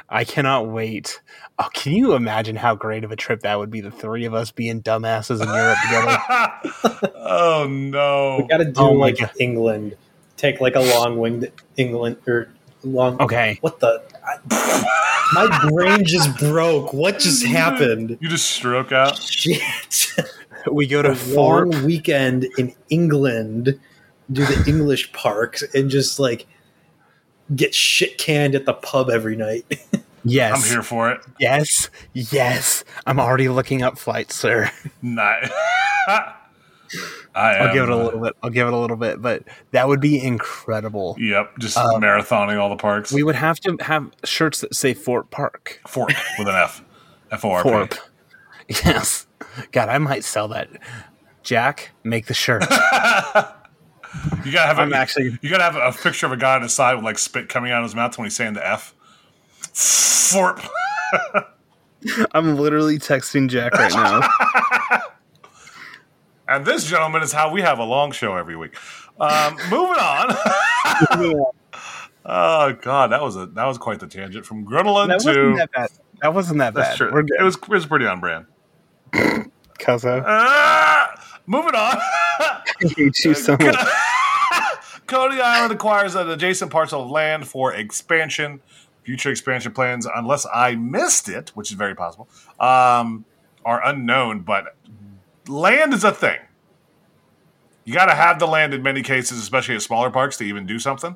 I 0.10 0.24
cannot 0.24 0.68
wait. 0.70 1.22
Oh, 1.58 1.70
can 1.74 1.94
you 1.94 2.14
imagine 2.14 2.56
how 2.56 2.76
great 2.76 3.04
of 3.04 3.12
a 3.12 3.16
trip 3.16 3.42
that 3.42 3.58
would 3.60 3.70
be? 3.70 3.82
The 3.82 3.92
three 3.92 4.26
of 4.26 4.34
us 4.34 4.52
being 4.52 4.82
dumbasses 4.82 5.42
in 5.42 5.48
Europe 5.48 5.78
together. 5.84 7.12
oh 7.18 7.68
no! 7.70 8.38
We 8.42 8.48
got 8.48 8.58
to 8.58 8.66
do 8.66 8.74
Oh 8.78 8.94
my 8.94 9.00
like 9.08 9.18
God. 9.20 9.32
England. 9.40 9.96
Take 10.40 10.62
like 10.62 10.76
a 10.76 10.80
long 10.80 11.18
winged 11.20 11.52
England 11.76 12.16
or 12.26 12.50
long. 12.84 13.22
Okay, 13.22 13.58
What 13.60 13.82
the? 13.82 14.02
I, 14.26 15.32
my 15.34 15.70
brain 15.70 16.06
just 16.06 16.38
broke. 16.40 16.94
What 16.94 17.20
just 17.20 17.46
happened? 17.46 18.18
You 18.22 18.30
just 18.30 18.50
stroke 18.50 18.94
out. 18.94 19.18
Shit. 19.22 19.62
we 20.72 20.88
go 20.88 21.02
to 21.02 21.10
a 21.12 21.16
Fort. 21.16 21.68
long 21.68 21.84
weekend 21.86 22.48
in 22.58 22.74
England, 22.90 23.78
do 24.32 24.46
the 24.46 24.64
English 24.66 25.12
parks, 25.12 25.62
and 25.74 25.90
just 25.90 26.20
like 26.20 26.48
get 27.54 27.76
shit 27.76 28.18
canned 28.18 28.56
at 28.56 28.66
the 28.66 28.74
pub 28.74 29.10
every 29.10 29.36
night. 29.36 29.66
Yes, 30.26 30.54
I'm 30.66 30.70
here 30.70 30.84
for 30.84 31.10
it. 31.12 31.22
yes, 31.40 31.90
yes. 32.12 32.84
I'm 33.08 33.22
already 33.22 33.48
looking 33.48 33.82
up 33.84 33.98
flights, 33.98 34.36
sir. 34.36 34.70
Nice. 35.02 35.50
I 37.36 37.56
I'll 37.58 37.74
give 37.74 37.84
it 37.84 37.90
a 37.90 37.96
little 37.96 38.20
bit. 38.22 38.34
I'll 38.44 38.50
give 38.50 38.68
it 38.68 38.74
a 38.74 38.78
little 38.78 38.98
bit, 38.98 39.22
but 39.22 39.44
that 39.72 39.88
would 39.88 40.00
be 40.02 40.20
incredible. 40.22 41.16
Yep, 41.20 41.60
just 41.60 41.78
Um, 41.78 42.02
marathoning 42.02 42.60
all 42.60 42.70
the 42.70 42.76
parks. 42.76 43.12
We 43.12 43.24
would 43.24 43.36
have 43.36 43.60
to 43.62 43.78
have 43.82 44.12
shirts 44.24 44.62
that 44.62 44.74
say 44.76 44.94
Fort 44.94 45.30
Park. 45.32 45.80
Fort 45.88 46.14
with 46.38 46.48
an 46.48 46.56
F. 46.56 46.84
F 47.32 47.46
O 47.46 47.52
R 47.52 47.64
P. 47.64 47.70
Forp. 47.70 47.96
Yes. 48.68 49.28
God, 49.72 49.90
I 49.90 49.98
might 50.00 50.24
sell 50.24 50.48
that. 50.50 50.70
Jack, 51.44 51.92
make 52.04 52.26
the 52.28 52.34
shirt. 52.34 52.64
You 54.44 54.52
gotta 54.52 54.68
have. 54.68 54.80
I'm 54.80 54.92
a, 54.92 54.96
actually- 54.96 55.38
You 55.44 55.52
gotta 55.52 55.64
have 55.64 55.76
a 55.76 55.96
picture 55.96 56.26
of 56.26 56.32
a 56.32 56.38
guy 56.38 56.56
on 56.56 56.64
his 56.64 56.74
side 56.74 56.96
with 56.96 57.04
like 57.06 57.20
spit 57.20 57.48
coming 57.48 57.72
out 57.72 57.84
of 57.84 57.84
his 57.84 57.94
mouth 57.96 58.18
when 58.18 58.26
he's 58.26 58.36
saying 58.36 58.54
the 58.54 58.68
F. 58.68 58.96
Fort. 59.72 60.60
I'm 62.32 62.58
literally 62.58 62.98
texting 62.98 63.50
Jack 63.50 63.74
right 63.74 63.94
now. 63.94 64.28
And 66.50 66.66
this, 66.66 66.86
gentleman, 66.86 67.22
is 67.22 67.32
how 67.32 67.52
we 67.52 67.62
have 67.62 67.78
a 67.78 67.84
long 67.84 68.12
show 68.12 68.36
every 68.36 68.56
week. 68.56 68.76
Um, 69.20 69.56
moving 69.70 70.00
on. 70.00 70.36
oh 72.26 72.74
God, 72.82 73.12
that 73.12 73.22
was 73.22 73.36
a 73.36 73.46
that 73.46 73.66
was 73.66 73.78
quite 73.78 74.00
the 74.00 74.08
tangent 74.08 74.46
from 74.46 74.66
Gröna 74.66 74.92
Lund 74.94 75.12
that 75.12 75.18
wasn't 75.18 75.36
to. 75.36 75.56
that 75.58 75.72
bad. 75.72 75.90
That 76.22 76.34
wasn't 76.34 76.60
that 76.60 76.74
That's 76.74 76.90
bad. 76.90 76.98
true. 76.98 77.14
We're 77.14 77.24
good. 77.24 77.40
It 77.40 77.44
was 77.44 77.56
it 77.56 77.70
was 77.70 77.86
pretty 77.86 78.08
on 78.08 78.20
brand. 78.20 78.46
Cuzzo. 79.80 80.24
Ah, 80.26 81.40
moving 81.46 81.76
on. 81.76 81.98
I 82.40 82.62
hate 82.82 83.24
you 83.24 83.34
so 83.34 83.56
much. 83.60 83.76
Coney 85.06 85.42
Island 85.42 85.72
acquires 85.74 86.16
an 86.16 86.30
adjacent 86.30 86.72
parcel 86.72 87.04
of 87.04 87.10
land 87.10 87.48
for 87.48 87.74
expansion, 87.74 88.62
future 89.04 89.32
expansion 89.32 89.72
plans, 89.72 90.08
unless 90.14 90.46
I 90.54 90.76
missed 90.76 91.30
it, 91.30 91.50
which 91.56 91.72
is 91.72 91.78
very 91.78 91.96
possible, 91.96 92.28
um, 92.60 93.26
are 93.66 93.84
unknown. 93.86 94.42
But 94.42 94.76
land 95.50 95.94
is 95.94 96.04
a 96.04 96.12
thing. 96.12 96.40
You 97.86 97.94
got 97.94 98.06
to 98.06 98.16
have 98.16 98.40
the 98.40 98.46
land 98.48 98.74
in 98.74 98.84
many 98.84 99.02
cases, 99.02 99.40
especially 99.40 99.76
at 99.76 99.82
smaller 99.82 100.10
parks, 100.12 100.38
to 100.38 100.44
even 100.44 100.66
do 100.66 100.80
something. 100.80 101.16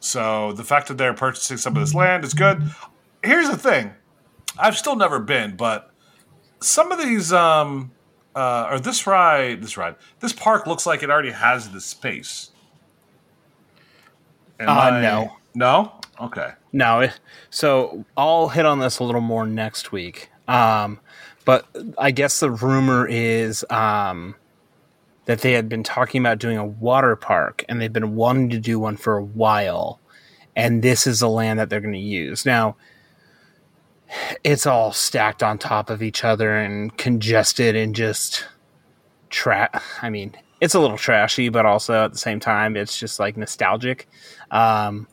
So 0.00 0.52
the 0.52 0.64
fact 0.64 0.88
that 0.88 0.98
they're 0.98 1.14
purchasing 1.14 1.56
some 1.56 1.74
of 1.76 1.80
this 1.80 1.94
land 1.94 2.24
is 2.24 2.34
good. 2.34 2.62
Here's 3.22 3.48
the 3.50 3.56
thing: 3.56 3.92
I've 4.58 4.76
still 4.76 4.96
never 4.96 5.18
been, 5.18 5.56
but 5.56 5.90
some 6.60 6.92
of 6.92 6.98
these, 6.98 7.32
um, 7.32 7.90
uh, 8.34 8.68
or 8.70 8.80
this 8.80 9.06
ride, 9.06 9.62
this 9.62 9.76
ride, 9.76 9.96
this 10.20 10.32
park 10.32 10.66
looks 10.66 10.86
like 10.86 11.02
it 11.02 11.10
already 11.10 11.32
has 11.32 11.70
the 11.70 11.80
space. 11.80 12.50
Am 14.60 14.68
Uh, 14.68 14.72
I- 14.72 15.00
no. 15.00 15.36
no, 15.54 15.92
okay. 16.20 16.52
No, 16.72 17.08
so 17.50 18.04
I'll 18.16 18.48
hit 18.48 18.66
on 18.66 18.78
this 18.80 18.98
a 18.98 19.04
little 19.04 19.20
more 19.20 19.46
next 19.46 19.92
week. 19.92 20.30
Um, 20.46 21.00
but 21.48 21.66
I 21.96 22.10
guess 22.10 22.40
the 22.40 22.50
rumor 22.50 23.08
is 23.08 23.64
um, 23.70 24.34
that 25.24 25.40
they 25.40 25.52
had 25.52 25.66
been 25.66 25.82
talking 25.82 26.20
about 26.20 26.38
doing 26.38 26.58
a 26.58 26.66
water 26.66 27.16
park, 27.16 27.64
and 27.70 27.80
they've 27.80 27.90
been 27.90 28.16
wanting 28.16 28.50
to 28.50 28.58
do 28.58 28.78
one 28.78 28.98
for 28.98 29.16
a 29.16 29.24
while. 29.24 29.98
And 30.54 30.82
this 30.82 31.06
is 31.06 31.20
the 31.20 31.28
land 31.30 31.58
that 31.58 31.70
they're 31.70 31.80
going 31.80 31.94
to 31.94 31.98
use 31.98 32.44
now. 32.44 32.76
It's 34.44 34.66
all 34.66 34.92
stacked 34.92 35.42
on 35.42 35.56
top 35.56 35.88
of 35.88 36.02
each 36.02 36.22
other 36.22 36.54
and 36.54 36.94
congested 36.98 37.74
and 37.74 37.96
just 37.96 38.46
tra 39.30 39.70
I 40.02 40.10
mean, 40.10 40.34
it's 40.60 40.74
a 40.74 40.80
little 40.80 40.98
trashy, 40.98 41.48
but 41.48 41.64
also 41.64 42.04
at 42.04 42.12
the 42.12 42.18
same 42.18 42.40
time, 42.40 42.76
it's 42.76 42.98
just 42.98 43.18
like 43.18 43.38
nostalgic. 43.38 44.06
Um, 44.50 45.08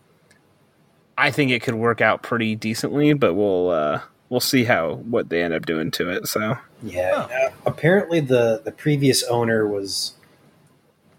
I 1.18 1.32
think 1.32 1.52
it 1.52 1.64
could 1.64 1.76
work 1.76 2.02
out 2.02 2.24
pretty 2.24 2.58
decently, 2.58 3.14
but 3.14 3.36
we'll 3.36 3.70
uh, 3.70 4.02
we'll 4.30 4.40
see 4.40 4.64
how 4.66 4.96
what 4.96 5.30
they 5.30 5.44
end 5.44 5.54
up 5.54 5.66
doing 5.66 5.92
to 5.92 6.10
it. 6.10 6.28
So 6.28 6.58
Yeah. 6.84 7.50
apparently, 7.66 8.20
the 8.20 8.62
the 8.64 8.72
previous 8.72 9.24
owner 9.24 9.68
was 9.68 10.14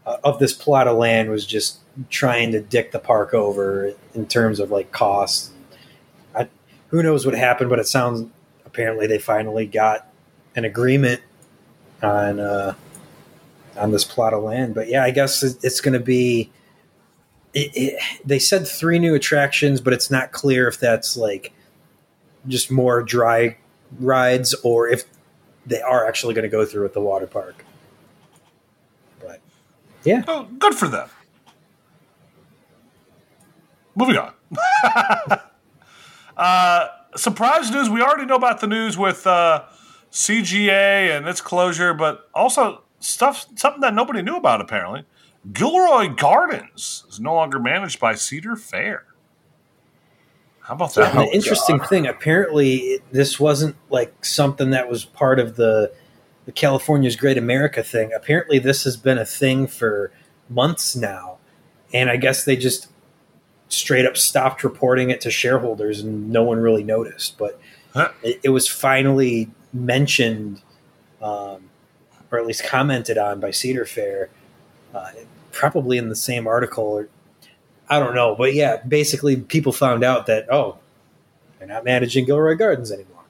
uh, 0.06 0.16
of 0.24 0.38
this 0.38 0.52
plot 0.52 0.86
of 0.86 0.96
land 0.96 1.30
was 1.30 1.46
just 1.46 1.78
trying 2.10 2.52
to 2.52 2.60
dick 2.60 2.92
the 2.92 2.98
park 2.98 3.34
over 3.34 3.92
in 4.14 4.26
terms 4.26 4.60
of 4.60 4.70
like 4.70 4.92
cost. 4.92 5.50
I, 6.34 6.48
who 6.88 7.02
knows 7.02 7.24
what 7.26 7.34
happened, 7.34 7.70
but 7.70 7.78
it 7.78 7.88
sounds 7.88 8.28
apparently 8.64 9.06
they 9.06 9.18
finally 9.18 9.66
got 9.66 10.06
an 10.54 10.64
agreement 10.64 11.22
on 12.02 12.38
uh, 12.38 12.74
on 13.76 13.90
this 13.90 14.04
plot 14.04 14.34
of 14.34 14.42
land. 14.42 14.74
But 14.74 14.88
yeah, 14.88 15.02
I 15.02 15.10
guess 15.10 15.42
it's 15.42 15.80
going 15.80 15.94
to 15.94 16.04
be. 16.04 16.50
It, 17.54 17.70
it, 17.74 18.02
they 18.22 18.38
said 18.38 18.68
three 18.68 18.98
new 18.98 19.14
attractions, 19.14 19.80
but 19.80 19.94
it's 19.94 20.10
not 20.10 20.30
clear 20.30 20.68
if 20.68 20.78
that's 20.78 21.16
like 21.16 21.52
just 22.48 22.70
more 22.70 23.02
dry 23.02 23.56
rides 23.98 24.54
or 24.62 24.88
if 24.88 25.04
they 25.64 25.80
are 25.80 26.06
actually 26.06 26.35
going 26.35 26.44
to 26.44 26.48
go 26.48 26.64
through 26.64 26.85
at 26.85 26.92
the 26.92 27.00
water 27.00 27.26
park. 27.26 27.64
But 29.20 29.40
yeah, 30.04 30.22
Oh, 30.26 30.48
good 30.59 30.74
for 30.74 30.88
them. 30.88 31.09
Moving 33.94 34.18
on. 34.18 34.35
uh, 36.37 36.88
surprise 37.16 37.70
news. 37.70 37.88
We 37.88 38.02
already 38.02 38.26
know 38.26 38.37
about 38.37 38.61
the 38.61 38.66
news 38.66 38.98
with 38.98 39.26
uh, 39.26 39.64
CGA 40.12 41.16
and 41.16 41.26
its 41.26 41.40
closure, 41.40 41.94
but 41.94 42.28
also 42.35 42.82
stuff 43.00 43.46
something 43.56 43.80
that 43.80 43.94
nobody 43.94 44.22
knew 44.22 44.37
about 44.37 44.61
apparently. 44.61 45.04
Gilroy 45.52 46.09
Gardens 46.09 47.04
is 47.09 47.20
no 47.20 47.35
longer 47.35 47.59
managed 47.59 48.00
by 48.00 48.14
Cedar 48.14 48.56
Fair. 48.56 49.04
How 50.66 50.74
about 50.74 50.94
that? 50.94 51.14
and 51.14 51.20
the 51.29 51.33
interesting 51.35 51.79
thing 51.81 52.07
apparently 52.07 52.74
it- 52.76 53.12
this 53.12 53.38
wasn't 53.38 53.76
like 53.88 54.24
something 54.24 54.70
that 54.70 54.88
was 54.90 55.05
part 55.05 55.38
of 55.38 55.57
the 55.57 55.92
the 56.44 56.52
California's 56.52 57.16
Great 57.16 57.37
America 57.38 57.83
thing. 57.83 58.12
Apparently, 58.12 58.61
this 58.61 58.85
has 58.85 58.96
been 58.96 59.18
a 59.18 59.24
thing 59.26 59.66
for 59.66 60.12
months 60.48 60.94
now, 60.94 61.38
and 61.92 62.09
I 62.09 62.16
guess 62.16 62.44
they 62.44 62.55
just 62.57 62.87
straight 63.68 64.07
up 64.07 64.16
stopped 64.16 64.62
reporting 64.62 65.11
it 65.11 65.20
to 65.22 65.31
shareholders, 65.31 66.00
and 66.00 66.31
no 66.31 66.44
one 66.44 66.59
really 66.61 66.85
noticed. 66.85 67.37
But 67.37 67.59
Huh. 67.94 68.11
it, 68.22 68.38
it 68.44 68.48
was 68.50 68.68
finally 68.68 69.50
mentioned, 69.72 70.62
um, 71.20 71.68
or 72.31 72.38
at 72.38 72.46
least 72.46 72.62
commented 72.64 73.18
on 73.18 73.40
by 73.40 73.50
Cedar 73.50 73.85
Fair, 73.87 74.29
uh, 74.94 75.11
probably 75.50 75.98
in 75.98 76.09
the 76.11 76.14
same 76.16 76.46
article. 76.46 76.85
Or 76.85 77.09
I 77.88 77.99
don't 78.01 78.14
know, 78.14 78.35
but 78.35 78.55
yeah, 78.55 78.79
basically 78.79 79.37
people 79.37 79.72
found 79.72 80.03
out 80.03 80.27
that 80.27 80.46
oh, 80.51 80.79
they're 81.59 81.68
not 81.68 81.85
managing 81.85 82.25
Gilroy 82.25 82.57
Gardens 82.57 82.90
anymore. 82.90 83.25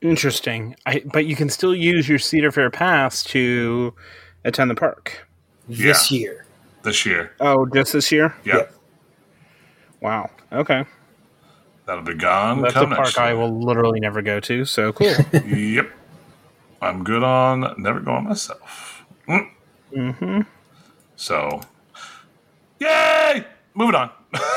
interesting. 0.00 0.76
I, 0.86 1.02
but 1.04 1.26
you 1.26 1.36
can 1.36 1.48
still 1.48 1.74
use 1.74 2.08
your 2.08 2.18
Cedar 2.18 2.50
Fair 2.50 2.70
pass 2.70 3.22
to 3.24 3.94
attend 4.44 4.70
the 4.70 4.74
park. 4.74 5.26
This 5.68 6.10
year, 6.10 6.44
this 6.82 7.06
year. 7.06 7.32
Oh, 7.40 7.66
just 7.66 7.92
this 7.92 8.12
year? 8.12 8.34
Yep. 8.44 8.54
Yep. 8.54 8.74
Wow. 10.00 10.30
Okay. 10.52 10.84
That'll 11.86 12.04
be 12.04 12.14
gone. 12.14 12.62
That's 12.62 12.76
a 12.76 12.86
park 12.86 12.98
next 12.98 13.18
I 13.18 13.34
will 13.34 13.60
literally 13.60 14.00
never 14.00 14.22
go 14.22 14.40
to. 14.40 14.64
So 14.64 14.92
cool. 14.92 15.14
Yep. 15.32 15.90
I'm 16.82 17.04
good 17.04 17.22
on 17.22 17.74
never 17.78 18.00
going 18.00 18.24
myself. 18.24 19.04
Mm. 19.26 20.14
Hmm 20.14 20.40
So, 21.16 21.62
Yay! 22.80 23.44
Moving 23.74 23.94
on. 23.94 24.10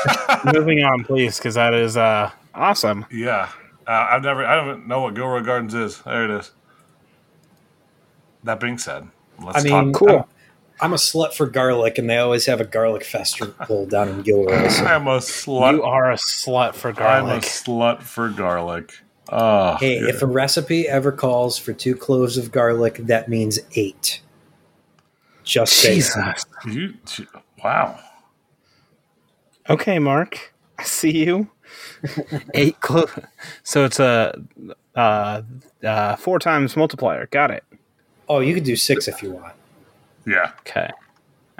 Moving 0.54 0.82
on, 0.82 1.04
please, 1.04 1.38
because 1.38 1.54
that 1.54 1.74
is 1.74 1.96
uh, 1.96 2.30
awesome. 2.54 3.06
yeah, 3.10 3.48
uh, 3.86 4.08
I've 4.10 4.22
never. 4.22 4.44
I 4.44 4.56
don't 4.56 4.86
know 4.88 5.00
what 5.02 5.14
Gilroy 5.14 5.42
Gardens 5.42 5.74
is. 5.74 6.00
There 6.02 6.24
it 6.24 6.30
is. 6.30 6.50
That 8.44 8.60
being 8.60 8.78
said, 8.78 9.08
let's 9.44 9.58
I 9.58 9.62
mean, 9.62 9.92
talk. 9.92 9.94
Cool. 9.94 10.08
I'm, 10.10 10.24
I'm 10.80 10.92
a 10.92 10.96
slut 10.96 11.34
for 11.34 11.46
garlic, 11.46 11.98
and 11.98 12.08
they 12.08 12.18
always 12.18 12.46
have 12.46 12.60
a 12.60 12.64
garlic 12.64 13.04
festival 13.04 13.86
down 13.86 14.08
in 14.08 14.22
Gilroy. 14.22 14.68
So. 14.70 14.84
I'm 14.84 15.08
a 15.08 15.18
slut. 15.18 15.72
You 15.72 15.82
are 15.82 16.12
a 16.12 16.16
slut 16.16 16.74
for 16.74 16.92
garlic. 16.92 17.32
I'm 17.32 17.38
a 17.38 17.40
slut 17.40 18.02
for 18.02 18.28
garlic. 18.28 18.92
Oh, 19.30 19.76
Hey, 19.76 19.96
yeah. 20.00 20.08
if 20.08 20.22
a 20.22 20.26
recipe 20.26 20.88
ever 20.88 21.10
calls 21.12 21.58
for 21.58 21.72
two 21.72 21.94
cloves 21.96 22.36
of 22.38 22.52
garlic, 22.52 22.94
that 22.98 23.28
means 23.28 23.58
eight. 23.74 24.20
Just 25.42 25.72
saying. 25.74 25.96
Jesus. 25.96 26.46
you, 26.66 26.94
wow. 27.62 27.98
Okay, 29.70 29.98
Mark. 29.98 30.54
I 30.78 30.84
see 30.84 31.24
you. 31.24 31.50
Eight 32.54 32.80
clo- 32.80 33.08
So 33.62 33.84
it's 33.84 34.00
a 34.00 34.40
uh, 34.94 35.42
uh, 35.84 36.16
four 36.16 36.38
times 36.38 36.76
multiplier. 36.76 37.26
Got 37.26 37.50
it. 37.50 37.64
Oh, 38.28 38.40
you 38.40 38.54
could 38.54 38.64
do 38.64 38.76
six 38.76 39.08
if 39.08 39.22
you 39.22 39.30
want. 39.32 39.54
Yeah. 40.26 40.52
Okay. 40.60 40.90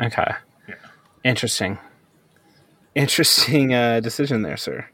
Okay. 0.01 0.33
Yeah. 0.69 0.75
Interesting. 1.25 1.79
Interesting 2.95 3.75
uh, 3.75 4.01
decision 4.01 4.43
there, 4.43 4.57
sir. 4.57 4.87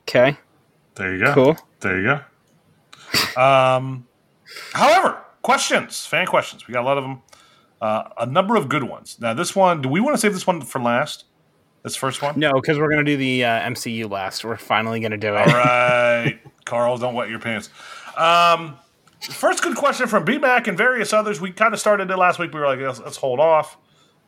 Okay. 0.00 0.36
There 0.94 1.14
you 1.14 1.24
go. 1.24 1.34
Cool. 1.34 1.56
There 1.80 1.98
you 2.00 2.04
go. 3.34 3.40
Um, 3.40 4.06
however, 4.72 5.18
questions, 5.42 6.06
fan 6.06 6.26
questions. 6.26 6.66
We 6.66 6.74
got 6.74 6.82
a 6.82 6.86
lot 6.86 6.98
of 6.98 7.04
them. 7.04 7.22
Uh, 7.80 8.08
a 8.18 8.26
number 8.26 8.56
of 8.56 8.68
good 8.68 8.84
ones. 8.84 9.18
Now, 9.20 9.34
this 9.34 9.54
one, 9.54 9.82
do 9.82 9.88
we 9.88 10.00
want 10.00 10.14
to 10.14 10.20
save 10.20 10.32
this 10.32 10.46
one 10.46 10.60
for 10.62 10.80
last? 10.80 11.24
This 11.82 11.94
first 11.94 12.22
one? 12.22 12.38
No, 12.38 12.52
because 12.54 12.78
we're 12.78 12.88
gonna 12.88 13.04
do 13.04 13.16
the 13.16 13.44
uh, 13.44 13.60
MCU 13.70 14.10
last. 14.10 14.44
We're 14.44 14.56
finally 14.56 14.98
gonna 14.98 15.16
do 15.16 15.34
it. 15.34 15.36
All 15.36 15.44
right, 15.54 16.40
Carl, 16.64 16.96
don't 16.98 17.14
wet 17.14 17.28
your 17.28 17.38
pants. 17.38 17.70
Um, 18.16 18.76
first 19.20 19.62
good 19.62 19.76
question 19.76 20.08
from 20.08 20.24
BMAC 20.24 20.66
and 20.66 20.76
various 20.76 21.12
others. 21.12 21.40
We 21.40 21.52
kind 21.52 21.74
of 21.74 21.78
started 21.78 22.10
it 22.10 22.16
last 22.16 22.38
week. 22.38 22.52
We 22.52 22.58
were 22.60 22.66
like, 22.66 22.80
let's, 22.80 22.98
let's 22.98 23.18
hold 23.18 23.38
off. 23.38 23.76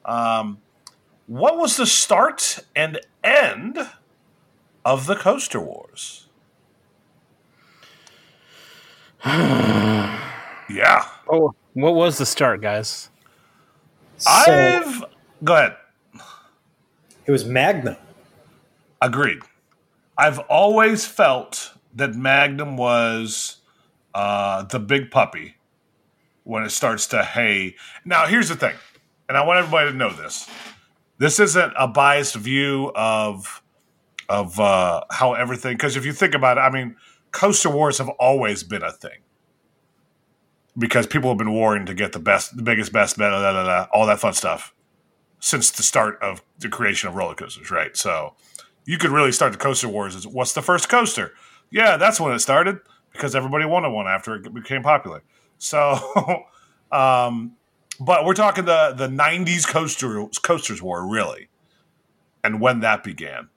Um, 0.04 0.58
what 1.26 1.58
was 1.58 1.76
the 1.76 1.87
start 1.87 2.61
and 2.76 3.00
end 3.24 3.78
of 4.84 5.06
the 5.06 5.16
Coaster 5.16 5.61
Wars? 5.61 6.28
yeah, 9.24 11.04
Oh, 11.28 11.54
what 11.74 11.94
was 11.94 12.18
the 12.18 12.26
start, 12.26 12.62
guys? 12.62 13.11
So 14.18 14.31
I've 14.31 15.04
go 15.44 15.54
ahead. 15.54 15.76
it 17.24 17.31
was 17.31 17.44
Magnum. 17.44 17.96
Agreed. 19.00 19.38
I've 20.16 20.40
always 20.40 21.07
felt 21.07 21.72
that 21.94 22.14
Magnum 22.14 22.76
was 22.76 23.59
uh, 24.14 24.64
the 24.64 24.81
big 24.81 25.12
puppy 25.12 25.54
when 26.42 26.64
it 26.64 26.70
starts 26.70 27.07
to 27.09 27.22
hey. 27.22 27.76
Now, 28.04 28.26
here's 28.26 28.48
the 28.48 28.57
thing, 28.57 28.74
and 29.28 29.38
I 29.38 29.44
want 29.44 29.59
everybody 29.61 29.92
to 29.92 29.96
know 29.96 30.11
this. 30.11 30.48
This 31.18 31.38
isn't 31.38 31.72
a 31.78 31.87
biased 31.87 32.35
view 32.35 32.90
of 32.96 33.62
of 34.28 34.59
uh, 34.59 35.02
how 35.11 35.35
everything. 35.35 35.74
Because 35.74 35.96
if 35.96 36.04
you 36.04 36.12
think 36.12 36.35
about 36.35 36.59
it, 36.59 36.62
I 36.62 36.70
mean, 36.70 36.96
coaster 37.31 37.70
wars 37.70 37.98
have 37.98 38.09
always 38.09 38.64
been 38.64 38.83
a 38.83 38.92
thing 38.92 39.20
because 40.79 41.07
people 41.07 41.31
have 41.31 41.38
been 41.38 41.53
warring 41.53 41.87
to 41.87 41.95
get 41.95 42.12
the 42.12 42.19
best, 42.21 42.57
the 42.57 42.62
biggest, 42.62 42.93
best, 42.93 43.17
blah, 43.17 43.31
blah, 43.31 43.64
blah, 43.64 43.87
all 43.93 44.07
that 44.07 44.21
fun 44.21 44.33
stuff 44.33 44.73
since 45.41 45.71
the 45.71 45.83
start 45.83 46.19
of 46.23 46.43
the 46.59 46.69
creation 46.69 47.09
of 47.09 47.14
roller 47.14 47.35
coasters, 47.35 47.71
right? 47.71 47.97
So 47.97 48.35
you 48.85 48.99
could 48.99 49.11
really 49.11 49.33
start 49.33 49.53
the 49.53 49.59
coaster 49.59 49.88
wars 49.88 50.17
as 50.17 50.27
what's 50.27 50.53
the 50.53 50.62
first 50.62 50.88
coaster? 50.88 51.33
Yeah, 51.71 51.97
that's 51.97 52.21
when 52.21 52.33
it 52.33 52.38
started 52.38 52.79
because 53.12 53.35
everybody 53.35 53.64
wanted 53.64 53.91
one 53.91 54.07
after 54.07 54.37
it 54.37 54.55
became 54.55 54.83
popular. 54.83 55.23
So, 55.59 56.45
um, 56.93 57.57
but 58.01 58.25
we're 58.25 58.35
talking 58.35 58.64
the 58.64 58.95
the 58.97 59.09
'90s 59.09 59.67
coaster 59.67 60.25
coasters 60.43 60.81
war 60.81 61.07
really, 61.07 61.49
and 62.45 62.61
when 62.61 62.81
that 62.81 63.03
began, 63.03 63.49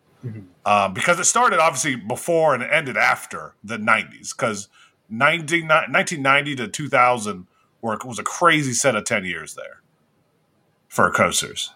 um, 0.66 0.94
because 0.94 1.20
it 1.20 1.26
started 1.26 1.60
obviously 1.60 1.96
before 1.96 2.54
and 2.56 2.64
ended 2.64 2.98
after 2.98 3.56
the 3.64 3.78
'90s. 3.78 4.36
Because 4.36 4.68
1990 5.12 6.56
to 6.56 6.68
2000 6.68 7.48
were, 7.82 7.98
was 8.06 8.20
a 8.20 8.24
crazy 8.24 8.74
set 8.74 8.96
of 8.96 9.04
10 9.04 9.26
years 9.26 9.56
there 9.56 9.82
for 10.88 11.12
coasters. 11.12 11.74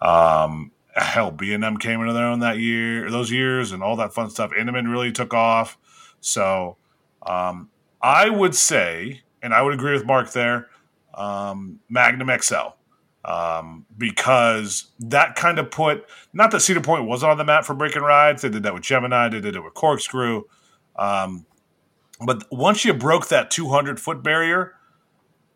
Um, 0.00 0.72
hell, 0.94 1.30
B 1.30 1.52
and 1.52 1.64
M 1.64 1.76
came 1.76 2.00
into 2.00 2.12
their 2.12 2.26
own 2.26 2.40
that 2.40 2.58
year, 2.58 3.10
those 3.10 3.30
years, 3.30 3.72
and 3.72 3.82
all 3.82 3.96
that 3.96 4.12
fun 4.12 4.30
stuff. 4.30 4.50
Intamin 4.52 4.90
really 4.90 5.12
took 5.12 5.34
off. 5.34 5.78
So, 6.20 6.76
um, 7.22 7.70
I 8.02 8.28
would 8.28 8.54
say, 8.54 9.22
and 9.42 9.54
I 9.54 9.62
would 9.62 9.74
agree 9.74 9.92
with 9.92 10.06
Mark 10.06 10.32
there, 10.32 10.68
um, 11.14 11.80
Magnum 11.88 12.30
XL, 12.40 12.74
um, 13.24 13.84
because 13.96 14.86
that 15.00 15.34
kind 15.34 15.58
of 15.58 15.70
put 15.70 16.06
not 16.32 16.50
that 16.50 16.60
Cedar 16.60 16.80
Point 16.80 17.04
wasn't 17.04 17.32
on 17.32 17.38
the 17.38 17.44
map 17.44 17.64
for 17.64 17.74
breaking 17.74 18.02
rides. 18.02 18.42
They 18.42 18.48
did 18.48 18.62
that 18.62 18.72
with 18.72 18.82
Gemini. 18.82 19.28
They 19.28 19.40
did 19.40 19.56
it 19.56 19.62
with 19.62 19.74
Corkscrew. 19.74 20.44
Um, 20.96 21.44
but 22.24 22.44
once 22.50 22.84
you 22.84 22.92
broke 22.92 23.28
that 23.28 23.50
200 23.50 23.98
foot 24.00 24.22
barrier, 24.22 24.74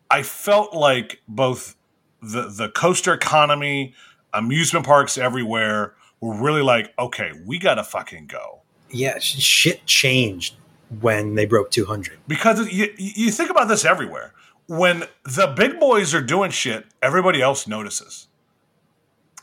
I 0.09 0.23
felt 0.23 0.73
like 0.73 1.21
both 1.27 1.75
the 2.21 2.43
the 2.49 2.69
coaster 2.69 3.13
economy, 3.13 3.93
amusement 4.33 4.85
parks 4.85 5.17
everywhere 5.17 5.93
were 6.21 6.33
really 6.35 6.61
like, 6.63 6.93
okay, 6.97 7.31
we 7.45 7.59
gotta 7.59 7.83
fucking 7.83 8.27
go 8.27 8.61
Yeah, 8.89 9.19
shit 9.19 9.85
changed 9.85 10.55
when 11.01 11.35
they 11.35 11.45
broke 11.45 11.71
200. 11.71 12.19
because 12.27 12.71
you 12.71 12.93
you 12.97 13.31
think 13.31 13.49
about 13.49 13.67
this 13.67 13.85
everywhere. 13.85 14.33
When 14.67 15.03
the 15.23 15.47
big 15.55 15.79
boys 15.79 16.13
are 16.15 16.21
doing 16.21 16.49
shit, 16.51 16.85
everybody 17.01 17.41
else 17.41 17.67
notices. 17.67 18.27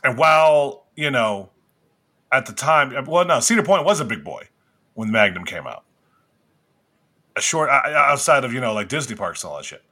And 0.03 0.17
while 0.17 0.85
you 0.95 1.09
know, 1.09 1.49
at 2.31 2.45
the 2.45 2.53
time, 2.53 3.05
well, 3.05 3.25
no, 3.25 3.39
Cedar 3.39 3.63
Point 3.63 3.85
was 3.85 3.99
a 3.99 4.05
big 4.05 4.23
boy 4.23 4.49
when 4.93 5.09
Magnum 5.11 5.45
came 5.45 5.65
out. 5.65 5.83
A 7.35 7.41
short 7.41 7.69
outside 7.69 8.43
of 8.43 8.53
you 8.53 8.61
know 8.61 8.73
like 8.73 8.89
Disney 8.89 9.15
parks 9.15 9.43
and 9.43 9.51
all 9.51 9.57
that 9.57 9.65
shit. 9.65 9.83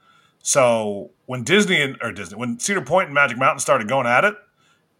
So 0.43 1.11
when 1.25 1.43
Disney 1.43 1.81
and 1.81 1.97
or 2.01 2.11
Disney 2.11 2.37
when 2.37 2.59
Cedar 2.59 2.81
Point 2.81 3.07
and 3.07 3.13
Magic 3.15 3.37
Mountain 3.37 3.59
started 3.59 3.87
going 3.87 4.05
at 4.07 4.23
it, 4.25 4.35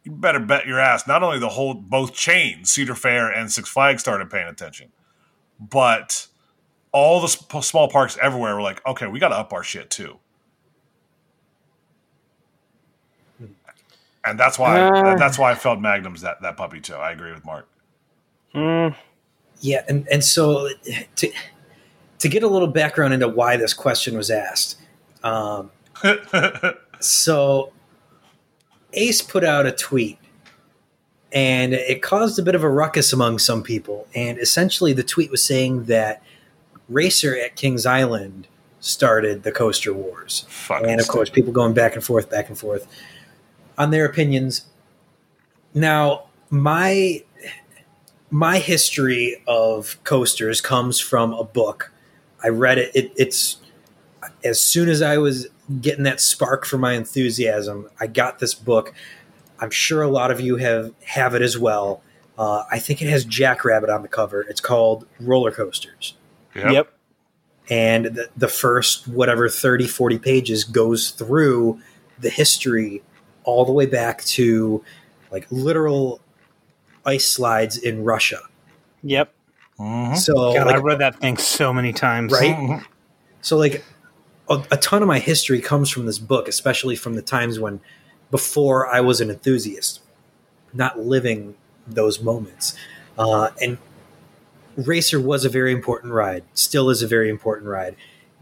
you 0.04 0.12
better 0.12 0.39
bet 0.39 0.65
your 0.65 0.80
ass 0.80 1.06
not 1.08 1.21
only 1.23 1.38
the 1.39 1.49
whole 1.49 1.73
both 1.75 2.13
chains 2.13 2.71
Cedar 2.71 2.95
Fair 2.95 3.30
and 3.30 3.51
Six 3.51 3.69
Flags 3.69 4.01
started 4.01 4.30
paying 4.30 4.47
attention, 4.47 4.91
but 5.60 6.27
all 6.91 7.21
the 7.21 7.27
sp- 7.30 7.62
small 7.62 7.88
parks 7.89 8.17
everywhere 8.21 8.56
were 8.56 8.62
like, 8.62 8.86
okay, 8.88 9.08
we 9.08 9.19
got 9.19 9.30
to 9.30 9.36
up 9.38 9.54
our 9.54 9.63
shit 9.63 9.89
too. 9.89 10.17
And 14.23 14.39
that's 14.39 14.60
why 14.60 14.80
Uh. 14.82 15.15
that's 15.15 15.38
why 15.39 15.51
I 15.51 15.56
felt 15.56 15.80
Magnum's 15.80 16.21
that 16.21 16.41
that 16.41 16.58
puppy 16.58 16.80
too. 16.80 16.93
I 16.95 17.12
agree 17.12 17.32
with 17.32 17.43
Mark. 17.45 17.67
Mm, 18.54 18.95
Yeah, 19.62 19.84
and, 19.88 20.08
and 20.12 20.23
so 20.23 20.69
to, 21.15 21.32
to 22.21 22.29
get 22.29 22.43
a 22.43 22.47
little 22.47 22.67
background 22.67 23.13
into 23.13 23.27
why 23.27 23.57
this 23.57 23.73
question 23.73 24.15
was 24.15 24.29
asked. 24.29 24.77
Um, 25.23 25.71
so 26.99 27.73
Ace 28.93 29.21
put 29.21 29.43
out 29.43 29.65
a 29.65 29.71
tweet 29.71 30.17
and 31.31 31.73
it 31.73 32.01
caused 32.01 32.38
a 32.38 32.43
bit 32.43 32.55
of 32.55 32.63
a 32.63 32.69
ruckus 32.69 33.12
among 33.13 33.39
some 33.39 33.63
people. 33.63 34.07
And 34.13 34.38
essentially, 34.38 34.93
the 34.93 35.03
tweet 35.03 35.31
was 35.31 35.43
saying 35.43 35.86
that 35.86 36.21
Racer 36.89 37.38
at 37.38 37.55
Kings 37.55 37.86
Island 37.86 38.47
started 38.81 39.43
the 39.43 39.51
Coaster 39.51 39.93
Wars. 39.93 40.45
Fucking 40.49 40.89
and 40.89 40.99
of 40.99 41.07
course, 41.07 41.29
people 41.29 41.53
going 41.53 41.73
back 41.73 41.95
and 41.95 42.03
forth, 42.03 42.29
back 42.29 42.49
and 42.49 42.57
forth 42.57 42.88
on 43.77 43.91
their 43.91 44.05
opinions. 44.05 44.65
Now, 45.73 46.25
my 46.49 47.23
my 48.29 48.60
history 48.60 49.41
of 49.47 50.01
coasters 50.03 50.62
comes 50.62 50.99
from 50.99 51.34
a 51.34 51.43
book. 51.43 51.91
I 52.43 52.49
read 52.49 52.77
it. 52.77 52.91
it. 52.95 53.12
It's 53.15 53.58
as 54.43 54.60
soon 54.60 54.89
as 54.89 55.01
I 55.01 55.17
was 55.17 55.47
getting 55.80 56.04
that 56.04 56.19
spark 56.21 56.65
for 56.65 56.77
my 56.77 56.93
enthusiasm, 56.93 57.89
I 57.99 58.08
got 58.08 58.39
this 58.39 58.54
book. 58.54 58.93
I'm 59.60 59.71
sure 59.71 60.01
a 60.01 60.10
lot 60.10 60.32
of 60.32 60.39
you 60.39 60.58
have 60.58 60.91
have 61.06 61.36
it 61.36 61.41
as 61.41 61.58
well. 61.58 62.01
Uh, 62.38 62.63
I 62.71 62.80
think 62.80 63.01
it 63.01 63.10
has 63.10 63.23
Jackrabbit 63.25 63.89
on 63.89 64.01
the 64.01 64.08
cover. 64.08 64.41
It's 64.41 64.62
called 64.62 65.06
Roller 65.19 65.51
Coasters 65.51 66.15
Yep. 66.56 66.71
Yep. 66.71 66.93
and 67.69 68.06
the, 68.06 68.30
the 68.36 68.47
first 68.47 69.08
whatever 69.08 69.47
30 69.47 69.88
40 69.88 70.17
pages 70.19 70.63
goes 70.63 71.12
through 71.12 71.80
the 72.19 72.30
history 72.30 73.01
all 73.43 73.63
the 73.65 73.71
way 73.71 73.86
back 73.86 74.23
to 74.23 74.84
like 75.32 75.47
literal 75.51 76.19
ice 77.06 77.25
slides 77.27 77.77
in 77.77 78.04
russia 78.04 78.39
Yep. 79.04 79.34
Mhm. 79.82 80.17
so 80.17 80.54
God, 80.54 80.67
like, 80.67 80.76
I 80.76 80.80
read 80.80 81.00
that 81.00 81.20
thing 81.20 81.38
so 81.38 81.74
many 81.74 81.91
times. 81.94 82.32
Right? 82.32 82.56
Mhm. 82.56 82.86
so 83.41 83.58
like 83.58 83.84
a, 84.50 84.63
a 84.72 84.78
ton 84.78 85.02
of 85.02 85.08
my 85.08 85.20
history 85.20 85.60
comes 85.62 85.89
from 85.89 86.06
this 86.06 86.20
book 86.20 86.48
especially 86.48 86.96
from 86.96 87.15
the 87.15 87.22
times 87.22 87.60
when 87.60 87.80
before 88.30 88.88
i 88.88 89.00
was 89.02 89.20
an 89.22 89.30
enthusiast 89.30 90.00
not 90.74 91.00
living 91.00 91.56
those 91.88 92.22
moments. 92.22 92.76
Uh, 93.17 93.50
and 93.62 93.78
Racer 94.78 95.20
was 95.20 95.44
a 95.44 95.50
very 95.50 95.72
important 95.72 96.13
ride, 96.13 96.44
still 96.54 96.89
is 96.89 97.02
a 97.02 97.08
very 97.08 97.30
important 97.30 97.67
ride. 97.67 97.96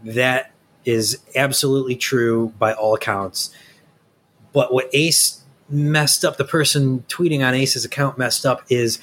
That 0.04 0.52
is 0.84 1.18
absolutely 1.34 1.96
true 1.96 2.52
by 2.58 2.72
all 2.72 2.94
accounts. 2.94 3.50
But 4.52 4.72
what 4.72 4.88
Ace 4.92 5.42
messed 5.68 6.24
up, 6.24 6.36
the 6.36 6.44
person 6.44 7.04
tweeting 7.08 7.44
on 7.46 7.54
Ace's 7.54 7.84
account 7.84 8.16
messed 8.16 8.46
up, 8.46 8.62
is 8.68 8.98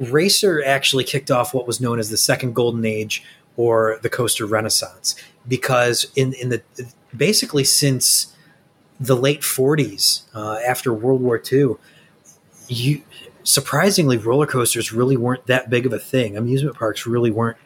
Racer 0.00 0.62
actually 0.64 1.04
kicked 1.04 1.30
off 1.30 1.54
what 1.54 1.66
was 1.66 1.80
known 1.80 1.98
as 1.98 2.10
the 2.10 2.16
second 2.16 2.54
golden 2.54 2.84
age 2.84 3.24
or 3.56 3.98
the 4.02 4.08
coaster 4.08 4.46
renaissance 4.46 5.14
because 5.46 6.06
in 6.14 6.32
in 6.34 6.48
the 6.50 6.62
basically 7.16 7.64
since 7.64 8.34
the 9.00 9.16
late 9.16 9.42
40s 9.42 10.22
uh, 10.34 10.58
after 10.66 10.92
World 10.92 11.20
War 11.20 11.40
II 11.52 11.76
you 12.68 13.02
surprisingly 13.42 14.18
roller 14.18 14.46
coasters 14.46 14.92
really 14.92 15.16
weren't 15.16 15.46
that 15.46 15.70
big 15.70 15.86
of 15.86 15.92
a 15.92 15.98
thing. 15.98 16.36
Amusement 16.36 16.76
parks 16.76 17.06
really 17.06 17.30
weren't 17.30 17.56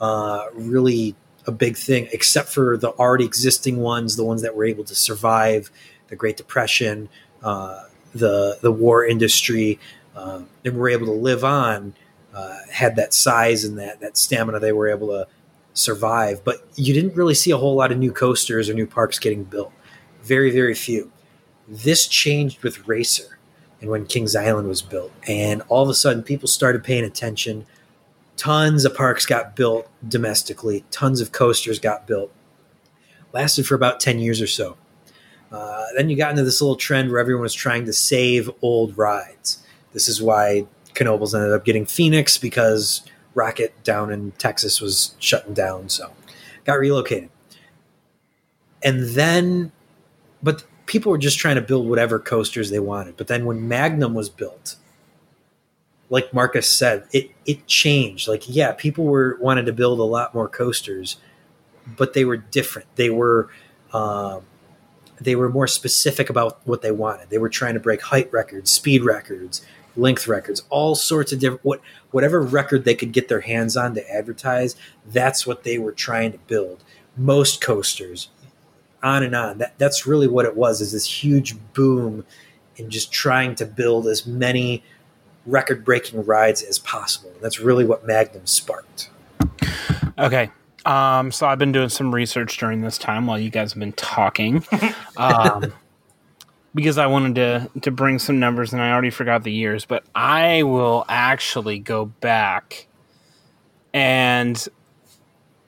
uh, 0.00 0.46
really 0.54 1.16
a 1.46 1.52
big 1.52 1.76
thing 1.76 2.08
except 2.12 2.48
for 2.48 2.76
the 2.76 2.90
already 2.90 3.24
existing 3.24 3.76
ones 3.78 4.16
the 4.16 4.24
ones 4.24 4.42
that 4.42 4.54
were 4.54 4.64
able 4.64 4.84
to 4.84 4.94
survive 4.94 5.70
the 6.08 6.16
Great 6.16 6.36
Depression 6.36 7.08
uh, 7.42 7.84
the 8.14 8.58
the 8.62 8.72
war 8.72 9.04
industry 9.04 9.78
uh, 10.16 10.42
were 10.64 10.88
able 10.88 11.06
to 11.06 11.12
live 11.12 11.44
on 11.44 11.94
uh, 12.34 12.58
had 12.70 12.96
that 12.96 13.14
size 13.14 13.64
and 13.64 13.78
that 13.78 14.00
that 14.00 14.16
stamina 14.16 14.58
they 14.60 14.72
were 14.72 14.88
able 14.88 15.08
to 15.08 15.26
survive. 15.72 16.44
But 16.44 16.66
you 16.74 16.92
didn't 16.92 17.16
really 17.16 17.34
see 17.34 17.50
a 17.50 17.56
whole 17.56 17.76
lot 17.76 17.92
of 17.92 17.98
new 17.98 18.12
coasters 18.12 18.68
or 18.68 18.74
new 18.74 18.86
parks 18.86 19.18
getting 19.18 19.44
built. 19.44 19.72
Very 20.22 20.50
very 20.50 20.74
few. 20.74 21.10
This 21.68 22.06
changed 22.06 22.62
with 22.62 22.86
racer 22.86 23.38
and 23.80 23.90
when 23.90 24.06
kings 24.06 24.36
island 24.36 24.68
was 24.68 24.82
built. 24.82 25.12
And 25.26 25.62
all 25.68 25.82
of 25.82 25.88
a 25.88 25.94
sudden 25.94 26.22
people 26.22 26.48
started 26.48 26.84
paying 26.84 27.04
attention. 27.04 27.66
Tons 28.36 28.84
of 28.84 28.94
parks 28.94 29.24
got 29.24 29.56
built 29.56 29.88
domestically. 30.06 30.84
Tons 30.90 31.20
of 31.20 31.32
coasters 31.32 31.78
got 31.78 32.06
built. 32.06 32.30
Lasted 33.32 33.66
for 33.66 33.74
about 33.74 33.98
10 33.98 34.18
years 34.18 34.40
or 34.40 34.46
so. 34.46 34.76
Uh, 35.50 35.84
then 35.96 36.10
you 36.10 36.16
got 36.16 36.30
into 36.30 36.42
this 36.42 36.60
little 36.60 36.76
trend 36.76 37.10
where 37.10 37.20
everyone 37.20 37.42
was 37.42 37.54
trying 37.54 37.86
to 37.86 37.92
save 37.92 38.50
old 38.60 38.96
rides 38.98 39.62
this 39.96 40.08
is 40.10 40.20
why 40.20 40.66
Knoebels 40.94 41.34
ended 41.34 41.54
up 41.54 41.64
getting 41.64 41.86
Phoenix 41.86 42.36
because 42.36 43.00
Rocket 43.34 43.82
down 43.82 44.12
in 44.12 44.32
Texas 44.32 44.78
was 44.78 45.14
shutting 45.18 45.54
down, 45.54 45.88
so 45.88 46.12
got 46.64 46.74
relocated. 46.74 47.30
And 48.82 49.04
then, 49.14 49.72
but 50.42 50.64
people 50.84 51.10
were 51.10 51.16
just 51.16 51.38
trying 51.38 51.54
to 51.54 51.62
build 51.62 51.88
whatever 51.88 52.18
coasters 52.18 52.68
they 52.68 52.78
wanted. 52.78 53.16
But 53.16 53.28
then 53.28 53.46
when 53.46 53.66
Magnum 53.66 54.12
was 54.12 54.28
built, 54.28 54.76
like 56.10 56.34
Marcus 56.34 56.70
said, 56.70 57.06
it 57.12 57.30
it 57.46 57.66
changed. 57.66 58.28
Like 58.28 58.42
yeah, 58.46 58.72
people 58.72 59.04
were 59.04 59.38
wanted 59.40 59.64
to 59.64 59.72
build 59.72 59.98
a 59.98 60.04
lot 60.04 60.34
more 60.34 60.46
coasters, 60.46 61.16
but 61.86 62.12
they 62.12 62.26
were 62.26 62.36
different. 62.36 62.86
They 62.96 63.08
were 63.08 63.48
um, 63.94 64.42
they 65.18 65.36
were 65.36 65.48
more 65.48 65.66
specific 65.66 66.28
about 66.28 66.60
what 66.66 66.82
they 66.82 66.90
wanted. 66.90 67.30
They 67.30 67.38
were 67.38 67.48
trying 67.48 67.74
to 67.74 67.80
break 67.80 68.02
height 68.02 68.30
records, 68.30 68.70
speed 68.70 69.02
records, 69.02 69.64
length 69.96 70.28
records, 70.28 70.62
all 70.70 70.94
sorts 70.94 71.32
of 71.32 71.38
different 71.38 71.64
what 71.64 71.80
whatever 72.10 72.40
record 72.40 72.84
they 72.84 72.94
could 72.94 73.12
get 73.12 73.28
their 73.28 73.40
hands 73.40 73.76
on 73.76 73.94
to 73.94 74.10
advertise, 74.10 74.76
that's 75.06 75.46
what 75.46 75.64
they 75.64 75.78
were 75.78 75.92
trying 75.92 76.32
to 76.32 76.38
build. 76.46 76.82
Most 77.16 77.60
coasters, 77.60 78.28
on 79.02 79.22
and 79.22 79.34
on. 79.34 79.58
That 79.58 79.78
that's 79.78 80.06
really 80.06 80.28
what 80.28 80.44
it 80.44 80.56
was, 80.56 80.80
is 80.80 80.92
this 80.92 81.24
huge 81.24 81.56
boom 81.72 82.24
in 82.76 82.90
just 82.90 83.12
trying 83.12 83.54
to 83.56 83.66
build 83.66 84.06
as 84.06 84.26
many 84.26 84.82
record 85.46 85.84
breaking 85.84 86.24
rides 86.24 86.62
as 86.62 86.78
possible. 86.78 87.32
That's 87.40 87.60
really 87.60 87.84
what 87.84 88.06
Magnum 88.06 88.46
sparked. 88.46 89.10
Okay. 90.18 90.50
Um, 90.84 91.32
so 91.32 91.46
I've 91.46 91.58
been 91.58 91.72
doing 91.72 91.88
some 91.88 92.14
research 92.14 92.58
during 92.58 92.80
this 92.80 92.98
time 92.98 93.26
while 93.26 93.38
you 93.38 93.50
guys 93.50 93.72
have 93.72 93.80
been 93.80 93.92
talking. 93.92 94.64
Um, 95.18 95.72
because 96.76 96.98
I 96.98 97.06
wanted 97.06 97.34
to 97.36 97.80
to 97.80 97.90
bring 97.90 98.18
some 98.18 98.38
numbers 98.38 98.72
and 98.72 98.82
I 98.82 98.92
already 98.92 99.10
forgot 99.10 99.42
the 99.42 99.52
years, 99.52 99.86
but 99.86 100.04
I 100.14 100.62
will 100.62 101.04
actually 101.08 101.78
go 101.78 102.04
back 102.04 102.86
and 103.92 104.68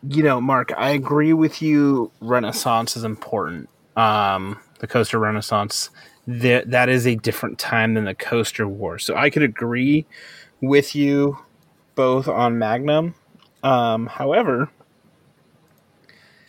you 0.07 0.23
know, 0.23 0.41
Mark, 0.41 0.73
I 0.77 0.91
agree 0.91 1.33
with 1.33 1.61
you. 1.61 2.13
Renaissance 2.21 2.97
is 2.97 3.03
important. 3.03 3.69
Um, 3.97 4.61
the 4.79 4.87
coaster 4.87 5.19
Renaissance 5.19 5.91
that 6.29 6.71
that 6.71 6.91
is 6.91 7.07
a 7.07 7.17
different 7.17 7.59
time 7.59 7.95
than 7.95 8.05
the 8.05 8.15
coaster 8.15 8.69
war. 8.69 8.99
So 8.99 9.17
I 9.17 9.31
could 9.31 9.43
agree 9.43 10.07
with 10.61 10.95
you 10.95 11.39
both 11.95 12.29
on 12.29 12.59
Magnum. 12.59 13.15
Um, 13.63 14.07
however, 14.07 14.71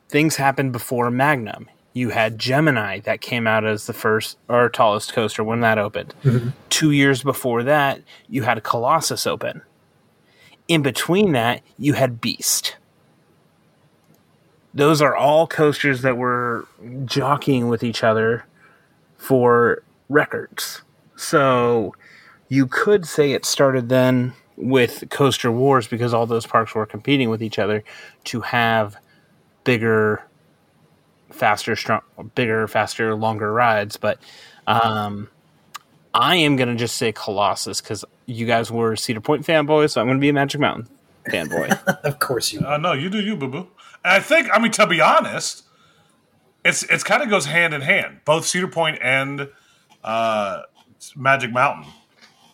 things 0.10 0.36
happened 0.36 0.74
before 0.74 1.10
Magnum 1.10 1.69
you 1.99 2.09
had 2.09 2.39
Gemini 2.39 3.01
that 3.01 3.19
came 3.19 3.45
out 3.45 3.65
as 3.65 3.85
the 3.85 3.93
first 3.93 4.38
or 4.47 4.69
tallest 4.69 5.12
coaster 5.12 5.43
when 5.43 5.59
that 5.59 5.77
opened. 5.77 6.13
Mm-hmm. 6.23 6.49
Two 6.69 6.91
years 6.91 7.23
before 7.23 7.62
that, 7.63 8.01
you 8.29 8.43
had 8.43 8.63
Colossus 8.63 9.27
open. 9.27 9.62
In 10.69 10.81
between 10.81 11.33
that, 11.33 11.62
you 11.77 11.93
had 11.93 12.21
Beast. 12.21 12.77
Those 14.73 15.01
are 15.01 15.13
all 15.13 15.45
coasters 15.45 16.01
that 16.03 16.15
were 16.15 16.65
jockeying 17.03 17.67
with 17.67 17.83
each 17.83 18.01
other 18.01 18.45
for 19.17 19.83
records. 20.07 20.81
So 21.17 21.93
you 22.47 22.65
could 22.65 23.05
say 23.05 23.33
it 23.33 23.43
started 23.43 23.89
then 23.89 24.33
with 24.55 25.03
Coaster 25.09 25.51
Wars 25.51 25.88
because 25.88 26.13
all 26.13 26.25
those 26.25 26.47
parks 26.47 26.73
were 26.73 26.85
competing 26.85 27.29
with 27.29 27.43
each 27.43 27.59
other 27.59 27.83
to 28.25 28.39
have 28.39 28.95
bigger 29.65 30.23
faster, 31.32 31.76
strong, 31.76 32.02
bigger, 32.36 32.68
faster, 32.68 33.15
longer 33.15 33.52
rides. 33.52 33.98
But 33.98 34.20
um, 34.68 35.30
I 36.13 36.36
am 36.36 36.56
going 36.56 36.70
to 36.70 36.76
just 36.76 36.98
say 36.98 37.12
Colossus 37.12 37.82
because 37.82 38.06
you 38.26 38.46
guys 38.46 38.72
were 38.72 38.96
Cedar 38.96 39.22
Point 39.22 39.46
fanboys, 39.46 39.92
so 39.92 40.02
I'm 40.02 40.08
going 40.08 40.18
to 40.18 40.22
be 40.22 40.30
a 40.30 40.34
Magic 40.34 40.60
Mountain 40.62 40.89
fanboy. 41.28 41.72
of 42.04 42.20
course 42.20 42.54
you. 42.54 42.62
Uh, 42.62 42.78
no, 42.78 42.94
you 42.94 43.10
do 43.10 43.20
you, 43.20 43.36
boo 43.36 43.48
boo. 43.48 43.68
I 44.04 44.20
think. 44.20 44.50
I 44.52 44.60
mean, 44.60 44.72
to 44.74 44.88
be 44.88 45.02
honest, 45.02 45.63
it's 46.65 46.84
it's 46.84 47.04
kind 47.04 47.22
of 47.22 47.30
goes 47.30 47.46
hand 47.46 47.74
in 47.74 47.82
hand. 47.82 48.22
Both 48.26 48.46
Cedar 48.46 48.68
Point 48.68 49.00
and 49.02 49.50
uh, 50.04 50.62
Magic 51.15 51.52
Mountain. 51.52 51.92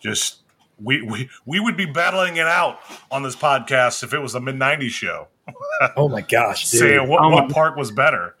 Just 0.00 0.38
we 0.78 1.02
we 1.02 1.30
we 1.44 1.60
would 1.60 1.76
be 1.76 1.86
battling 1.86 2.36
it 2.36 2.46
out 2.46 2.78
on 3.10 3.22
this 3.22 3.36
podcast 3.36 4.02
if 4.02 4.12
it 4.12 4.20
was 4.20 4.34
a 4.34 4.40
mid 4.40 4.56
'90s 4.56 4.90
show. 4.90 5.28
oh 5.96 6.08
my 6.08 6.20
gosh! 6.22 6.70
Dude. 6.70 6.80
Saying 6.80 7.08
what, 7.08 7.22
um, 7.22 7.32
what 7.32 7.50
part 7.50 7.76
was 7.76 7.90
better? 7.90 8.34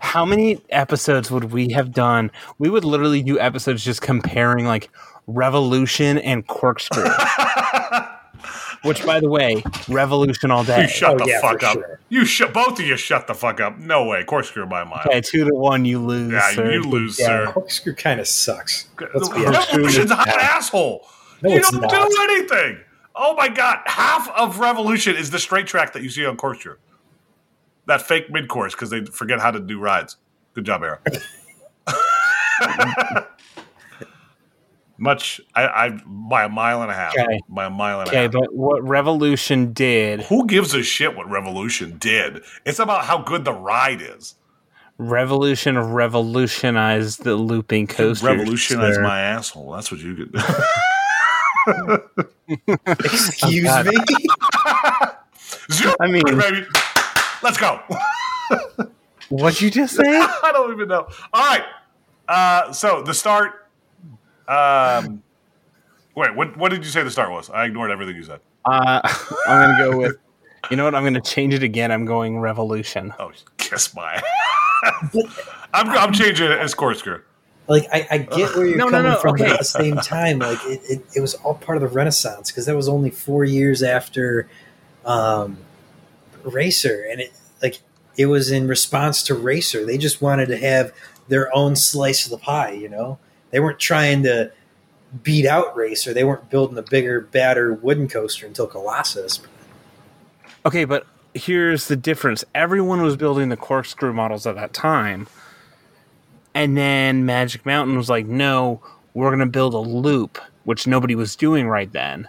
How 0.00 0.24
many 0.24 0.60
episodes 0.70 1.30
would 1.30 1.52
we 1.52 1.70
have 1.72 1.92
done? 1.92 2.30
We 2.58 2.68
would 2.70 2.84
literally 2.84 3.22
do 3.22 3.38
episodes 3.38 3.84
just 3.84 4.02
comparing 4.02 4.66
like 4.66 4.90
Revolution 5.26 6.18
and 6.18 6.46
Corkscrew. 6.46 7.04
Which, 8.84 9.04
by 9.04 9.18
the 9.18 9.28
way, 9.28 9.64
Revolution 9.88 10.52
all 10.52 10.62
day. 10.62 10.82
You 10.82 10.88
shut 10.88 11.14
oh, 11.14 11.24
the 11.24 11.30
yeah, 11.30 11.40
fuck 11.40 11.62
up. 11.64 11.74
Sure. 11.74 12.00
You 12.10 12.24
shut 12.24 12.54
both 12.54 12.78
of 12.78 12.86
you. 12.86 12.96
Shut 12.96 13.26
the 13.26 13.34
fuck 13.34 13.60
up. 13.60 13.78
No 13.78 14.06
way. 14.06 14.22
Corkscrew 14.22 14.66
by 14.66 14.82
a 14.82 14.84
mile. 14.84 15.02
Okay, 15.06 15.20
two 15.20 15.44
to 15.44 15.54
one. 15.54 15.84
You 15.84 15.98
lose. 15.98 16.32
Yeah, 16.32 16.52
sir. 16.52 16.72
you 16.72 16.82
lose, 16.82 17.18
yeah, 17.18 17.26
sir. 17.26 17.46
Corkscrew 17.52 17.94
kind 17.96 18.20
of 18.20 18.28
sucks. 18.28 18.86
Let's 19.14 19.28
be 19.30 19.44
Revolution's 19.44 20.12
an 20.12 20.18
asshole. 20.20 21.04
No, 21.42 21.50
you 21.50 21.60
don't 21.60 21.80
not. 21.80 21.90
do 21.90 22.16
anything. 22.30 22.78
Oh 23.20 23.34
my 23.34 23.48
god, 23.48 23.80
half 23.86 24.30
of 24.30 24.60
Revolution 24.60 25.16
is 25.16 25.30
the 25.30 25.40
straight 25.40 25.66
track 25.66 25.92
that 25.94 26.04
you 26.04 26.08
see 26.08 26.24
on 26.24 26.36
Corkscrew. 26.36 26.76
That 27.86 28.00
fake 28.00 28.30
mid 28.30 28.46
course 28.48 28.74
because 28.74 28.90
they 28.90 29.04
forget 29.06 29.40
how 29.40 29.50
to 29.50 29.58
do 29.58 29.80
rides. 29.80 30.16
Good 30.54 30.64
job, 30.64 30.84
Eric. 30.84 31.00
Much, 35.00 35.40
I, 35.54 35.66
I 35.66 36.00
by 36.06 36.44
a 36.44 36.48
mile 36.48 36.82
and 36.82 36.92
a 36.92 36.94
half. 36.94 37.12
Okay. 37.16 37.40
By 37.48 37.66
a 37.66 37.70
mile 37.70 38.00
and 38.00 38.08
okay, 38.08 38.18
a 38.18 38.22
half. 38.22 38.34
Okay, 38.34 38.38
but 38.40 38.54
what 38.54 38.86
Revolution 38.86 39.72
did? 39.72 40.22
Who 40.22 40.46
gives 40.46 40.72
a 40.74 40.84
shit 40.84 41.16
what 41.16 41.28
Revolution 41.28 41.98
did? 41.98 42.42
It's 42.64 42.78
about 42.78 43.04
how 43.04 43.18
good 43.22 43.44
the 43.44 43.52
ride 43.52 44.00
is. 44.00 44.36
Revolution 44.96 45.78
revolutionized 45.78 47.24
the 47.24 47.34
looping 47.36 47.86
coaster. 47.86 48.26
Revolutionize 48.26 48.98
my 48.98 49.20
asshole. 49.20 49.72
That's 49.72 49.90
what 49.90 50.00
you 50.00 50.14
could. 50.14 50.34
Excuse 53.04 53.84
me. 53.84 53.92
Zero, 55.72 55.94
I 56.00 56.06
mean, 56.06 56.22
baby. 56.24 56.66
Let's 57.42 57.58
go. 57.58 57.80
What'd 59.28 59.60
you 59.60 59.70
just 59.70 59.94
say? 59.94 60.02
I 60.06 60.50
don't 60.52 60.72
even 60.72 60.88
know. 60.88 61.08
All 61.32 61.46
right. 61.46 61.64
Uh, 62.26 62.72
so 62.72 63.02
the 63.02 63.14
start. 63.14 63.68
Um, 64.46 65.22
wait, 66.14 66.34
what? 66.34 66.56
What 66.56 66.70
did 66.70 66.84
you 66.84 66.90
say 66.90 67.02
the 67.02 67.10
start 67.10 67.30
was? 67.30 67.50
I 67.50 67.66
ignored 67.66 67.90
everything 67.90 68.16
you 68.16 68.22
said. 68.22 68.40
Uh, 68.64 69.00
I'm 69.46 69.70
gonna 69.70 69.90
go 69.90 69.98
with. 69.98 70.16
You 70.70 70.76
know 70.76 70.84
what? 70.84 70.94
I'm 70.94 71.04
gonna 71.04 71.20
change 71.20 71.54
it 71.54 71.62
again. 71.62 71.92
I'm 71.92 72.04
going 72.04 72.38
revolution. 72.40 73.12
Oh, 73.18 73.32
kiss 73.58 73.94
my. 73.94 74.22
I'm, 75.74 75.88
I'm 75.90 76.12
changing 76.12 76.50
it 76.50 76.58
as 76.58 76.74
corkscrew. 76.74 77.20
Like 77.68 77.86
I, 77.92 78.06
I 78.10 78.18
get 78.18 78.56
where 78.56 78.66
you're 78.66 78.78
No, 78.78 78.86
no, 78.86 78.90
coming 78.90 79.12
no, 79.12 79.18
from, 79.18 79.36
but 79.36 79.48
at 79.48 79.58
the 79.58 79.64
same 79.64 79.96
time, 79.96 80.38
like 80.38 80.58
it, 80.64 80.80
it, 80.88 81.06
it 81.16 81.20
was 81.20 81.34
all 81.34 81.54
part 81.54 81.76
of 81.76 81.82
the 81.82 81.94
Renaissance 81.94 82.50
because 82.50 82.66
that 82.66 82.74
was 82.74 82.88
only 82.88 83.10
four 83.10 83.44
years 83.44 83.82
after 83.82 84.48
um, 85.04 85.58
Racer, 86.42 87.06
and 87.10 87.20
it 87.20 87.32
like 87.62 87.80
it 88.16 88.26
was 88.26 88.50
in 88.50 88.66
response 88.66 89.22
to 89.24 89.34
Racer. 89.34 89.84
They 89.84 89.98
just 89.98 90.22
wanted 90.22 90.46
to 90.46 90.56
have 90.56 90.92
their 91.28 91.54
own 91.54 91.76
slice 91.76 92.24
of 92.24 92.30
the 92.30 92.38
pie. 92.38 92.72
You 92.72 92.88
know, 92.88 93.18
they 93.50 93.60
weren't 93.60 93.78
trying 93.78 94.22
to 94.22 94.50
beat 95.22 95.46
out 95.46 95.76
Racer. 95.76 96.14
They 96.14 96.24
weren't 96.24 96.48
building 96.50 96.78
a 96.78 96.82
bigger, 96.82 97.20
badder 97.20 97.74
wooden 97.74 98.08
coaster 98.08 98.46
until 98.46 98.66
Colossus. 98.66 99.40
Okay, 100.64 100.84
but 100.84 101.06
here's 101.34 101.88
the 101.88 101.96
difference. 101.96 102.44
Everyone 102.54 103.02
was 103.02 103.16
building 103.16 103.48
the 103.48 103.56
corkscrew 103.56 104.12
models 104.12 104.46
at 104.46 104.54
that 104.56 104.72
time. 104.72 105.28
And 106.58 106.76
then 106.76 107.24
Magic 107.24 107.64
Mountain 107.64 107.96
was 107.96 108.10
like, 108.10 108.26
no, 108.26 108.82
we're 109.14 109.28
going 109.28 109.38
to 109.38 109.46
build 109.46 109.74
a 109.74 109.78
loop, 109.78 110.38
which 110.64 110.88
nobody 110.88 111.14
was 111.14 111.36
doing 111.36 111.68
right 111.68 111.92
then 111.92 112.26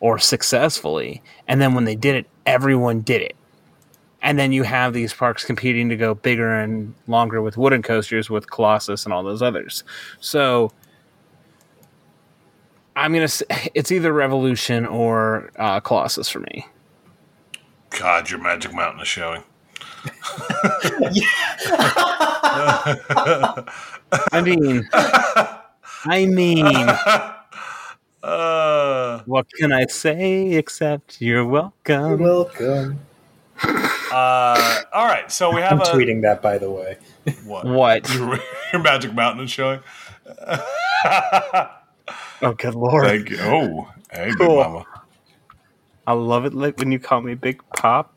or 0.00 0.18
successfully. 0.18 1.22
And 1.48 1.58
then 1.58 1.74
when 1.74 1.86
they 1.86 1.94
did 1.96 2.14
it, 2.14 2.26
everyone 2.44 3.00
did 3.00 3.22
it. 3.22 3.34
And 4.20 4.38
then 4.38 4.52
you 4.52 4.64
have 4.64 4.92
these 4.92 5.14
parks 5.14 5.46
competing 5.46 5.88
to 5.88 5.96
go 5.96 6.12
bigger 6.12 6.60
and 6.60 6.92
longer 7.06 7.40
with 7.40 7.56
wooden 7.56 7.80
coasters 7.80 8.28
with 8.28 8.50
Colossus 8.50 9.06
and 9.06 9.14
all 9.14 9.22
those 9.22 9.40
others. 9.40 9.82
So 10.20 10.70
I'm 12.94 13.14
going 13.14 13.24
to 13.24 13.28
say 13.28 13.46
it's 13.74 13.90
either 13.90 14.12
Revolution 14.12 14.84
or 14.84 15.50
uh, 15.56 15.80
Colossus 15.80 16.28
for 16.28 16.40
me. 16.40 16.66
God, 17.98 18.28
your 18.28 18.40
Magic 18.40 18.74
Mountain 18.74 19.00
is 19.00 19.08
showing. 19.08 19.42
I 24.32 24.42
mean, 24.42 24.88
I 26.04 26.26
mean, 26.26 26.66
uh, 28.22 29.22
what 29.26 29.46
can 29.58 29.72
I 29.72 29.86
say 29.86 30.52
except 30.52 31.20
you're 31.20 31.46
welcome? 31.46 32.18
Welcome. 32.20 33.00
uh, 33.64 34.80
all 34.92 35.06
right, 35.06 35.30
so 35.30 35.54
we 35.54 35.60
have 35.60 35.72
I'm 35.72 35.80
a 35.80 35.84
tweeting 35.84 36.22
that, 36.22 36.42
by 36.42 36.58
the 36.58 36.70
way. 36.70 36.98
what? 37.44 37.64
What? 37.64 38.12
Your, 38.14 38.38
your 38.72 38.82
Magic 38.82 39.14
Mountain 39.14 39.44
is 39.44 39.50
showing. 39.50 39.80
Oh, 42.44 42.54
good 42.54 42.74
lord! 42.74 43.06
Thank 43.06 43.30
you. 43.30 43.38
Oh, 43.40 43.88
hey, 44.10 44.30
big 44.36 44.48
mama. 44.48 44.84
I 46.06 46.12
love 46.14 46.44
it 46.44 46.54
like 46.54 46.76
when 46.78 46.90
you 46.90 46.98
call 46.98 47.20
me 47.20 47.34
Big 47.34 47.62
Pop. 47.76 48.12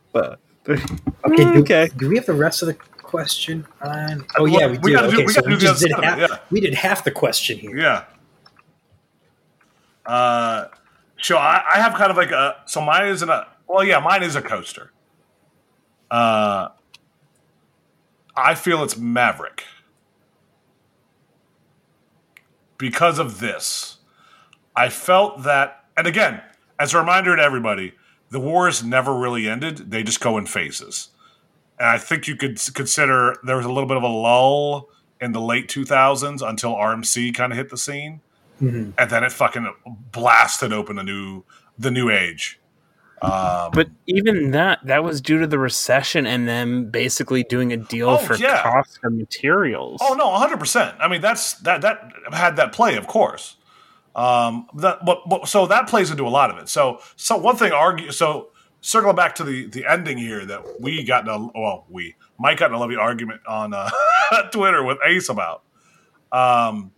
Okay, 0.67 1.43
do, 1.43 1.59
Okay. 1.59 1.89
do 1.97 2.09
we 2.09 2.15
have 2.15 2.25
the 2.25 2.33
rest 2.33 2.61
of 2.61 2.67
the 2.67 2.73
question 2.73 3.65
on? 3.81 4.25
Oh 4.37 4.45
yeah, 4.45 4.67
we, 4.67 4.77
we 4.79 4.91
do. 4.91 4.97
okay, 4.99 5.25
we 5.25 5.31
so 5.31 5.41
we 5.45 5.57
just 5.57 5.81
did 5.81 5.91
half. 5.91 6.19
yeah. 6.19 6.37
We 6.49 6.59
did 6.59 6.73
half 6.73 7.03
the 7.03 7.11
question 7.11 7.57
here. 7.59 7.77
Yeah. 7.77 8.05
Uh, 10.05 10.67
so 11.21 11.37
I, 11.37 11.63
I 11.75 11.79
have 11.79 11.93
kind 11.93 12.11
of 12.11 12.17
like 12.17 12.31
a 12.31 12.57
so 12.65 12.81
mine 12.81 13.07
isn't 13.07 13.29
a 13.29 13.47
well 13.67 13.83
yeah 13.83 13.99
mine 13.99 14.23
is 14.23 14.35
a 14.35 14.41
coaster. 14.41 14.91
Uh, 16.11 16.69
I 18.35 18.53
feel 18.55 18.83
it's 18.83 18.97
Maverick 18.97 19.63
because 22.77 23.19
of 23.19 23.39
this. 23.39 23.97
I 24.75 24.89
felt 24.89 25.43
that, 25.43 25.85
and 25.95 26.05
again, 26.05 26.41
as 26.77 26.93
a 26.93 26.97
reminder 26.99 27.35
to 27.35 27.41
everybody, 27.41 27.93
the 28.35 28.39
wars 28.41 28.83
never 28.83 29.15
really 29.15 29.47
ended; 29.47 29.89
they 29.91 30.03
just 30.03 30.19
go 30.19 30.37
in 30.37 30.45
phases. 30.45 31.09
And 31.79 31.87
I 31.87 31.97
think 31.97 32.27
you 32.27 32.35
could 32.35 32.59
consider 32.73 33.37
there 33.45 33.55
was 33.55 33.65
a 33.65 33.71
little 33.71 33.87
bit 33.87 33.95
of 33.97 34.03
a 34.03 34.07
lull 34.07 34.89
in 35.21 35.31
the 35.31 35.39
late 35.41 35.69
2000s 35.69 36.41
until 36.41 36.73
RMC 36.75 37.33
kind 37.33 37.53
of 37.53 37.57
hit 37.57 37.69
the 37.69 37.77
scene, 37.77 38.19
Mhm. 38.61 38.91
and 38.97 39.09
then 39.09 39.23
it 39.23 39.31
fucking 39.31 39.67
blasted 40.11 40.73
open 40.73 40.97
the 40.97 41.03
new 41.03 41.43
the 41.79 41.91
new 41.91 42.09
age. 42.09 42.59
Um, 43.21 43.71
but 43.73 43.87
even 44.07 44.51
that 44.51 44.79
that 44.85 45.03
was 45.03 45.21
due 45.21 45.39
to 45.39 45.47
the 45.47 45.57
recession 45.57 46.27
and 46.27 46.45
them 46.47 46.89
basically 46.91 47.43
doing 47.43 47.71
a 47.71 47.77
deal 47.77 48.09
Oh, 48.09 48.17
for 48.17 48.35
yeah. 48.35 48.61
cost 48.61 48.99
of 49.05 49.13
materials. 49.13 50.01
Oh 50.03 50.13
no, 50.15 50.29
hundred 50.33 50.59
percent. 50.59 50.95
I 50.99 51.07
mean, 51.07 51.21
that's 51.21 51.53
that 51.59 51.79
that 51.81 52.11
had 52.33 52.57
that 52.57 52.73
play, 52.73 52.97
of 52.97 53.07
course. 53.07 53.55
Um, 54.15 54.67
that 54.75 54.99
but, 55.05 55.27
but 55.27 55.47
so 55.47 55.67
that 55.67 55.87
plays 55.89 56.09
into 56.09 56.25
a 56.25 56.29
lot 56.29 56.49
of 56.49 56.57
it. 56.57 56.69
So 56.69 56.99
so 57.15 57.37
one 57.37 57.57
thing 57.57 57.71
argue. 57.73 58.11
So 58.11 58.49
circling 58.81 59.15
back 59.15 59.35
to 59.35 59.43
the 59.43 59.67
the 59.67 59.85
ending 59.85 60.17
here 60.17 60.45
that 60.45 60.79
we 60.79 61.03
got 61.03 61.23
in 61.23 61.29
a 61.29 61.37
well 61.59 61.85
we 61.89 62.15
Mike 62.39 62.59
got 62.59 62.69
in 62.69 62.75
a 62.75 62.79
lovely 62.79 62.95
argument 62.95 63.41
on 63.47 63.73
uh, 63.73 63.89
Twitter 64.51 64.83
with 64.83 64.97
Ace 65.05 65.27
about 65.29 65.63
um, 66.31 66.91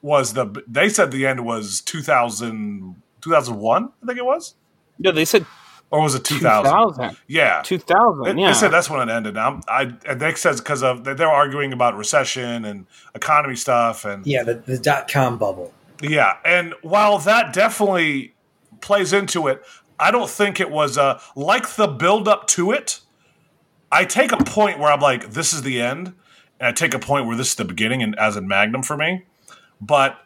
was 0.00 0.32
the 0.34 0.62
they 0.66 0.88
said 0.88 1.10
the 1.10 1.26
end 1.26 1.44
was 1.44 1.80
2000, 1.82 2.96
2001, 3.20 3.92
I 4.02 4.06
think 4.06 4.18
it 4.18 4.24
was 4.24 4.54
No, 4.98 5.12
they 5.12 5.24
said 5.24 5.46
or 5.90 6.00
was 6.02 6.14
it 6.14 6.24
two 6.24 6.38
thousand? 6.38 6.72
2000. 6.72 7.16
Yeah, 7.26 7.60
2000, 7.64 8.38
yeah. 8.38 8.46
they 8.48 8.54
said 8.54 8.70
that's 8.70 8.88
when 8.88 9.06
it 9.06 9.12
ended. 9.12 9.34
Now, 9.34 9.60
I 9.68 9.92
and 10.08 10.20
Nick 10.20 10.38
says 10.38 10.58
because 10.60 10.82
of 10.82 11.04
they- 11.04 11.12
they're 11.12 11.28
arguing 11.28 11.74
about 11.74 11.96
recession 11.98 12.64
and 12.64 12.86
economy 13.14 13.56
stuff, 13.56 14.06
and 14.06 14.26
Yeah, 14.26 14.42
the, 14.42 14.54
the 14.54 14.78
dot 14.78 15.06
com 15.12 15.36
bubble. 15.36 15.72
Yeah, 16.02 16.36
and 16.44 16.74
while 16.82 17.18
that 17.18 17.52
definitely 17.52 18.34
plays 18.80 19.12
into 19.12 19.46
it, 19.46 19.62
I 19.98 20.10
don't 20.10 20.28
think 20.28 20.60
it 20.60 20.70
was 20.70 20.98
uh, 20.98 21.20
like 21.36 21.76
the 21.76 21.86
build 21.86 22.28
up 22.28 22.46
to 22.48 22.72
it. 22.72 23.00
I 23.90 24.04
take 24.04 24.32
a 24.32 24.38
point 24.38 24.78
where 24.78 24.90
I'm 24.90 25.00
like, 25.00 25.30
this 25.32 25.52
is 25.52 25.62
the 25.62 25.80
end, 25.80 26.14
and 26.58 26.68
I 26.68 26.72
take 26.72 26.94
a 26.94 26.98
point 26.98 27.26
where 27.26 27.36
this 27.36 27.50
is 27.50 27.54
the 27.54 27.64
beginning, 27.64 28.02
and 28.02 28.18
as 28.18 28.36
in 28.36 28.48
Magnum 28.48 28.82
for 28.82 28.96
me. 28.96 29.24
But 29.80 30.18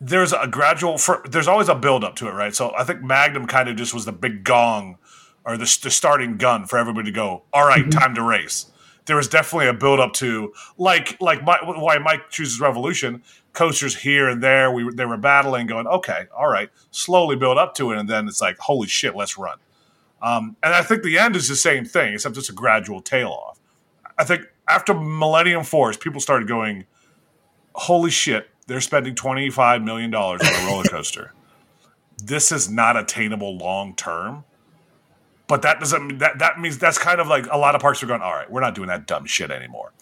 there's 0.00 0.32
a 0.32 0.46
gradual. 0.46 0.98
For, 0.98 1.22
there's 1.28 1.48
always 1.48 1.68
a 1.68 1.74
build 1.74 2.04
up 2.04 2.16
to 2.16 2.28
it, 2.28 2.32
right? 2.32 2.54
So 2.54 2.72
I 2.76 2.84
think 2.84 3.02
Magnum 3.02 3.46
kind 3.46 3.68
of 3.68 3.76
just 3.76 3.92
was 3.92 4.04
the 4.04 4.12
big 4.12 4.44
gong 4.44 4.98
or 5.44 5.56
the, 5.56 5.78
the 5.82 5.90
starting 5.90 6.36
gun 6.36 6.66
for 6.66 6.78
everybody 6.78 7.10
to 7.10 7.14
go. 7.14 7.42
All 7.52 7.66
right, 7.66 7.90
time 7.90 8.14
to 8.14 8.22
race. 8.22 8.70
There 9.06 9.16
was 9.16 9.28
definitely 9.28 9.68
a 9.68 9.72
build 9.72 10.00
up 10.00 10.12
to 10.14 10.52
like 10.76 11.20
like 11.20 11.42
my, 11.42 11.58
why 11.62 11.98
Mike 11.98 12.30
chooses 12.30 12.60
Revolution. 12.60 13.22
Coasters 13.58 13.96
here 13.96 14.28
and 14.28 14.40
there, 14.40 14.70
we 14.70 14.84
were- 14.84 14.92
they 14.92 15.04
were 15.04 15.16
battling, 15.16 15.66
going, 15.66 15.88
okay, 15.88 16.26
all 16.36 16.46
right, 16.48 16.70
slowly 16.92 17.34
build 17.34 17.58
up 17.58 17.74
to 17.74 17.90
it, 17.90 17.98
and 17.98 18.08
then 18.08 18.28
it's 18.28 18.40
like, 18.40 18.56
holy 18.58 18.86
shit, 18.86 19.16
let's 19.16 19.36
run. 19.36 19.58
Um, 20.22 20.56
and 20.62 20.72
I 20.74 20.82
think 20.82 21.02
the 21.02 21.18
end 21.18 21.34
is 21.34 21.48
the 21.48 21.56
same 21.56 21.84
thing, 21.84 22.14
except 22.14 22.36
it's 22.36 22.48
a 22.48 22.52
gradual 22.52 23.00
tail 23.00 23.30
off. 23.30 23.58
I 24.16 24.22
think 24.22 24.42
after 24.68 24.94
Millennium 24.94 25.64
Force, 25.64 25.96
people 25.96 26.20
started 26.20 26.46
going, 26.46 26.84
holy 27.74 28.10
shit, 28.10 28.48
they're 28.68 28.80
spending 28.80 29.16
$25 29.16 29.82
million 29.82 30.14
on 30.14 30.38
a 30.40 30.66
roller 30.66 30.84
coaster. 30.88 31.32
this 32.24 32.52
is 32.52 32.70
not 32.70 32.96
attainable 32.96 33.56
long 33.58 33.94
term. 33.96 34.44
But 35.48 35.62
that 35.62 35.80
doesn't 35.80 36.06
mean 36.06 36.18
that 36.18 36.38
that 36.40 36.60
means 36.60 36.76
that's 36.78 36.98
kind 36.98 37.20
of 37.20 37.26
like 37.26 37.46
a 37.50 37.56
lot 37.56 37.74
of 37.74 37.80
parks 37.80 38.02
are 38.02 38.06
going, 38.06 38.20
all 38.20 38.34
right, 38.34 38.50
we're 38.50 38.60
not 38.60 38.74
doing 38.74 38.88
that 38.88 39.06
dumb 39.06 39.24
shit 39.24 39.50
anymore. 39.50 39.92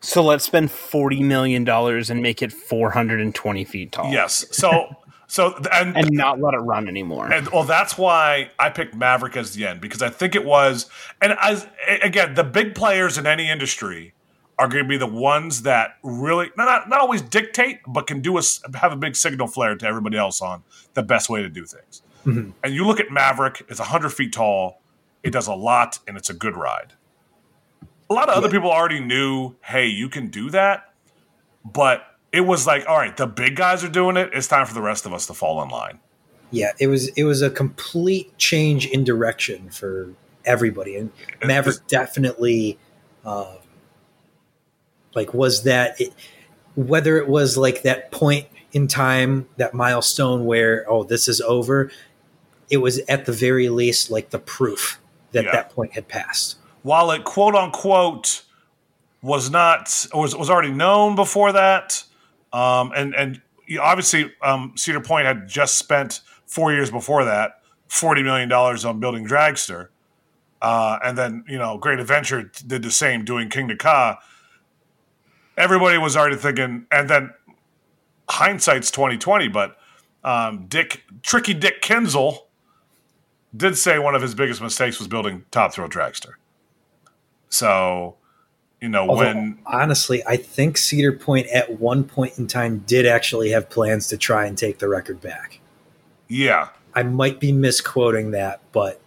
So 0.00 0.22
let's 0.22 0.44
spend 0.44 0.68
$40 0.68 1.20
million 1.22 1.68
and 1.68 2.22
make 2.22 2.42
it 2.42 2.52
420 2.52 3.64
feet 3.64 3.92
tall. 3.92 4.12
Yes. 4.12 4.46
So 4.50 4.96
so 5.26 5.60
and 5.72 5.96
And 5.96 6.10
not 6.12 6.40
let 6.40 6.54
it 6.54 6.58
run 6.58 6.88
anymore. 6.88 7.32
And 7.32 7.48
well, 7.48 7.64
that's 7.64 7.98
why 7.98 8.50
I 8.58 8.70
picked 8.70 8.94
Maverick 8.94 9.36
as 9.36 9.54
the 9.54 9.66
end 9.66 9.80
because 9.80 10.02
I 10.02 10.08
think 10.08 10.34
it 10.34 10.44
was, 10.44 10.88
and 11.20 11.36
as 11.40 11.66
again, 12.00 12.34
the 12.34 12.44
big 12.44 12.74
players 12.74 13.18
in 13.18 13.26
any 13.26 13.50
industry 13.50 14.12
are 14.58 14.68
going 14.68 14.84
to 14.84 14.88
be 14.88 14.96
the 14.96 15.06
ones 15.06 15.62
that 15.62 15.96
really 16.02 16.50
not 16.56 16.66
not, 16.66 16.88
not 16.88 17.00
always 17.00 17.22
dictate, 17.22 17.80
but 17.86 18.06
can 18.06 18.20
do 18.20 18.36
a 18.36 18.38
s- 18.38 18.60
have 18.74 18.92
a 18.92 18.96
big 18.96 19.16
signal 19.16 19.46
flare 19.48 19.74
to 19.74 19.86
everybody 19.86 20.16
else 20.16 20.40
on 20.40 20.62
the 20.94 21.02
best 21.02 21.28
way 21.28 21.42
to 21.42 21.48
do 21.48 21.64
things. 21.66 22.02
Mhm. 22.24 22.52
And 22.62 22.72
you 22.74 22.86
look 22.86 23.00
at 23.00 23.10
Maverick; 23.10 23.64
it's 23.68 23.80
hundred 23.80 24.10
feet 24.10 24.32
tall. 24.32 24.80
It 25.22 25.30
does 25.32 25.48
a 25.48 25.54
lot, 25.54 25.98
and 26.06 26.16
it's 26.16 26.30
a 26.30 26.34
good 26.34 26.56
ride. 26.56 26.92
A 28.08 28.14
lot 28.14 28.28
of 28.28 28.36
other 28.36 28.48
people 28.48 28.70
already 28.70 29.00
knew, 29.00 29.54
hey, 29.62 29.86
you 29.86 30.08
can 30.08 30.28
do 30.28 30.50
that, 30.50 30.92
but 31.64 32.06
it 32.32 32.42
was 32.42 32.66
like, 32.66 32.86
all 32.88 32.96
right, 32.98 33.16
the 33.16 33.26
big 33.26 33.56
guys 33.56 33.82
are 33.82 33.88
doing 33.88 34.16
it. 34.16 34.30
It's 34.32 34.46
time 34.46 34.66
for 34.66 34.74
the 34.74 34.82
rest 34.82 35.06
of 35.06 35.12
us 35.12 35.26
to 35.26 35.34
fall 35.34 35.62
in 35.62 35.68
line. 35.68 35.98
Yeah, 36.52 36.70
it 36.78 36.86
was 36.86 37.08
it 37.08 37.24
was 37.24 37.42
a 37.42 37.50
complete 37.50 38.38
change 38.38 38.86
in 38.86 39.02
direction 39.02 39.68
for 39.70 40.14
everybody, 40.44 40.96
and 40.96 41.10
Maverick 41.44 41.84
definitely, 41.88 42.78
uh, 43.24 43.56
like, 45.14 45.34
was 45.34 45.64
that 45.64 46.00
it, 46.00 46.12
whether 46.76 47.16
it 47.18 47.26
was 47.26 47.56
like 47.56 47.82
that 47.82 48.12
point 48.12 48.46
in 48.72 48.86
time, 48.86 49.48
that 49.56 49.74
milestone 49.74 50.44
where 50.44 50.84
oh 50.88 51.02
this 51.02 51.26
is 51.26 51.40
over, 51.40 51.90
it 52.70 52.76
was 52.76 52.98
at 53.08 53.24
the 53.26 53.32
very 53.32 53.68
least 53.68 54.10
like 54.10 54.30
the 54.30 54.38
proof 54.38 55.00
that 55.32 55.44
Yeah. 55.46 55.52
that 55.52 55.70
point 55.70 55.94
had 55.94 56.06
passed. 56.06 56.58
While 56.86 57.10
it 57.10 57.24
quote 57.24 57.56
unquote 57.56 58.44
was 59.20 59.50
not 59.50 60.06
was 60.14 60.36
was 60.36 60.48
already 60.48 60.70
known 60.70 61.16
before 61.16 61.50
that, 61.50 62.04
um, 62.52 62.92
and 62.94 63.12
and 63.12 63.42
obviously 63.80 64.32
um, 64.40 64.72
Cedar 64.76 65.00
Point 65.00 65.26
had 65.26 65.48
just 65.48 65.78
spent 65.78 66.20
four 66.46 66.72
years 66.72 66.92
before 66.92 67.24
that 67.24 67.60
forty 67.88 68.22
million 68.22 68.48
dollars 68.48 68.84
on 68.84 69.00
building 69.00 69.26
Dragster, 69.26 69.88
uh, 70.62 71.00
and 71.04 71.18
then 71.18 71.44
you 71.48 71.58
know 71.58 71.76
Great 71.76 71.98
Adventure 71.98 72.52
did 72.64 72.84
the 72.84 72.92
same, 72.92 73.24
doing 73.24 73.50
Kingda 73.50 73.80
Ka. 73.80 74.20
everybody 75.56 75.98
was 75.98 76.16
already 76.16 76.36
thinking, 76.36 76.86
and 76.92 77.10
then 77.10 77.34
hindsight's 78.30 78.92
twenty 78.92 79.18
twenty. 79.18 79.48
But 79.48 79.76
um, 80.22 80.66
Dick, 80.68 81.02
tricky 81.22 81.52
Dick 81.52 81.82
Kinzel, 81.82 82.42
did 83.56 83.76
say 83.76 83.98
one 83.98 84.14
of 84.14 84.22
his 84.22 84.36
biggest 84.36 84.62
mistakes 84.62 85.00
was 85.00 85.08
building 85.08 85.46
Top 85.50 85.74
Thrill 85.74 85.88
Dragster. 85.88 86.34
So, 87.48 88.16
you 88.80 88.88
know, 88.88 89.08
Although, 89.08 89.24
when 89.24 89.58
honestly, 89.66 90.22
I 90.26 90.36
think 90.36 90.76
Cedar 90.76 91.12
Point 91.12 91.46
at 91.48 91.80
one 91.80 92.04
point 92.04 92.38
in 92.38 92.46
time 92.46 92.84
did 92.86 93.06
actually 93.06 93.50
have 93.50 93.70
plans 93.70 94.08
to 94.08 94.16
try 94.16 94.46
and 94.46 94.56
take 94.56 94.78
the 94.78 94.88
record 94.88 95.20
back. 95.20 95.60
yeah, 96.28 96.68
I 96.94 97.02
might 97.02 97.40
be 97.40 97.52
misquoting 97.52 98.30
that, 98.30 98.60
but 98.72 99.00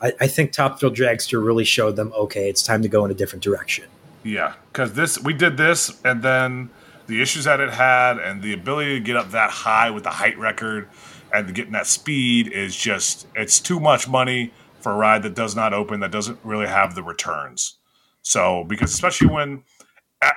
I, 0.00 0.12
I 0.20 0.26
think 0.26 0.52
Top 0.52 0.80
Thrill 0.80 0.90
Dragster 0.92 1.44
really 1.44 1.64
showed 1.64 1.96
them 1.96 2.12
okay, 2.16 2.48
it's 2.48 2.62
time 2.62 2.82
to 2.82 2.88
go 2.88 3.04
in 3.04 3.10
a 3.10 3.14
different 3.14 3.42
direction. 3.42 3.84
Yeah, 4.22 4.54
because 4.72 4.94
this 4.94 5.18
we 5.22 5.32
did 5.32 5.56
this, 5.56 6.00
and 6.04 6.22
then 6.22 6.70
the 7.06 7.22
issues 7.22 7.44
that 7.44 7.60
it 7.60 7.70
had, 7.70 8.18
and 8.18 8.42
the 8.42 8.52
ability 8.52 8.98
to 8.98 9.00
get 9.00 9.16
up 9.16 9.30
that 9.30 9.50
high 9.50 9.90
with 9.90 10.02
the 10.02 10.10
height 10.10 10.38
record, 10.38 10.88
and 11.32 11.54
getting 11.54 11.72
that 11.72 11.86
speed 11.86 12.48
is 12.48 12.74
just 12.74 13.26
it's 13.34 13.60
too 13.60 13.78
much 13.80 14.08
money 14.08 14.52
for 14.86 14.92
a 14.92 14.96
ride 14.96 15.24
that 15.24 15.34
does 15.34 15.56
not 15.56 15.74
open, 15.74 15.98
that 15.98 16.12
doesn't 16.12 16.38
really 16.44 16.68
have 16.68 16.94
the 16.94 17.02
returns. 17.02 17.74
So 18.22 18.62
because 18.68 18.94
especially 18.94 19.26
when, 19.26 19.64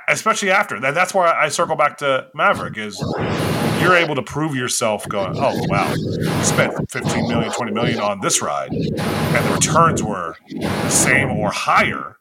especially 0.08 0.50
after 0.50 0.80
that, 0.80 0.96
that's 0.96 1.14
why 1.14 1.32
I 1.32 1.50
circle 1.50 1.76
back 1.76 2.00
to 2.00 2.30
Maverick 2.34 2.76
is 2.76 3.00
you're 3.80 3.96
able 3.96 4.16
to 4.16 4.24
prove 4.24 4.56
yourself 4.56 5.08
going, 5.08 5.34
oh 5.38 5.64
wow, 5.68 5.94
you 5.94 6.44
spent 6.44 6.74
15 6.90 7.28
million, 7.28 7.52
20 7.52 7.72
million 7.72 8.00
on 8.00 8.22
this 8.22 8.42
ride, 8.42 8.72
and 8.72 9.46
the 9.46 9.54
returns 9.54 10.02
were 10.02 10.36
the 10.50 10.90
same 10.90 11.30
or 11.30 11.52
higher 11.52 12.18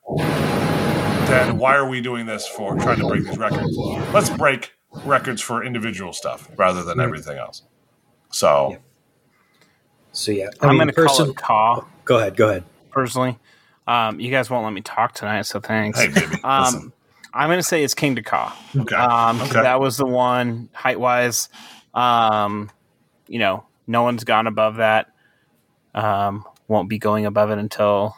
then 1.29 1.57
why 1.57 1.77
are 1.77 1.89
we 1.89 2.03
doing 2.03 2.27
this 2.27 2.47
for 2.47 2.75
trying 2.77 2.99
to 2.99 3.07
break 3.09 3.25
these 3.25 3.39
records? 3.39 3.75
Let's 4.13 4.29
break 4.29 4.73
records 5.05 5.41
for 5.41 5.65
individual 5.65 6.13
stuff 6.13 6.51
rather 6.59 6.83
than 6.83 7.01
everything 7.01 7.39
else. 7.39 7.63
So, 8.31 8.73
Yeah. 8.73 8.79
So 10.13 10.33
yeah, 10.33 10.49
I 10.61 10.67
I'm 10.67 10.71
mean, 10.71 10.79
going 10.79 10.89
to 10.89 11.07
call 11.07 11.31
it 11.31 11.37
Caw 11.37 11.85
Go 12.09 12.17
ahead, 12.17 12.37
go 12.37 12.49
ahead. 12.49 12.65
personally. 12.91 13.39
Um, 13.87 14.19
you 14.19 14.31
guys 14.31 14.49
won't 14.51 14.65
let 14.65 14.73
me 14.73 14.81
talk 14.81 15.13
tonight, 15.15 15.43
so 15.43 15.61
thanks. 15.61 16.01
hey, 16.01 16.09
baby, 16.09 16.37
um. 16.43 16.93
I'm 17.35 17.49
going 17.49 17.59
to 17.59 17.63
say 17.63 17.85
it's 17.85 17.93
King 17.95 18.17
to 18.17 18.23
Okay. 18.23 18.97
Um, 18.97 19.39
'cause 19.39 19.51
Okay. 19.51 19.63
That 19.63 19.79
was 19.81 19.99
the 19.99 20.07
one 20.07 20.71
height 20.73 20.99
wise. 20.99 21.51
Um, 21.93 22.71
you 23.29 23.39
know, 23.39 23.65
no 23.87 24.03
one's 24.03 24.25
gone 24.25 24.47
above 24.47 24.77
that. 24.77 25.11
Um, 25.95 26.47
won't 26.69 26.89
be 26.89 26.99
going 26.99 27.27
above 27.27 27.51
it 27.51 27.59
until 27.59 28.17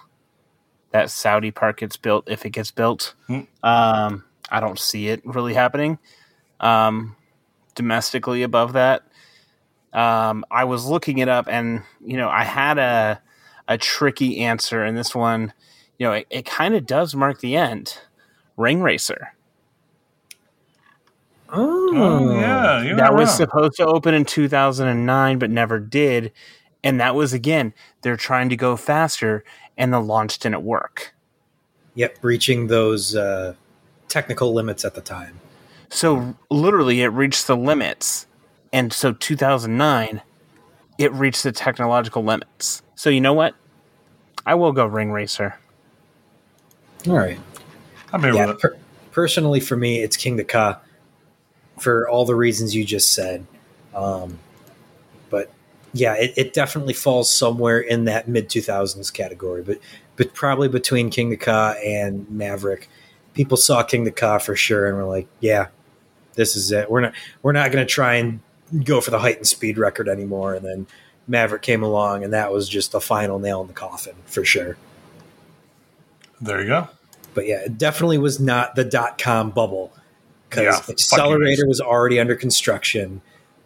that 0.92 1.10
Saudi 1.10 1.50
park 1.50 1.78
gets 1.78 1.96
built, 1.96 2.30
if 2.30 2.46
it 2.46 2.50
gets 2.50 2.70
built. 2.70 3.14
Hmm. 3.26 3.40
Um, 3.64 4.24
I 4.48 4.60
don't 4.60 4.78
see 4.78 5.08
it 5.08 5.22
really 5.26 5.54
happening. 5.54 5.98
Um, 6.60 7.16
domestically 7.74 8.44
above 8.44 8.74
that. 8.74 9.02
Um, 9.92 10.44
I 10.52 10.64
was 10.64 10.86
looking 10.86 11.18
it 11.18 11.28
up, 11.28 11.46
and 11.48 11.82
you 12.04 12.16
know, 12.16 12.28
I 12.28 12.44
had 12.44 12.78
a 12.78 13.20
a 13.70 13.78
tricky 13.78 14.40
answer, 14.40 14.84
and 14.84 14.98
this 14.98 15.14
one, 15.14 15.54
you 15.98 16.06
know, 16.06 16.12
it, 16.12 16.26
it 16.28 16.44
kind 16.44 16.74
of 16.74 16.84
does 16.84 17.14
mark 17.14 17.40
the 17.40 17.56
end. 17.56 17.96
Ring 18.58 18.82
Racer. 18.82 19.32
Oh, 21.48 21.88
Oh, 21.92 22.40
yeah, 22.40 22.94
that 22.96 23.14
was 23.14 23.28
wrong. 23.28 23.36
supposed 23.36 23.76
to 23.78 23.86
open 23.86 24.14
in 24.14 24.24
2009 24.24 25.38
but 25.40 25.50
never 25.50 25.80
did 25.80 26.30
and 26.84 27.00
that 27.00 27.16
was 27.16 27.32
again 27.32 27.74
they're 28.02 28.16
trying 28.16 28.48
to 28.50 28.56
go 28.56 28.76
faster 28.76 29.42
and 29.76 29.92
the 29.92 29.98
launch 29.98 30.38
didn't 30.38 30.62
work 30.62 31.12
Yep, 31.96 32.18
reaching 32.22 32.68
those 32.68 33.16
uh, 33.16 33.54
technical 34.06 34.54
limits 34.54 34.84
at 34.84 34.94
the 34.94 35.00
time. 35.00 35.40
so 35.88 36.36
literally 36.50 37.02
it 37.02 37.08
reached 37.08 37.48
the 37.48 37.56
limits 37.56 38.26
and 38.72 38.92
so 38.92 39.12
2009 39.12 40.22
it 40.98 41.12
reached 41.14 41.42
the 41.42 41.50
technological 41.50 42.22
limits 42.22 42.82
so 43.00 43.08
you 43.08 43.20
know 43.20 43.32
what 43.32 43.54
i 44.44 44.54
will 44.54 44.72
go 44.72 44.84
ring 44.84 45.10
racer 45.10 45.58
All 47.08 47.16
right. 47.16 47.40
I'm 48.12 48.22
here 48.22 48.34
Yeah, 48.34 48.52
per- 48.58 48.76
personally, 49.10 49.60
for 49.60 49.76
me, 49.76 50.00
it's 50.02 50.16
Kingda 50.16 50.46
Ka 50.46 50.80
for 51.78 52.08
all 52.08 52.24
the 52.24 52.34
reasons 52.34 52.74
you 52.74 52.84
just 52.84 53.14
said. 53.14 53.46
Um, 53.94 54.38
but 55.30 55.50
yeah, 55.92 56.14
it, 56.14 56.34
it 56.36 56.52
definitely 56.52 56.92
falls 56.92 57.32
somewhere 57.32 57.80
in 57.80 58.04
that 58.04 58.28
mid 58.28 58.48
2000s 58.48 59.12
category, 59.12 59.62
but 59.62 59.78
but 60.16 60.34
probably 60.34 60.68
between 60.68 61.10
Kingda 61.10 61.40
Ka 61.40 61.74
and 61.84 62.28
Maverick. 62.30 62.88
People 63.32 63.56
saw 63.56 63.82
Kingda 63.82 64.14
Ka 64.14 64.38
for 64.38 64.56
sure 64.56 64.88
and 64.88 64.96
were 64.96 65.04
like, 65.04 65.28
yeah, 65.40 65.68
this 66.34 66.56
is 66.56 66.70
it. 66.72 66.90
We're 66.90 67.00
not 67.00 67.14
we're 67.42 67.52
not 67.52 67.72
going 67.72 67.86
to 67.86 67.90
try 67.90 68.16
and 68.16 68.40
go 68.84 69.00
for 69.00 69.10
the 69.10 69.20
height 69.20 69.36
and 69.38 69.46
speed 69.46 69.78
record 69.78 70.08
anymore. 70.08 70.54
And 70.54 70.64
then 70.66 70.86
Maverick 71.28 71.62
came 71.62 71.82
along, 71.82 72.24
and 72.24 72.32
that 72.32 72.52
was 72.52 72.68
just 72.68 72.92
the 72.92 73.00
final 73.00 73.38
nail 73.38 73.60
in 73.60 73.66
the 73.68 73.72
coffin 73.72 74.14
for 74.26 74.44
sure. 74.44 74.76
There 76.40 76.60
you 76.60 76.68
go. 76.68 76.88
but 77.34 77.46
yeah, 77.46 77.60
it 77.60 77.78
definitely 77.78 78.18
was 78.18 78.40
not 78.40 78.74
the 78.74 78.84
dot 78.84 79.18
com 79.18 79.50
bubble 79.50 79.92
because 80.48 80.64
Yeah, 80.64 80.92
Accelerator 80.92 81.66
was 81.66 81.80
already 81.80 82.18
under 82.18 82.34
construction. 82.34 83.20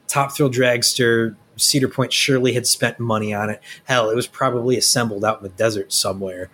Top 0.06 0.32
Thrill 0.36 0.50
Dragster, 0.50 1.34
Cedar 1.56 1.88
Point 1.88 2.12
surely 2.12 2.52
had 2.52 2.66
spent 2.66 2.98
money 2.98 3.32
on 3.32 3.48
it. 3.50 3.60
Hell, 3.84 4.10
it 4.10 4.14
was 4.16 4.26
probably 4.26 4.76
assembled 4.76 5.24
out 5.24 5.38
in 5.38 5.44
the 5.44 5.48
desert 5.50 5.92
somewhere, 5.92 6.50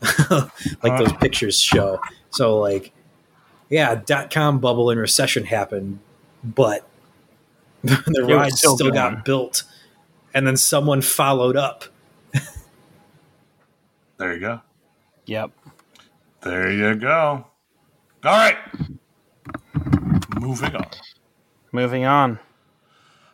like 0.30 0.98
those 0.98 1.12
uh. 1.12 1.16
pictures 1.20 1.58
show. 1.58 2.00
So, 2.30 2.58
like, 2.58 2.92
yeah, 3.68 3.94
dot 3.94 4.30
com 4.30 4.60
bubble 4.60 4.90
and 4.90 5.00
recession 5.00 5.44
happened, 5.46 5.98
but 6.44 6.86
the 7.82 8.24
ride 8.28 8.52
still 8.52 8.76
still, 8.76 8.90
got 8.90 9.24
built, 9.24 9.64
and 10.34 10.46
then 10.46 10.56
someone 10.56 11.02
followed 11.02 11.56
up. 11.56 11.84
There 14.18 14.34
you 14.34 14.40
go. 14.40 14.60
yep 15.26 15.50
There 16.42 16.70
you 16.70 16.94
go. 16.94 17.46
All 18.24 18.30
right. 18.32 18.56
Moving 20.38 20.74
on. 20.76 20.86
moving 21.72 22.04
on 22.04 22.38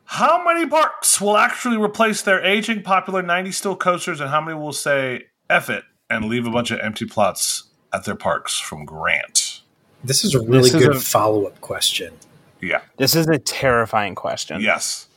How 0.04 0.42
many 0.44 0.66
parks 0.66 1.20
will 1.20 1.36
actually 1.36 1.76
replace 1.76 2.22
their 2.22 2.42
aging 2.44 2.82
popular 2.82 3.20
90 3.22 3.52
steel 3.52 3.76
coasters, 3.76 4.20
and 4.20 4.30
how 4.30 4.40
many 4.40 4.56
will 4.58 4.72
say 4.72 5.24
F 5.50 5.68
it 5.68 5.84
and 6.08 6.24
leave 6.26 6.46
a 6.46 6.50
bunch 6.50 6.70
of 6.70 6.80
empty 6.80 7.04
plots 7.06 7.64
at 7.92 8.04
their 8.04 8.14
parks 8.14 8.58
from 8.58 8.84
Grant? 8.86 9.60
This 10.04 10.24
is 10.24 10.34
a 10.34 10.40
really 10.40 10.70
This 10.70 10.86
good 10.86 10.96
follow 11.02 11.46
up 11.46 11.60
question. 11.60 12.14
Yeah. 12.60 12.80
this 12.96 13.14
is 13.14 13.26
a 13.28 13.38
terrifying 13.38 14.14
question 14.14 14.60
Yes. 14.62 15.07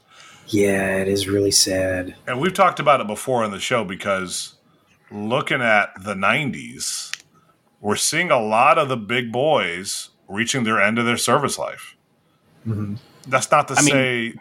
Yeah, 0.47 0.97
it 0.97 1.07
is 1.07 1.27
really 1.27 1.51
sad. 1.51 2.15
And 2.27 2.39
we've 2.41 2.53
talked 2.53 2.79
about 2.79 2.99
it 3.01 3.07
before 3.07 3.43
on 3.43 3.51
the 3.51 3.59
show 3.59 3.83
because 3.85 4.55
looking 5.09 5.61
at 5.61 5.89
the 6.03 6.13
90s, 6.13 7.11
we're 7.79 7.95
seeing 7.95 8.31
a 8.31 8.39
lot 8.39 8.77
of 8.77 8.89
the 8.89 8.97
big 8.97 9.31
boys 9.31 10.09
reaching 10.27 10.63
their 10.63 10.81
end 10.81 10.99
of 10.99 11.05
their 11.05 11.17
service 11.17 11.57
life. 11.57 11.95
Mhm. 12.67 12.97
That's 13.27 13.49
not 13.51 13.67
to 13.69 13.75
I 13.77 13.81
mean- 13.81 13.91
say, 13.91 14.33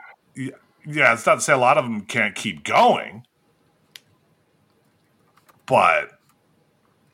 yeah, 0.86 1.12
it's 1.12 1.26
not 1.26 1.36
to 1.36 1.40
say 1.40 1.52
a 1.52 1.58
lot 1.58 1.78
of 1.78 1.84
them 1.84 2.02
can't 2.02 2.34
keep 2.34 2.64
going, 2.64 3.26
but 5.66 6.18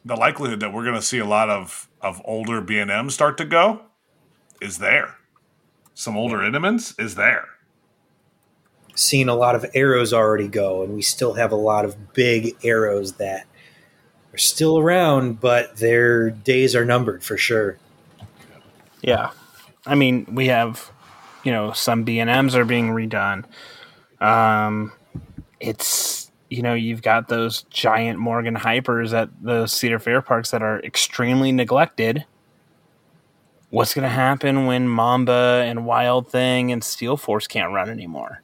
the 0.05 0.17
likelihood 0.17 0.61
that 0.61 0.73
we're 0.73 0.85
going 0.85 0.95
to 0.95 1.03
see 1.03 1.19
a 1.19 1.25
lot 1.27 1.51
of, 1.51 1.89
of 2.01 2.23
older 2.25 2.61
B&M 2.61 3.11
start 3.11 3.37
to 3.39 3.45
go 3.45 3.83
is 4.61 4.79
there. 4.79 5.17
Some 5.95 6.17
older 6.17 6.39
Intamins 6.39 6.99
is 7.01 7.15
there. 7.17 7.49
Seen 8.97 9.29
a 9.29 9.35
lot 9.35 9.55
of 9.55 9.65
arrows 9.75 10.13
already 10.13 10.49
go, 10.49 10.83
and 10.83 10.95
we 10.95 11.03
still 11.03 11.35
have 11.35 11.53
a 11.53 11.57
lot 11.57 11.85
of 11.85 12.13
big 12.13 12.57
arrows 12.65 13.13
that 13.15 13.47
are 14.33 14.39
still 14.39 14.79
around, 14.79 15.41
but 15.41 15.77
their 15.77 16.31
days 16.31 16.75
are 16.75 16.85
numbered 16.85 17.23
for 17.23 17.37
sure. 17.37 17.79
Yeah, 19.03 19.31
I 19.87 19.95
mean, 19.95 20.27
we 20.35 20.47
have, 20.47 20.91
you 21.45 21.53
know, 21.53 21.73
some 21.73 22.03
B 22.03 22.19
and 22.19 22.29
M's 22.29 22.57
are 22.57 22.65
being 22.65 22.89
redone. 22.89 23.45
Um, 24.21 24.93
it's 25.61 26.27
you 26.49 26.63
know, 26.63 26.75
you've 26.75 27.03
got 27.03 27.29
those 27.29 27.63
giant 27.71 28.19
Morgan 28.19 28.55
hypers 28.55 29.13
at 29.13 29.29
the 29.43 29.67
Cedar 29.67 29.99
Fair 29.99 30.23
parks 30.23 30.51
that 30.51 30.63
are 30.63 30.81
extremely 30.81 31.53
neglected. 31.53 32.25
What's 33.71 33.95
going 33.95 34.05
to 34.05 34.09
happen 34.09 34.67
when 34.67 34.89
Mamba 34.89 35.65
and 35.67 35.85
Wild 35.87 36.31
Thing 36.31 36.71
and 36.71 36.85
Steel 36.85 37.17
Force 37.17 37.47
can't 37.47 37.73
run 37.73 37.91
anymore? 37.91 38.43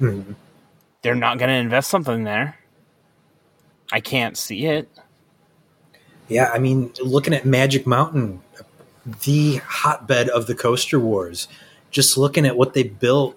Mhm. 0.00 0.34
They're 1.02 1.14
not 1.14 1.38
going 1.38 1.48
to 1.48 1.54
invest 1.54 1.90
something 1.90 2.24
there. 2.24 2.58
I 3.92 4.00
can't 4.00 4.36
see 4.36 4.66
it. 4.66 4.88
Yeah, 6.28 6.50
I 6.52 6.58
mean, 6.58 6.92
looking 7.00 7.32
at 7.32 7.46
Magic 7.46 7.86
Mountain, 7.86 8.42
the 9.24 9.56
hotbed 9.56 10.28
of 10.28 10.46
the 10.46 10.54
coaster 10.54 11.00
wars, 11.00 11.48
just 11.90 12.18
looking 12.18 12.44
at 12.44 12.56
what 12.56 12.74
they 12.74 12.82
built. 12.82 13.36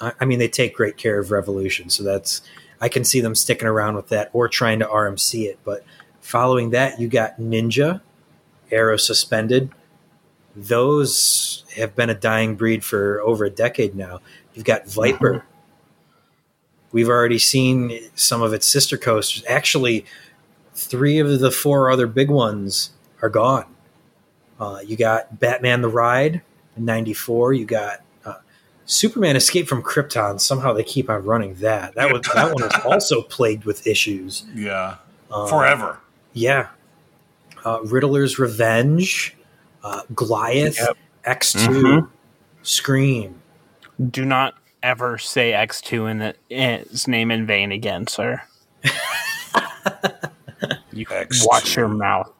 I 0.00 0.12
I 0.20 0.24
mean, 0.24 0.38
they 0.38 0.48
take 0.48 0.74
great 0.74 0.96
care 0.96 1.18
of 1.18 1.30
Revolution, 1.30 1.90
so 1.90 2.02
that's 2.02 2.40
I 2.80 2.88
can 2.88 3.04
see 3.04 3.20
them 3.20 3.34
sticking 3.34 3.68
around 3.68 3.96
with 3.96 4.08
that 4.08 4.30
or 4.32 4.48
trying 4.48 4.78
to 4.78 4.86
RMC 4.86 5.44
it. 5.44 5.58
But 5.64 5.84
following 6.20 6.70
that, 6.70 6.98
you 6.98 7.08
got 7.08 7.38
Ninja, 7.38 8.00
Arrow 8.70 8.96
suspended, 8.96 9.70
those 10.56 11.64
have 11.76 11.94
been 11.94 12.08
a 12.08 12.14
dying 12.14 12.56
breed 12.56 12.82
for 12.84 13.20
over 13.20 13.44
a 13.44 13.50
decade 13.50 13.94
now. 13.94 14.20
You've 14.54 14.64
got 14.64 14.86
Viper. 14.86 15.44
We've 16.92 17.08
already 17.08 17.38
seen 17.38 17.98
some 18.14 18.42
of 18.42 18.52
its 18.52 18.66
sister 18.68 18.96
coasters. 18.98 19.42
Actually, 19.48 20.04
three 20.74 21.18
of 21.18 21.40
the 21.40 21.50
four 21.50 21.90
other 21.90 22.06
big 22.06 22.30
ones 22.30 22.90
are 23.22 23.28
gone. 23.30 23.66
Uh, 24.60 24.78
you 24.84 24.96
got 24.96 25.40
Batman 25.40 25.80
the 25.82 25.88
Ride 25.88 26.42
in 26.76 26.84
'94. 26.84 27.54
You 27.54 27.64
got 27.64 28.00
uh, 28.24 28.34
Superman 28.86 29.36
Escape 29.36 29.66
from 29.66 29.82
Krypton. 29.82 30.40
Somehow 30.40 30.72
they 30.72 30.84
keep 30.84 31.08
on 31.10 31.24
running 31.24 31.54
that. 31.56 31.94
That 31.94 32.12
was 32.12 32.22
that 32.34 32.52
one 32.54 32.62
was 32.62 32.74
also 32.84 33.22
plagued 33.22 33.64
with 33.64 33.86
issues. 33.86 34.44
Yeah. 34.54 34.96
Um, 35.30 35.48
Forever. 35.48 35.98
Yeah. 36.34 36.68
Uh, 37.64 37.80
Riddler's 37.84 38.38
Revenge, 38.38 39.34
uh, 39.84 40.02
Goliath, 40.14 40.78
Yep. 40.78 40.96
X2, 41.24 41.68
Mhm. 41.68 42.08
Scream. 42.62 43.40
Do 44.10 44.24
not 44.24 44.54
ever 44.82 45.18
say 45.18 45.52
X2 45.52 46.10
in 46.10 46.18
the, 46.18 46.34
its 46.50 47.06
name 47.06 47.30
in 47.30 47.46
vain 47.46 47.72
again, 47.72 48.06
sir. 48.06 48.42
you 50.92 51.06
X2. 51.06 51.46
watch 51.46 51.76
your 51.76 51.88
mouth. 51.88 52.32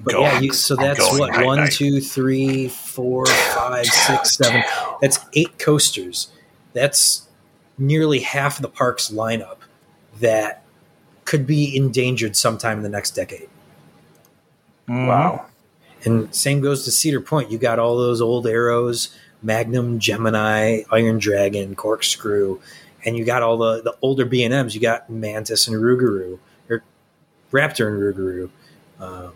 But 0.00 0.14
Go. 0.14 0.20
yeah, 0.22 0.40
you, 0.40 0.52
so 0.52 0.74
that's 0.74 1.16
what 1.18 1.30
night 1.30 1.46
one, 1.46 1.58
night. 1.58 1.72
two, 1.72 2.00
three, 2.00 2.68
four, 2.68 3.24
five, 3.26 3.86
six, 3.86 4.36
seven. 4.36 4.62
That's 5.00 5.20
eight 5.34 5.58
coasters. 5.58 6.28
That's 6.72 7.28
nearly 7.78 8.20
half 8.20 8.56
of 8.58 8.62
the 8.62 8.68
park's 8.68 9.10
lineup 9.10 9.58
that 10.18 10.64
could 11.24 11.46
be 11.46 11.76
endangered 11.76 12.36
sometime 12.36 12.78
in 12.78 12.82
the 12.82 12.88
next 12.88 13.12
decade. 13.12 13.48
Wow. 14.88 15.46
And 16.04 16.34
same 16.34 16.60
goes 16.60 16.84
to 16.84 16.90
Cedar 16.90 17.20
Point. 17.20 17.50
You 17.50 17.58
got 17.58 17.78
all 17.78 17.96
those 17.96 18.20
old 18.20 18.46
arrows, 18.46 19.16
Magnum, 19.42 19.98
Gemini, 19.98 20.82
Iron 20.90 21.18
Dragon, 21.18 21.74
Corkscrew, 21.74 22.60
and 23.04 23.16
you 23.16 23.24
got 23.24 23.42
all 23.42 23.58
the, 23.58 23.82
the 23.82 23.96
older 24.02 24.24
B 24.24 24.44
and 24.44 24.54
M's. 24.54 24.74
You 24.74 24.80
got 24.80 25.10
Mantis 25.10 25.66
and 25.68 25.76
Rougarou, 25.76 26.38
or 26.70 26.82
Raptor 27.50 27.88
and 27.88 28.00
Rougarou, 28.00 28.50
um, 29.00 29.32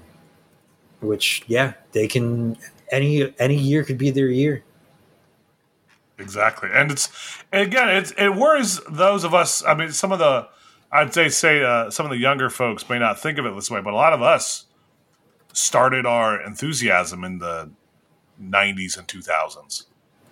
which 1.01 1.43
yeah, 1.47 1.75
they 1.93 2.07
can 2.07 2.57
any 2.91 3.35
any 3.39 3.57
year 3.57 3.85
could 3.85 3.99
be 3.99 4.11
their 4.11 4.29
year. 4.29 4.63
Exactly, 6.19 6.71
and 6.73 6.91
it's 6.91 7.11
again, 7.53 7.89
it's 7.89 8.13
it 8.17 8.35
worries 8.35 8.81
those 8.89 9.25
of 9.25 9.35
us. 9.35 9.65
I 9.65 9.75
mean, 9.75 9.93
some 9.93 10.13
of 10.13 10.19
the 10.19 10.49
I'd 10.91 11.13
say 11.13 11.29
say 11.29 11.63
uh, 11.63 11.91
some 11.91 12.07
of 12.07 12.11
the 12.11 12.19
younger 12.19 12.49
folks 12.49 12.89
may 12.89 12.99
not 12.99 13.19
think 13.21 13.39
of 13.39 13.47
it 13.47 13.55
this 13.55 13.71
way, 13.71 13.81
but 13.81 13.93
a 13.93 13.97
lot 13.97 14.13
of 14.13 14.23
us 14.23 14.67
started 15.53 16.07
our 16.07 16.41
enthusiasm 16.41 17.25
in 17.25 17.39
the 17.39 17.71
'90s 18.41 18.97
and 18.97 19.09
2000s. 19.09 19.85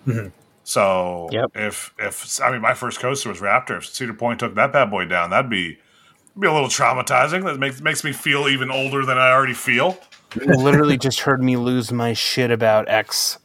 Mhm. 0.06 0.32
So 0.64 1.28
Yep. 1.32 1.50
if 1.54 1.94
if 1.98 2.40
I 2.42 2.50
mean, 2.50 2.60
my 2.60 2.74
first 2.74 3.00
coaster 3.00 3.28
was 3.28 3.40
Raptor. 3.40 3.78
If 3.78 3.86
Cedar 3.86 4.14
Point 4.14 4.40
took 4.40 4.54
that 4.54 4.72
bad 4.72 4.90
boy 4.90 5.04
down, 5.04 5.30
that'd 5.30 5.50
be 5.50 5.78
be 6.38 6.46
a 6.46 6.52
little 6.52 6.68
traumatizing. 6.68 7.44
That 7.44 7.58
makes 7.58 7.80
makes 7.80 8.02
me 8.02 8.12
feel 8.12 8.48
even 8.48 8.70
older 8.70 9.04
than 9.04 9.18
I 9.18 9.30
already 9.30 9.54
feel. 9.54 9.98
You 10.34 10.46
literally 10.46 10.98
just 10.98 11.20
heard 11.20 11.42
me 11.42 11.56
lose 11.56 11.92
my 11.92 12.12
shit 12.12 12.50
about 12.50 12.88
X 12.88 13.38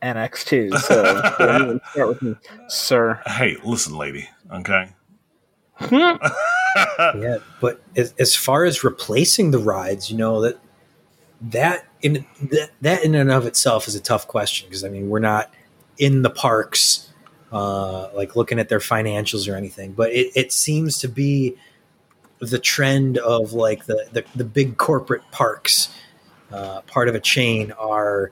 and 0.00 0.16
X2. 0.18 0.78
So 0.78 1.02
don't 1.38 1.82
start 1.90 2.08
with 2.08 2.22
me, 2.22 2.36
sir. 2.68 3.20
Hey, 3.26 3.56
listen, 3.64 3.96
lady. 3.96 4.28
Okay. 4.52 4.90
yeah, 5.90 7.38
but 7.60 7.82
as, 7.96 8.14
as 8.18 8.36
far 8.36 8.64
as 8.64 8.84
replacing 8.84 9.50
the 9.50 9.58
rides, 9.58 10.10
you 10.10 10.16
know 10.16 10.40
that 10.42 10.58
that 11.40 11.86
in 12.00 12.24
that, 12.42 12.70
that 12.80 13.04
in 13.04 13.14
and 13.14 13.30
of 13.30 13.46
itself 13.46 13.88
is 13.88 13.94
a 13.94 14.00
tough 14.00 14.26
question 14.28 14.68
because 14.68 14.84
I 14.84 14.88
mean 14.88 15.08
we're 15.08 15.18
not 15.18 15.52
in 15.98 16.22
the 16.22 16.30
parks, 16.30 17.10
uh, 17.52 18.08
like 18.14 18.36
looking 18.36 18.58
at 18.58 18.68
their 18.68 18.78
financials 18.80 19.50
or 19.50 19.56
anything, 19.56 19.92
but 19.92 20.10
it, 20.12 20.30
it 20.34 20.52
seems 20.52 20.98
to 20.98 21.08
be 21.08 21.56
the 22.40 22.58
trend 22.58 23.18
of 23.18 23.52
like 23.52 23.86
the 23.86 24.06
the, 24.12 24.24
the 24.34 24.44
big 24.44 24.76
corporate 24.76 25.22
parks, 25.30 25.88
uh, 26.52 26.80
part 26.82 27.08
of 27.08 27.14
a 27.14 27.20
chain, 27.20 27.72
are 27.72 28.30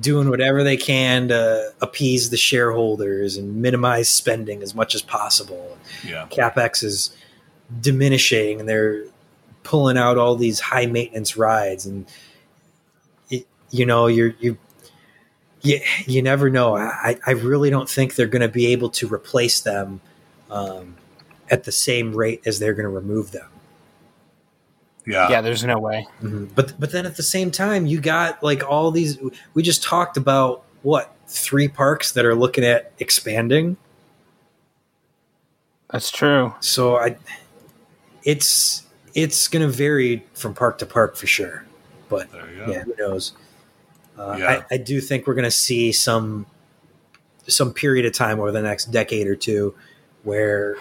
doing 0.00 0.28
whatever 0.28 0.64
they 0.64 0.76
can 0.76 1.28
to 1.28 1.72
appease 1.80 2.30
the 2.30 2.36
shareholders 2.36 3.36
and 3.36 3.62
minimize 3.62 4.08
spending 4.08 4.60
as 4.60 4.74
much 4.74 4.96
as 4.96 5.02
possible 5.02 5.78
Yeah. 6.04 6.26
capex 6.28 6.82
is 6.82 7.16
diminishing 7.80 8.58
and 8.58 8.68
they're 8.68 9.04
pulling 9.62 9.96
out 9.96 10.18
all 10.18 10.34
these 10.34 10.58
high 10.58 10.86
maintenance 10.86 11.36
rides 11.36 11.86
and 11.86 12.06
it, 13.30 13.46
you 13.70 13.86
know 13.86 14.08
you're 14.08 14.34
you 14.40 14.58
you, 15.66 15.80
you 16.06 16.22
never 16.22 16.48
know 16.50 16.76
I, 16.76 17.18
I 17.26 17.32
really 17.32 17.70
don't 17.70 17.88
think 17.88 18.14
they're 18.14 18.26
going 18.26 18.42
to 18.42 18.48
be 18.48 18.66
able 18.66 18.90
to 18.90 19.06
replace 19.12 19.60
them 19.60 20.00
um, 20.50 20.96
at 21.50 21.64
the 21.64 21.72
same 21.72 22.14
rate 22.14 22.42
as 22.46 22.58
they're 22.58 22.74
going 22.74 22.84
to 22.84 22.88
remove 23.02 23.32
them 23.32 23.48
Yeah. 25.06 25.28
Yeah, 25.30 25.40
there's 25.40 25.64
no 25.64 25.78
way. 25.78 26.06
Mhm. 26.22 26.50
but 26.54 26.74
but 26.78 26.92
then 26.92 27.06
at 27.06 27.16
the 27.16 27.22
same 27.22 27.50
time 27.50 27.86
you 27.86 28.00
got 28.00 28.42
like 28.42 28.62
all 28.68 28.90
these 28.90 29.18
we 29.54 29.62
just 29.62 29.82
talked 29.82 30.16
about 30.16 30.62
what 30.82 31.14
three 31.28 31.68
parks 31.68 32.12
that 32.12 32.24
are 32.24 32.34
looking 32.34 32.64
at 32.64 32.92
expanding 32.98 33.76
That's 35.90 36.10
true. 36.10 36.52
So 36.60 36.96
I, 36.96 37.16
it's 38.24 38.82
it's 39.14 39.48
going 39.48 39.62
to 39.62 39.72
vary 39.72 40.24
from 40.34 40.52
park 40.54 40.78
to 40.78 40.86
park 40.86 41.16
for 41.16 41.26
sure. 41.26 41.64
But 42.08 42.30
There 42.32 42.50
you 42.50 42.66
go. 42.66 42.72
yeah, 42.72 42.82
who 42.82 42.94
knows? 42.98 43.32
Uh, 44.18 44.36
Yeah. 44.38 44.62
I, 44.70 44.74
I 44.74 44.76
do 44.78 45.00
think 45.00 45.26
we're 45.26 45.34
going 45.34 45.44
to 45.44 45.50
see 45.50 45.92
some 45.92 46.46
some 47.48 47.72
period 47.72 48.04
of 48.06 48.12
time 48.12 48.40
over 48.40 48.50
the 48.50 48.62
next 48.62 48.86
decade 48.86 49.28
or 49.28 49.36
two 49.36 49.74
where 50.24 50.76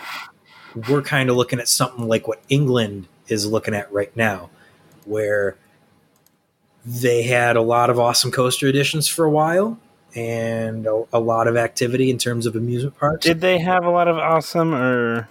we're 0.89 1.03
kind 1.03 1.29
of 1.29 1.35
looking 1.35 1.59
at 1.59 1.67
something 1.67 2.07
like 2.07 2.27
what 2.27 2.41
England 2.49 3.07
is 3.27 3.45
looking 3.45 3.75
at 3.75 3.91
right 3.93 4.15
now, 4.15 4.49
where 5.05 5.55
they 6.85 7.23
had 7.23 7.55
a 7.55 7.61
lot 7.61 7.89
of 7.89 7.99
awesome 7.99 8.31
coaster 8.31 8.67
additions 8.67 9.07
for 9.07 9.25
a 9.25 9.29
while 9.29 9.77
and 10.15 10.87
a, 10.87 11.03
a 11.13 11.19
lot 11.19 11.47
of 11.47 11.57
activity 11.57 12.09
in 12.09 12.17
terms 12.17 12.45
of 12.45 12.55
amusement 12.55 12.97
parks. 12.97 13.25
Did 13.25 13.41
they 13.41 13.59
have 13.59 13.85
a 13.85 13.89
lot 13.91 14.07
of 14.07 14.17
awesome 14.17 14.73
or 14.73 15.27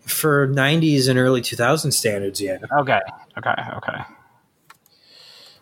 for 0.00 0.46
90s 0.48 1.08
and 1.08 1.18
early 1.18 1.40
2000 1.40 1.90
standards 1.90 2.40
yeah 2.40 2.58
okay, 2.78 3.00
okay, 3.36 3.54
okay. 3.74 4.04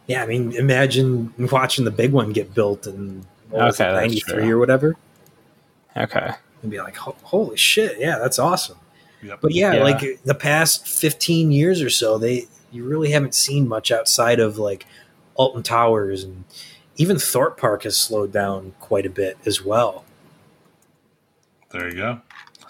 Yeah 0.06 0.22
i 0.22 0.26
mean 0.26 0.52
imagine 0.52 1.32
watching 1.50 1.84
the 1.84 1.90
big 1.90 2.12
one 2.12 2.32
get 2.32 2.54
built 2.54 2.86
in 2.86 3.24
what 3.50 3.74
Okay, 3.80 3.88
it, 3.88 3.92
93 3.94 4.50
or 4.50 4.58
whatever 4.58 4.96
Okay. 5.96 6.30
and 6.62 6.70
be 6.70 6.78
like 6.80 6.96
holy 6.96 7.56
shit 7.56 7.98
yeah 7.98 8.18
that's 8.18 8.38
awesome 8.38 8.78
Yep. 9.22 9.38
but 9.40 9.52
yeah, 9.54 9.72
Yeah. 9.74 9.82
like 9.84 10.22
the 10.24 10.34
past 10.34 10.86
15 10.86 11.50
years 11.50 11.80
or 11.80 11.88
so 11.88 12.18
they 12.18 12.46
you 12.70 12.84
really 12.84 13.10
haven't 13.12 13.34
seen 13.34 13.66
much 13.66 13.90
outside 13.90 14.38
of 14.38 14.58
like 14.58 14.84
alton 15.34 15.62
towers 15.62 16.22
and 16.24 16.44
even 16.96 17.18
thorpe 17.18 17.58
park 17.58 17.84
has 17.84 17.96
slowed 17.96 18.32
down 18.32 18.74
quite 18.80 19.06
a 19.06 19.10
bit 19.10 19.38
as 19.46 19.64
well 19.64 20.04
There 21.70 21.88
you 21.88 21.96
go. 21.96 22.20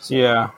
Yeah. 0.08 0.50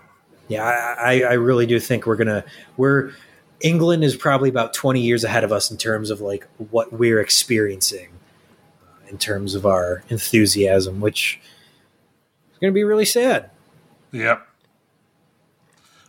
Yeah, 0.48 0.62
I, 0.64 1.20
I 1.22 1.30
I 1.30 1.32
really 1.34 1.66
do 1.66 1.80
think 1.80 2.06
we're 2.06 2.16
gonna 2.16 2.44
we're 2.76 3.12
England 3.60 4.04
is 4.04 4.16
probably 4.16 4.48
about 4.48 4.74
twenty 4.74 5.00
years 5.00 5.24
ahead 5.24 5.44
of 5.44 5.52
us 5.52 5.70
in 5.70 5.76
terms 5.76 6.10
of 6.10 6.20
like 6.20 6.46
what 6.58 6.92
we're 6.92 7.20
experiencing, 7.20 8.08
uh, 8.82 9.08
in 9.08 9.18
terms 9.18 9.54
of 9.54 9.64
our 9.66 10.02
enthusiasm, 10.08 11.00
which 11.00 11.40
is 12.52 12.58
gonna 12.58 12.72
be 12.72 12.84
really 12.84 13.04
sad. 13.04 13.50
Yep. 14.12 14.46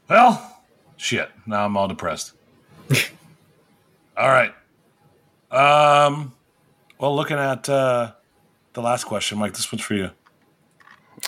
Well, 0.09 0.61
shit. 0.97 1.29
Now 1.45 1.65
I'm 1.65 1.75
all 1.75 1.87
depressed. 1.87 2.33
all 4.17 4.29
right. 4.29 4.53
Um. 5.51 6.33
Well, 6.99 7.15
looking 7.15 7.37
at 7.37 7.69
uh, 7.69 8.13
the 8.73 8.81
last 8.81 9.03
question, 9.03 9.37
Mike. 9.37 9.53
This 9.53 9.71
one's 9.71 9.83
for 9.83 9.93
you. 9.93 10.09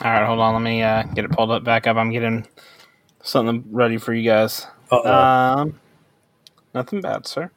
All 0.02 0.12
right, 0.12 0.26
hold 0.26 0.40
on. 0.40 0.54
Let 0.54 0.62
me 0.62 0.82
uh, 0.82 1.04
get 1.04 1.26
it 1.26 1.32
pulled 1.32 1.52
up 1.52 1.64
back 1.64 1.88
up. 1.88 1.98
I'm 1.98 2.12
getting 2.12 2.48
something 3.24 3.64
ready 3.72 3.98
for 3.98 4.14
you 4.14 4.24
guys. 4.24 4.66
Uh-oh. 4.92 5.14
Um, 5.14 5.80
nothing 6.74 7.02
bad, 7.02 7.28
sir. 7.28 7.52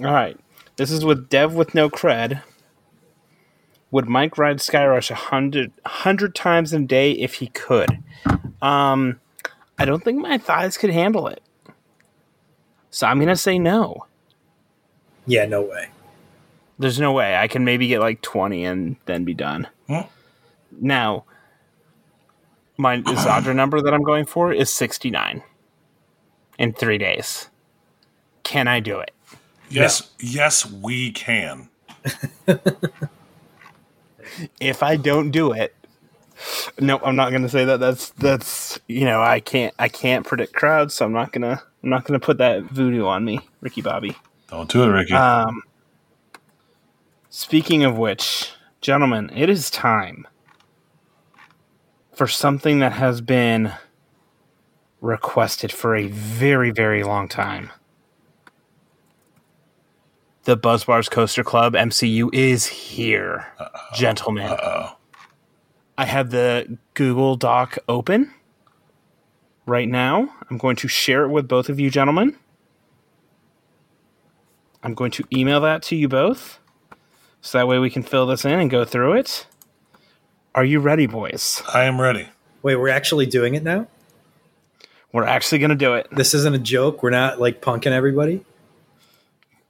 All 0.00 0.12
right, 0.12 0.38
this 0.76 0.90
is 0.90 1.04
with 1.04 1.28
Dev 1.28 1.54
with 1.54 1.74
no 1.74 1.90
cred. 1.90 2.42
Would 3.90 4.08
Mike 4.08 4.38
ride 4.38 4.56
Skyrush 4.58 5.10
a 5.10 5.14
hundred 5.14 5.72
hundred 5.84 6.34
times 6.34 6.72
a 6.72 6.78
day 6.80 7.12
if 7.12 7.34
he 7.34 7.48
could? 7.48 8.02
Um, 8.62 9.20
I 9.78 9.84
don't 9.84 10.02
think 10.02 10.18
my 10.18 10.38
thighs 10.38 10.78
could 10.78 10.90
handle 10.90 11.26
it, 11.28 11.42
so 12.90 13.06
I'm 13.06 13.18
gonna 13.18 13.36
say 13.36 13.58
no. 13.58 14.06
yeah, 15.26 15.44
no 15.44 15.62
way. 15.62 15.88
There's 16.78 16.98
no 16.98 17.12
way 17.12 17.36
I 17.36 17.46
can 17.48 17.64
maybe 17.64 17.86
get 17.86 18.00
like 18.00 18.22
20 18.22 18.64
and 18.64 18.96
then 19.04 19.24
be 19.24 19.34
done. 19.34 19.68
Hmm. 19.86 20.00
Now, 20.80 21.24
my 22.76 22.96
Zadra 23.02 23.54
number 23.54 23.80
that 23.82 23.94
I'm 23.94 24.02
going 24.02 24.24
for 24.24 24.52
is 24.52 24.68
69 24.70 25.42
in 26.58 26.72
three 26.72 26.98
days. 26.98 27.50
Can 28.42 28.68
I 28.68 28.80
do 28.80 28.98
it? 28.98 29.12
Yes. 29.68 30.10
Yes, 30.18 30.70
we 30.70 31.12
can. 31.12 31.68
if 34.60 34.82
I 34.82 34.96
don't 34.96 35.30
do 35.30 35.52
it, 35.52 35.74
no, 36.80 36.98
I'm 36.98 37.16
not 37.16 37.30
going 37.30 37.42
to 37.42 37.48
say 37.48 37.64
that. 37.64 37.80
That's 37.80 38.10
that's 38.10 38.78
you 38.88 39.04
know 39.04 39.22
I 39.22 39.40
can't 39.40 39.74
I 39.78 39.88
can't 39.88 40.26
predict 40.26 40.52
crowds, 40.54 40.94
so 40.94 41.04
I'm 41.04 41.12
not 41.12 41.32
gonna 41.32 41.62
I'm 41.82 41.90
not 41.90 42.04
gonna 42.04 42.20
put 42.20 42.38
that 42.38 42.64
voodoo 42.64 43.06
on 43.06 43.24
me, 43.24 43.40
Ricky 43.60 43.80
Bobby. 43.80 44.16
Don't 44.48 44.70
do 44.70 44.82
it, 44.82 44.88
Ricky. 44.88 45.14
Um, 45.14 45.62
speaking 47.30 47.84
of 47.84 47.96
which, 47.96 48.52
gentlemen, 48.80 49.30
it 49.34 49.48
is 49.48 49.70
time 49.70 50.26
for 52.14 52.26
something 52.26 52.80
that 52.80 52.92
has 52.92 53.20
been 53.20 53.72
requested 55.00 55.72
for 55.72 55.96
a 55.96 56.08
very, 56.08 56.70
very 56.70 57.02
long 57.02 57.28
time. 57.28 57.70
The 60.44 60.56
Buzzbars 60.56 61.08
Coaster 61.08 61.44
Club 61.44 61.74
MCU 61.74 62.28
is 62.34 62.66
here, 62.66 63.46
gentlemen. 63.94 64.50
Uh-oh. 64.50 64.96
I 65.96 66.04
have 66.04 66.30
the 66.30 66.78
Google 66.94 67.36
Doc 67.36 67.78
open 67.88 68.34
right 69.66 69.88
now. 69.88 70.34
I'm 70.50 70.58
going 70.58 70.74
to 70.76 70.88
share 70.88 71.24
it 71.24 71.28
with 71.28 71.46
both 71.46 71.68
of 71.68 71.78
you, 71.78 71.90
gentlemen. 71.90 72.36
I'm 74.82 74.94
going 74.94 75.12
to 75.12 75.24
email 75.32 75.60
that 75.60 75.80
to 75.84 75.96
you 75.96 76.08
both. 76.08 76.58
So 77.40 77.58
that 77.58 77.68
way 77.68 77.78
we 77.78 77.88
can 77.88 78.02
fill 78.02 78.26
this 78.26 78.44
in 78.44 78.58
and 78.58 78.68
go 78.68 78.84
through 78.84 79.12
it. 79.12 79.46
Are 80.56 80.64
you 80.64 80.80
ready, 80.80 81.06
boys? 81.06 81.62
I 81.72 81.84
am 81.84 82.00
ready. 82.00 82.28
Wait, 82.62 82.74
we're 82.76 82.88
actually 82.88 83.26
doing 83.26 83.54
it 83.54 83.62
now? 83.62 83.86
We're 85.12 85.24
actually 85.24 85.60
going 85.60 85.70
to 85.70 85.76
do 85.76 85.94
it. 85.94 86.08
This 86.10 86.34
isn't 86.34 86.54
a 86.54 86.58
joke. 86.58 87.02
We're 87.04 87.10
not 87.10 87.40
like 87.40 87.60
punking 87.62 87.92
everybody. 87.92 88.44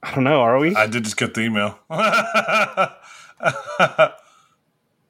I 0.03 0.13
don't 0.15 0.25
know, 0.25 0.41
are 0.41 0.59
we? 0.59 0.75
I 0.75 0.85
did 0.87 1.03
just 1.05 1.17
get 1.17 1.33
the 1.33 1.41
email. 1.41 1.79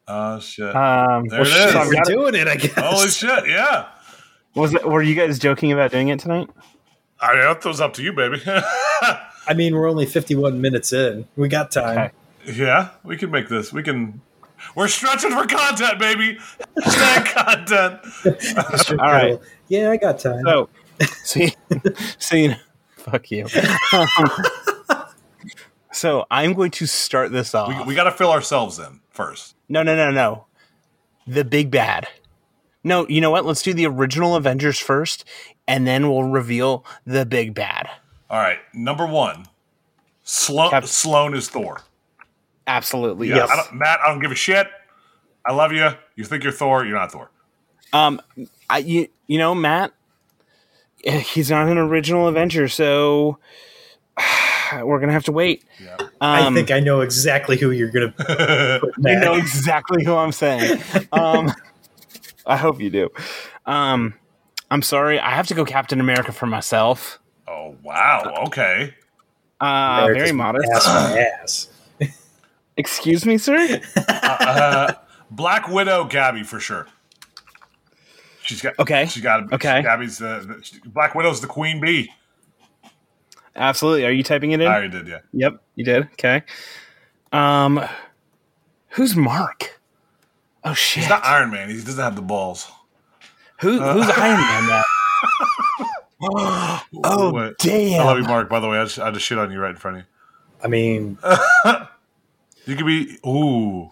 oh 0.07 0.39
shit! 0.39 0.75
Um, 0.75 1.27
There 1.27 1.41
it 1.41 1.47
so 1.47 1.67
is. 1.67 1.75
I've 1.75 1.87
We're 1.87 1.93
got 1.93 2.09
it. 2.09 2.13
doing 2.13 2.35
it, 2.35 2.47
I 2.47 2.55
guess. 2.55 2.73
Holy 2.77 3.07
shit! 3.09 3.47
Yeah. 3.49 3.87
Was 4.55 4.73
it, 4.75 4.85
were 4.87 5.01
you 5.01 5.15
guys 5.15 5.39
joking 5.39 5.71
about 5.71 5.91
doing 5.91 6.09
it 6.09 6.19
tonight? 6.19 6.47
I 7.19 7.33
mean, 7.33 7.41
that 7.41 7.65
was 7.65 7.81
up 7.81 7.93
to 7.93 8.03
you, 8.03 8.13
baby. 8.13 8.39
I 8.47 9.53
mean, 9.55 9.73
we're 9.73 9.89
only 9.89 10.05
51 10.05 10.61
minutes 10.61 10.93
in. 10.93 11.27
We 11.35 11.47
got 11.47 11.71
time. 11.71 12.11
Okay. 12.45 12.53
yeah, 12.61 12.89
we 13.03 13.17
can 13.17 13.31
make 13.31 13.49
this. 13.49 13.73
We 13.73 13.81
can. 13.81 14.21
We're 14.75 14.87
stretching 14.89 15.31
for 15.31 15.47
content, 15.47 15.97
baby. 15.99 16.37
Hashtag 16.77 17.25
content. 18.85 18.99
All 19.01 19.07
right. 19.11 19.39
Yeah, 19.69 19.89
I 19.89 19.97
got 19.97 20.19
time. 20.19 20.43
So, 20.45 20.69
see, 21.23 21.53
see, 22.19 22.55
fuck 22.95 23.31
you. 23.31 23.47
So 25.93 26.25
I'm 26.31 26.53
going 26.53 26.71
to 26.71 26.85
start 26.87 27.31
this 27.31 27.53
off. 27.55 27.69
We, 27.69 27.83
we 27.85 27.95
got 27.95 28.05
to 28.05 28.11
fill 28.11 28.31
ourselves 28.31 28.79
in 28.79 28.99
first. 29.11 29.55
no, 29.69 29.83
no, 29.83 29.95
no, 29.95 30.11
no. 30.11 30.45
The 31.25 31.45
big 31.45 31.71
bad. 31.71 32.07
No, 32.83 33.07
you 33.07 33.21
know 33.21 33.31
what? 33.31 33.45
Let's 33.45 33.61
do 33.61 33.73
the 33.73 33.85
original 33.85 34.35
Avengers 34.35 34.77
first, 34.77 35.23
and 35.67 35.87
then 35.87 36.09
we'll 36.09 36.23
reveal 36.25 36.85
the 37.05 37.25
big 37.25 37.53
bad. 37.53 37.87
All 38.29 38.39
right, 38.39 38.57
number 38.73 39.05
one, 39.05 39.45
Slo- 40.23 40.69
Cap- 40.69 40.85
Sloan 40.87 41.33
is 41.33 41.47
Thor. 41.47 41.81
Absolutely. 42.67 43.29
Yeah, 43.29 43.35
Yes. 43.47 43.49
I 43.51 43.73
Matt, 43.73 43.99
I 44.01 44.09
don't 44.09 44.19
give 44.19 44.31
a 44.31 44.35
shit. 44.35 44.67
I 45.45 45.53
love 45.53 45.71
you. 45.71 45.89
You 46.15 46.23
think 46.25 46.43
you're 46.43 46.51
Thor? 46.51 46.85
You're 46.85 46.97
not 46.97 47.11
Thor. 47.11 47.29
Um, 47.93 48.19
I 48.69 48.79
you 48.79 49.07
you 49.27 49.37
know 49.37 49.53
Matt, 49.55 49.91
eh, 51.05 51.19
he's 51.19 51.51
not 51.51 51.69
an 51.69 51.77
original 51.77 52.27
Avenger, 52.27 52.67
so 52.67 53.37
we're 54.83 54.99
gonna 54.99 55.11
have 55.13 55.25
to 55.25 55.31
wait. 55.31 55.63
Yeah. 55.83 55.97
I 56.21 56.41
Um, 56.41 56.55
think 56.55 56.71
I 56.71 56.79
know 56.79 57.01
exactly 57.01 57.57
who 57.57 57.71
you're 57.71 57.91
going 57.91 58.11
to 58.17 58.79
put 58.81 58.97
you 58.97 59.19
know 59.19 59.33
exactly 59.35 60.03
who 60.03 60.15
I'm 60.15 60.31
saying. 60.31 60.81
Um, 61.11 61.51
I 62.45 62.57
hope 62.57 62.81
you 62.81 62.89
do. 62.89 63.09
Um, 63.65 64.15
I'm 64.71 64.81
sorry, 64.81 65.19
I 65.19 65.29
have 65.31 65.47
to 65.47 65.53
go 65.53 65.63
Captain 65.65 65.99
America 65.99 66.31
for 66.31 66.45
myself. 66.47 67.19
oh 67.47 67.75
wow. 67.83 68.33
Okay. 68.47 68.93
Uh, 69.61 70.09
very 70.13 70.31
modest. 70.31 70.69
Ass 70.71 70.87
ass. 72.01 72.09
Excuse 72.75 73.25
me, 73.25 73.37
sir. 73.37 73.79
Uh, 74.09 74.93
Black 75.29 75.67
Widow, 75.69 76.05
Gabby 76.05 76.43
for 76.43 76.59
sure. 76.59 76.87
She's 78.41 78.61
got 78.61 78.77
Okay. 78.79 79.05
She's 79.05 79.23
got 79.23 79.53
Okay. 79.53 79.81
Gabby's 79.83 80.17
the, 80.17 80.43
the 80.57 80.63
she- 80.63 80.79
Black 80.85 81.15
Widow's 81.15 81.39
the 81.39 81.47
queen 81.47 81.79
bee. 81.79 82.11
Absolutely. 83.55 84.05
Are 84.05 84.11
you 84.11 84.23
typing 84.23 84.51
it 84.51 84.61
in? 84.61 84.67
I 84.67 84.73
already 84.73 84.89
did. 84.89 85.07
Yeah. 85.07 85.19
Yep, 85.33 85.61
you 85.75 85.85
did. 85.85 86.03
Okay. 86.13 86.43
Um, 87.31 87.83
who's 88.89 89.15
Mark? 89.15 89.79
Oh 90.63 90.73
shit. 90.73 91.03
He's 91.03 91.09
not 91.09 91.23
Iron 91.25 91.51
Man. 91.51 91.69
He 91.69 91.75
doesn't 91.75 92.03
have 92.03 92.15
the 92.15 92.21
balls. 92.21 92.71
Who 93.61 93.79
who's 93.79 94.09
Iron 94.17 94.39
Man? 94.39 94.67
Now? 94.67 94.83
oh 97.03 97.31
Wait. 97.33 97.57
damn! 97.59 98.01
I 98.01 98.05
love 98.05 98.17
you, 98.17 98.23
Mark. 98.23 98.49
By 98.49 98.59
the 98.59 98.67
way, 98.69 98.77
I 98.77 98.83
just, 98.85 98.99
I 98.99 99.11
just 99.11 99.25
shit 99.25 99.37
on 99.37 99.51
you 99.51 99.59
right 99.59 99.71
in 99.71 99.75
front 99.75 99.97
of 99.97 100.03
you. 100.03 100.07
I 100.63 100.67
mean, 100.67 101.17
you. 101.65 101.71
You 102.65 102.77
could 102.77 102.85
be. 102.85 103.17
Ooh. 103.27 103.91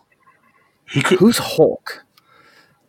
He 0.89 1.01
could. 1.01 1.20
Who's 1.20 1.38
Hulk? 1.38 2.05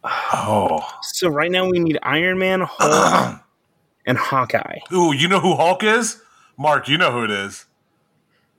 Oh. 0.05 0.87
So 1.03 1.29
right 1.29 1.51
now 1.51 1.69
we 1.69 1.81
need 1.81 1.99
Iron 2.05 2.39
Man, 2.39 2.61
Hulk, 2.65 3.41
and 4.07 4.17
Hawkeye. 4.17 4.79
Ooh. 4.93 5.13
You 5.13 5.27
know 5.27 5.41
who 5.41 5.57
Hulk 5.57 5.83
is? 5.83 6.22
Mark. 6.57 6.89
You 6.89 6.99
know 6.99 7.11
who 7.13 7.25
it 7.25 7.31
is. 7.31 7.67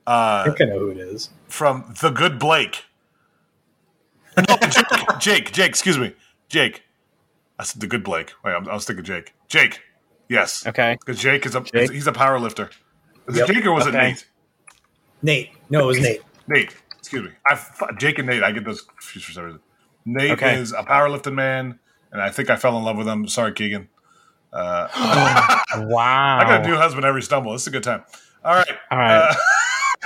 I 0.06 0.40
Uh, 0.40 0.44
think 0.44 0.60
I 0.60 0.64
know 0.66 0.78
who 0.80 0.90
it 0.90 0.98
is. 0.98 1.30
from 1.48 1.94
the 2.00 2.10
Good 2.10 2.38
Blake. 2.38 2.84
No, 4.36 4.56
Jake, 4.56 4.86
Jake. 5.20 5.52
Jake. 5.52 5.68
Excuse 5.68 5.98
me. 5.98 6.12
Jake. 6.48 6.82
I 7.58 7.62
said 7.64 7.80
the 7.80 7.86
Good 7.86 8.02
Blake. 8.04 8.32
Wait, 8.44 8.52
I'm, 8.52 8.68
I 8.68 8.74
was 8.74 8.84
thinking 8.84 9.04
Jake. 9.04 9.32
Jake. 9.48 9.80
Yes. 10.28 10.66
Okay. 10.66 10.96
Because 10.98 11.20
Jake 11.20 11.46
is 11.46 11.54
a 11.54 11.60
Jake? 11.60 11.90
he's 11.90 12.06
a 12.06 12.12
power 12.12 12.38
lifter. 12.40 12.70
Is 13.28 13.36
Yep. 13.36 13.48
it 13.48 13.52
Jake 13.54 13.66
or 13.66 13.72
was 13.72 13.86
it 13.86 13.92
Nate? 13.94 14.26
Nate. 15.22 15.50
No, 15.70 15.84
it 15.84 15.86
was 15.86 16.00
Nate. 16.00 16.22
Nate. 16.48 16.74
Excuse 16.98 17.22
me. 17.22 17.30
I 17.48 17.52
f- 17.54 17.80
Jake 17.98 18.18
and 18.18 18.26
Nate. 18.28 18.42
I 18.42 18.50
get 18.52 18.64
those 18.64 18.82
confused 18.82 19.26
for 19.26 19.32
some 19.32 19.44
reason. 19.44 19.60
Nate 20.04 20.32
Okay. 20.32 20.56
is 20.56 20.72
a 20.72 20.82
powerlifting 20.82 21.34
man, 21.34 21.78
and 22.12 22.20
I 22.20 22.30
think 22.30 22.50
I 22.50 22.56
fell 22.56 22.76
in 22.76 22.84
love 22.84 22.96
with 22.98 23.06
him. 23.08 23.26
Sorry, 23.28 23.52
Keegan. 23.52 23.88
Wow. 25.76 26.38
I 26.38 26.44
got 26.44 26.64
a 26.64 26.68
new 26.68 26.76
husband 26.76 27.04
every 27.04 27.22
stumble. 27.22 27.52
This 27.52 27.62
is 27.62 27.68
a 27.68 27.70
good 27.72 27.82
time. 27.82 28.04
All 28.44 28.54
right. 28.54 28.70
All 28.90 28.98
right. 28.98 29.34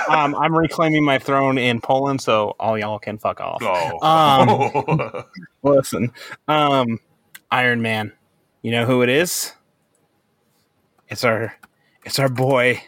Uh, 0.07 0.11
um, 0.11 0.35
I'm 0.35 0.55
reclaiming 0.55 1.03
my 1.03 1.19
throne 1.19 1.57
in 1.59 1.79
Poland, 1.79 2.21
so 2.21 2.55
all 2.59 2.77
y'all 2.77 2.97
can 2.97 3.19
fuck 3.19 3.39
off. 3.39 3.61
oh. 3.61 4.05
Um, 4.05 5.23
Listen, 5.63 6.11
um, 6.47 6.99
Iron 7.51 7.81
Man. 7.81 8.13
You 8.61 8.71
know 8.71 8.85
who 8.85 9.03
it 9.03 9.09
is? 9.09 9.53
It's 11.07 11.23
our, 11.23 11.55
it's 12.03 12.19
our 12.19 12.29
boy, 12.29 12.81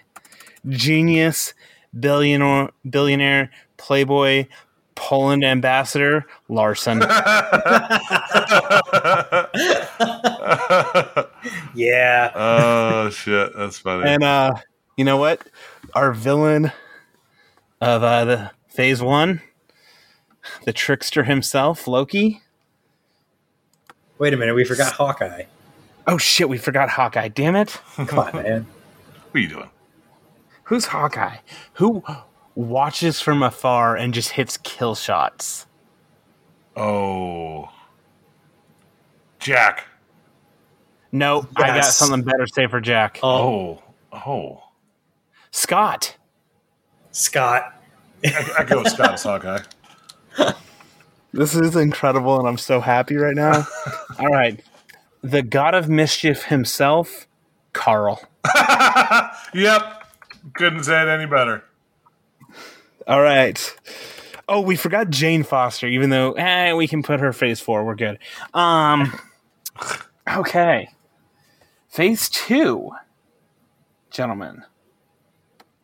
genius, 0.68 1.54
billionaire, 1.98 2.72
billionaire, 2.90 3.52
playboy, 3.78 4.48
Poland 4.96 5.44
ambassador 5.44 6.26
Larson. 6.48 7.00
Yeah. 11.76 12.32
oh 12.36 13.10
shit, 13.10 13.56
that's 13.56 13.80
funny. 13.80 14.10
and 14.10 14.24
uh, 14.24 14.54
you 14.98 15.06
know 15.06 15.18
what? 15.18 15.42
Our 15.96 16.12
villain 16.14 16.72
of 17.80 18.04
uh, 18.04 18.26
the 18.26 18.52
Phase 18.68 19.02
One, 19.02 19.42
the 20.66 20.74
trickster 20.74 21.24
himself, 21.24 21.88
Loki. 21.88 22.42
Wait 24.20 24.34
a 24.34 24.38
minute. 24.38 24.54
We 24.54 24.64
forgot 24.66 24.94
Hawkeye. 24.94 25.44
Oh 26.08 26.18
shit, 26.18 26.50
we 26.50 26.58
forgot 26.58 26.90
Hawkeye. 26.90 27.30
Damn 27.30 27.56
it. 27.56 27.80
Come 27.96 28.20
on, 28.20 28.34
man. 28.34 28.68
what 29.32 29.36
are 29.36 29.40
you 29.40 29.48
doing? 29.48 29.70
Who's 30.64 30.86
Hawkeye? 30.86 31.38
Who 31.74 32.04
watches 32.56 33.20
from 33.22 33.42
afar 33.44 33.96
and 33.96 34.14
just 34.14 34.30
hits 34.32 34.58
kill 34.58 34.96
shots? 34.96 35.66
Oh, 36.76 37.70
Jack. 39.40 39.86
No, 41.12 41.48
I 41.56 41.68
got 41.68 41.86
something 41.86 42.24
better 42.24 42.46
to 42.46 42.54
say 42.54 42.68
for 42.68 42.80
Jack. 42.80 43.20
Oh, 43.22 43.82
oh. 44.12 44.64
Scott. 45.52 46.16
Scott. 47.12 47.76
I, 48.24 48.52
I 48.60 48.64
go 48.64 48.84
with 48.84 48.92
Scott 48.94 49.14
as 49.14 49.24
Hawkeye. 49.24 49.62
This 51.34 51.56
is 51.56 51.76
incredible, 51.76 52.38
and 52.40 52.48
I'm 52.48 52.58
so 52.58 52.80
happy 52.80 53.16
right 53.16 53.36
now. 53.36 53.66
All 54.20 54.28
right. 54.28 54.62
The 55.22 55.42
god 55.42 55.74
of 55.74 55.88
mischief 55.90 56.44
himself, 56.44 57.28
Carl. 57.74 58.22
Yep, 59.54 60.08
couldn't 60.54 60.84
say 60.86 61.02
it 61.02 61.08
any 61.10 61.26
better. 61.26 61.64
All 63.06 63.22
right. 63.22 63.76
Oh, 64.48 64.62
we 64.62 64.78
forgot 64.78 65.10
Jane 65.10 65.44
Foster, 65.44 65.88
even 65.88 66.10
though 66.10 66.32
eh, 66.34 66.74
we 66.74 66.88
can 66.88 67.04
put 67.04 67.20
her 67.20 67.34
phase 67.34 67.60
four. 67.60 67.84
We're 67.84 67.96
good. 67.96 68.18
Um, 68.54 69.20
okay. 70.28 70.90
Phase 71.92 72.30
two, 72.30 72.92
gentlemen. 74.12 74.64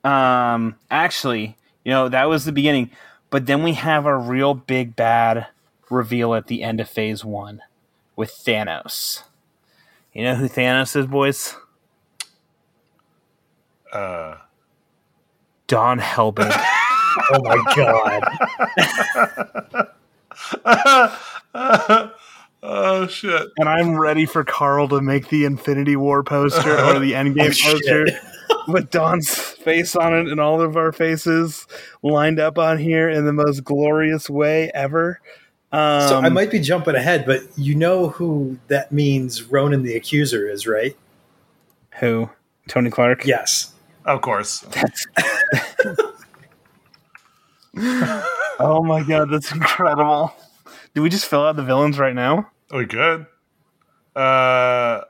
Um, 0.03 0.75
actually, 0.89 1.57
You 1.83 1.91
know, 1.91 2.09
that 2.09 2.25
was 2.25 2.45
the 2.45 2.51
beginning. 2.51 2.91
But 3.29 3.45
then 3.45 3.63
we 3.63 3.73
have 3.73 4.05
a 4.05 4.17
real 4.17 4.53
big 4.53 4.95
bad 4.95 5.47
reveal 5.89 6.33
at 6.33 6.47
the 6.47 6.63
end 6.63 6.79
of 6.81 6.89
phase 6.89 7.25
one 7.25 7.61
with 8.15 8.31
Thanos. 8.31 9.23
You 10.13 10.23
know 10.23 10.35
who 10.35 10.47
Thanos 10.49 10.95
is, 10.95 11.05
boys? 11.07 11.55
Uh, 13.91 14.35
Don 15.67 15.99
Helbig. 15.99 16.53
Oh 17.31 17.41
my 17.43 17.57
god! 20.63 22.11
oh 22.63 23.07
shit! 23.07 23.47
and 23.57 23.67
I'm 23.69 23.97
ready 23.99 24.25
for 24.25 24.43
Carl 24.43 24.87
to 24.89 25.01
make 25.01 25.29
the 25.29 25.45
Infinity 25.45 25.95
War 25.95 26.23
poster 26.23 26.77
or 26.79 26.99
the 26.99 27.11
Endgame 27.13 27.55
Oh, 27.65 27.71
poster 27.71 28.05
with 28.67 28.89
Don's 28.91 29.29
face 29.33 29.95
on 29.95 30.13
it 30.13 30.27
and 30.27 30.39
all 30.39 30.61
of 30.61 30.75
our 30.77 30.91
faces 30.91 31.67
lined 32.03 32.39
up 32.39 32.57
on 32.57 32.77
here 32.77 33.09
in 33.09 33.25
the 33.25 33.33
most 33.33 33.63
glorious 33.63 34.29
way 34.29 34.69
ever. 34.73 35.19
Um, 35.71 36.07
So 36.07 36.19
I 36.19 36.29
might 36.29 36.51
be 36.51 36.59
jumping 36.59 36.95
ahead, 36.95 37.25
but 37.25 37.41
you 37.57 37.75
know 37.75 38.09
who 38.09 38.57
that 38.67 38.91
means 38.91 39.43
Ronan 39.43 39.83
the 39.83 39.95
Accuser 39.95 40.49
is, 40.49 40.65
right? 40.67 40.95
who 41.99 42.29
Tony 42.67 42.89
Clark? 42.91 43.25
Yes. 43.25 43.73
Of 44.05 44.21
course. 44.21 44.65
Oh 48.59 48.81
my 48.83 49.03
god, 49.03 49.29
that's 49.29 49.51
incredible. 49.51 50.33
Do 50.97 51.03
we 51.03 51.09
just 51.11 51.27
fill 51.27 51.45
out 51.45 51.55
the 51.55 51.61
villains 51.61 51.99
right 51.99 52.15
now? 52.15 52.49
We 52.73 52.85
good. 52.87 53.27
Uh, 54.15 55.01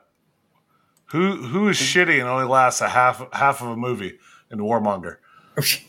who 1.06 1.36
who 1.36 1.66
is 1.70 1.78
shitty 1.78 2.20
and 2.20 2.28
only 2.28 2.44
lasts 2.44 2.82
a 2.82 2.90
half 2.90 3.26
half 3.32 3.62
of 3.62 3.68
a 3.68 3.76
movie 3.76 4.18
in 4.50 4.58
Warmonger? 4.58 5.16
Is 5.56 5.80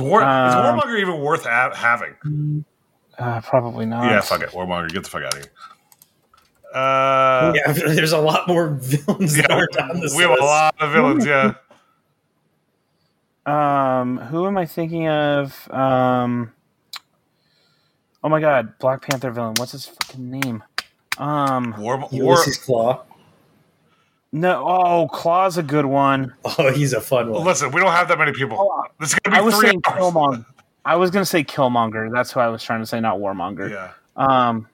War 0.00 0.20
is 0.20 0.26
Um, 0.26 0.80
Warmonger 0.80 0.98
even 0.98 1.20
worth 1.20 1.44
ha- 1.44 1.72
having? 1.76 2.64
Uh, 3.16 3.40
probably 3.42 3.86
not. 3.86 4.10
yeah, 4.10 4.20
fuck 4.20 4.42
it, 4.42 4.48
Warmonger, 4.48 4.92
get 4.92 5.04
the 5.04 5.10
fuck 5.10 5.22
out 5.22 5.34
of 5.34 5.38
here. 5.44 5.52
Uh, 6.74 7.52
yeah, 7.54 7.70
there's 7.72 8.10
a 8.10 8.18
lot 8.18 8.48
more 8.48 8.70
villains 8.70 9.36
that 9.36 9.46
yeah, 9.48 9.54
aren't 9.54 10.00
this 10.00 10.12
we 10.16 10.24
have 10.24 10.36
a 10.36 10.42
lot 10.42 10.74
of 10.80 10.90
villains. 10.90 11.24
Yeah, 11.24 11.54
Um, 13.46 14.18
who 14.18 14.44
am 14.48 14.58
I 14.58 14.66
thinking 14.66 15.06
of? 15.06 15.70
Um, 15.70 16.50
oh 18.24 18.28
my 18.28 18.40
god, 18.40 18.76
Black 18.80 19.02
Panther 19.02 19.30
villain. 19.30 19.54
What's 19.58 19.72
his 19.72 19.86
fucking 19.86 20.28
name? 20.30 20.64
Um, 21.18 21.74
War, 21.78 21.98
War 21.98 22.08
Ulysses 22.10 22.58
Klaue. 22.58 23.00
no. 24.32 24.64
Oh, 24.66 25.08
Klaue's 25.12 25.56
a 25.58 25.62
good 25.62 25.86
one. 25.86 26.34
Oh, 26.58 26.72
he's 26.72 26.92
a 26.92 27.00
fun 27.00 27.30
one. 27.30 27.44
Listen, 27.44 27.70
we 27.70 27.80
don't 27.80 27.92
have 27.92 28.08
that 28.08 28.18
many 28.18 28.32
people. 28.32 28.84
This 28.98 29.12
is 29.12 29.18
gonna 29.20 29.36
I 29.36 29.40
be 29.40 29.44
was 29.44 29.54
three 29.56 29.68
saying 29.68 29.82
hours. 29.86 30.00
Killmonger. 30.00 30.46
I 30.84 30.96
was 30.96 31.10
gonna 31.12 31.24
say 31.24 31.44
Killmonger. 31.44 32.12
That's 32.12 32.32
who 32.32 32.40
I 32.40 32.48
was 32.48 32.62
trying 32.62 32.80
to 32.80 32.86
say, 32.86 32.98
not 33.00 33.18
Warmonger. 33.18 33.70
Yeah, 33.70 33.90
Um, 34.16 34.68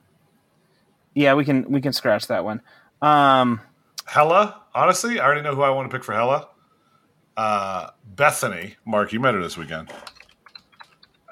yeah, 1.13 1.33
we 1.35 1.45
can 1.45 1.69
we 1.71 1.79
can 1.81 1.93
scratch 1.93 2.27
that 2.27 2.43
one. 2.43 2.61
Um, 3.03 3.61
Hela. 4.07 4.57
Honestly, 4.73 5.19
I 5.19 5.25
already 5.25 5.41
know 5.41 5.53
who 5.53 5.61
I 5.63 5.69
want 5.69 5.91
to 5.91 5.95
pick 5.95 6.03
for 6.03 6.13
Hela. 6.13 6.47
Uh, 7.37 7.89
Bethany, 8.15 8.75
Mark, 8.85 9.11
you 9.13 9.19
met 9.19 9.33
her 9.33 9.41
this 9.41 9.57
weekend. 9.57 9.91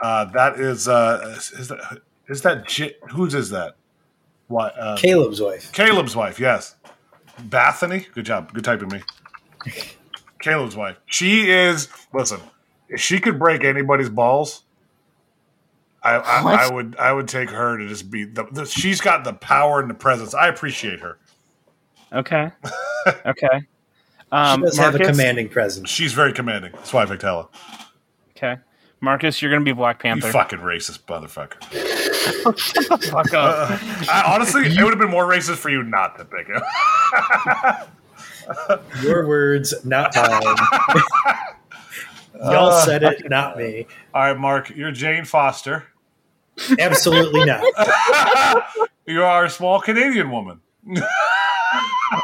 Uh, 0.01 0.26
that 0.26 0.59
is 0.59 0.88
uh, 0.88 1.36
is 1.57 1.67
that 1.70 1.99
is 2.30 2.41
that 2.43 2.67
J- 2.67 2.95
whose 3.11 3.34
is 3.34 3.49
that? 3.49 3.75
What? 4.47 4.73
Uh, 4.80 4.95
Caleb's 4.97 5.41
wife. 5.41 5.71
Caleb's 5.73 6.15
wife, 6.15 6.39
yes. 6.39 6.75
Bethany, 7.39 8.07
good 8.13 8.25
job, 8.25 8.51
good 8.53 8.63
typing 8.63 8.89
me. 8.89 9.01
Caleb's 10.39 10.75
wife. 10.75 10.97
She 11.05 11.49
is. 11.51 11.88
Listen, 12.13 12.39
if 12.88 12.99
she 12.99 13.19
could 13.19 13.38
break 13.39 13.63
anybody's 13.63 14.09
balls, 14.09 14.63
I, 16.01 16.15
I, 16.15 16.65
I 16.65 16.73
would 16.73 16.95
I 16.97 17.11
would 17.11 17.27
take 17.27 17.49
her 17.49 17.77
to 17.77 17.88
just 17.88 18.09
be 18.09 18.23
the, 18.23 18.45
the. 18.51 18.65
She's 18.65 19.01
got 19.01 19.23
the 19.23 19.34
power 19.34 19.80
and 19.82 19.89
the 19.89 19.93
presence. 19.93 20.34
I 20.34 20.47
appreciate 20.47 20.99
her. 21.01 21.17
okay, 22.13 22.51
okay. 23.25 23.61
Um, 24.32 24.61
She 24.61 24.65
does 24.65 24.77
have 24.77 24.95
a 24.95 24.99
commanding 24.99 25.49
presence. 25.49 25.89
She's 25.89 26.13
very 26.13 26.32
commanding. 26.34 26.71
That's 26.73 26.93
why 26.93 27.03
I 27.03 27.05
picked 27.05 27.23
Hela. 27.23 27.49
Okay, 28.38 28.57
Marcus, 29.01 29.41
you're 29.41 29.51
gonna 29.51 29.65
be 29.65 29.73
Black 29.73 29.97
You 29.97 30.11
Panther. 30.13 30.32
fucking 30.32 30.59
racist 30.59 31.01
motherfucker. 31.05 31.57
Fuck 33.09 33.34
up. 33.34 33.70
I, 34.09 34.24
honestly, 34.28 34.65
it 34.67 34.82
would 34.84 34.91
have 34.91 34.99
been 34.99 35.09
more 35.11 35.26
racist 35.26 35.55
for 35.57 35.70
you 35.70 35.84
not 35.84 36.17
to 36.17 36.26
pick 36.26 36.47
him. 36.47 36.61
Your 39.03 39.28
words, 39.28 39.74
not 39.86 40.15
mine. 40.15 40.41
Y'all 42.51 42.70
Uh, 42.70 42.86
said 42.86 43.03
it, 43.03 43.30
not 43.30 43.57
me. 43.57 43.86
All 44.13 44.22
right, 44.24 44.38
Mark, 44.38 44.70
you're 44.70 44.91
Jane 44.91 45.26
Foster. 45.26 45.86
Absolutely 46.80 47.45
not. 47.45 47.63
You 49.05 49.24
are 49.24 49.45
a 49.45 49.49
small 49.49 49.82
Canadian 49.82 50.30
woman. 50.30 50.61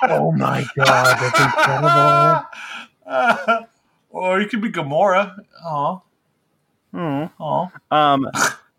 oh 0.03 0.31
my 0.31 0.63
god, 0.75 1.17
that's 1.19 1.39
incredible. 3.07 3.67
or 4.11 4.39
you 4.39 4.47
could 4.47 4.61
be 4.61 4.69
Gamora. 4.69 5.35
Oh, 5.65 6.03
Hmm. 6.93 7.25
oh. 7.39 7.71
Um, 7.89 8.29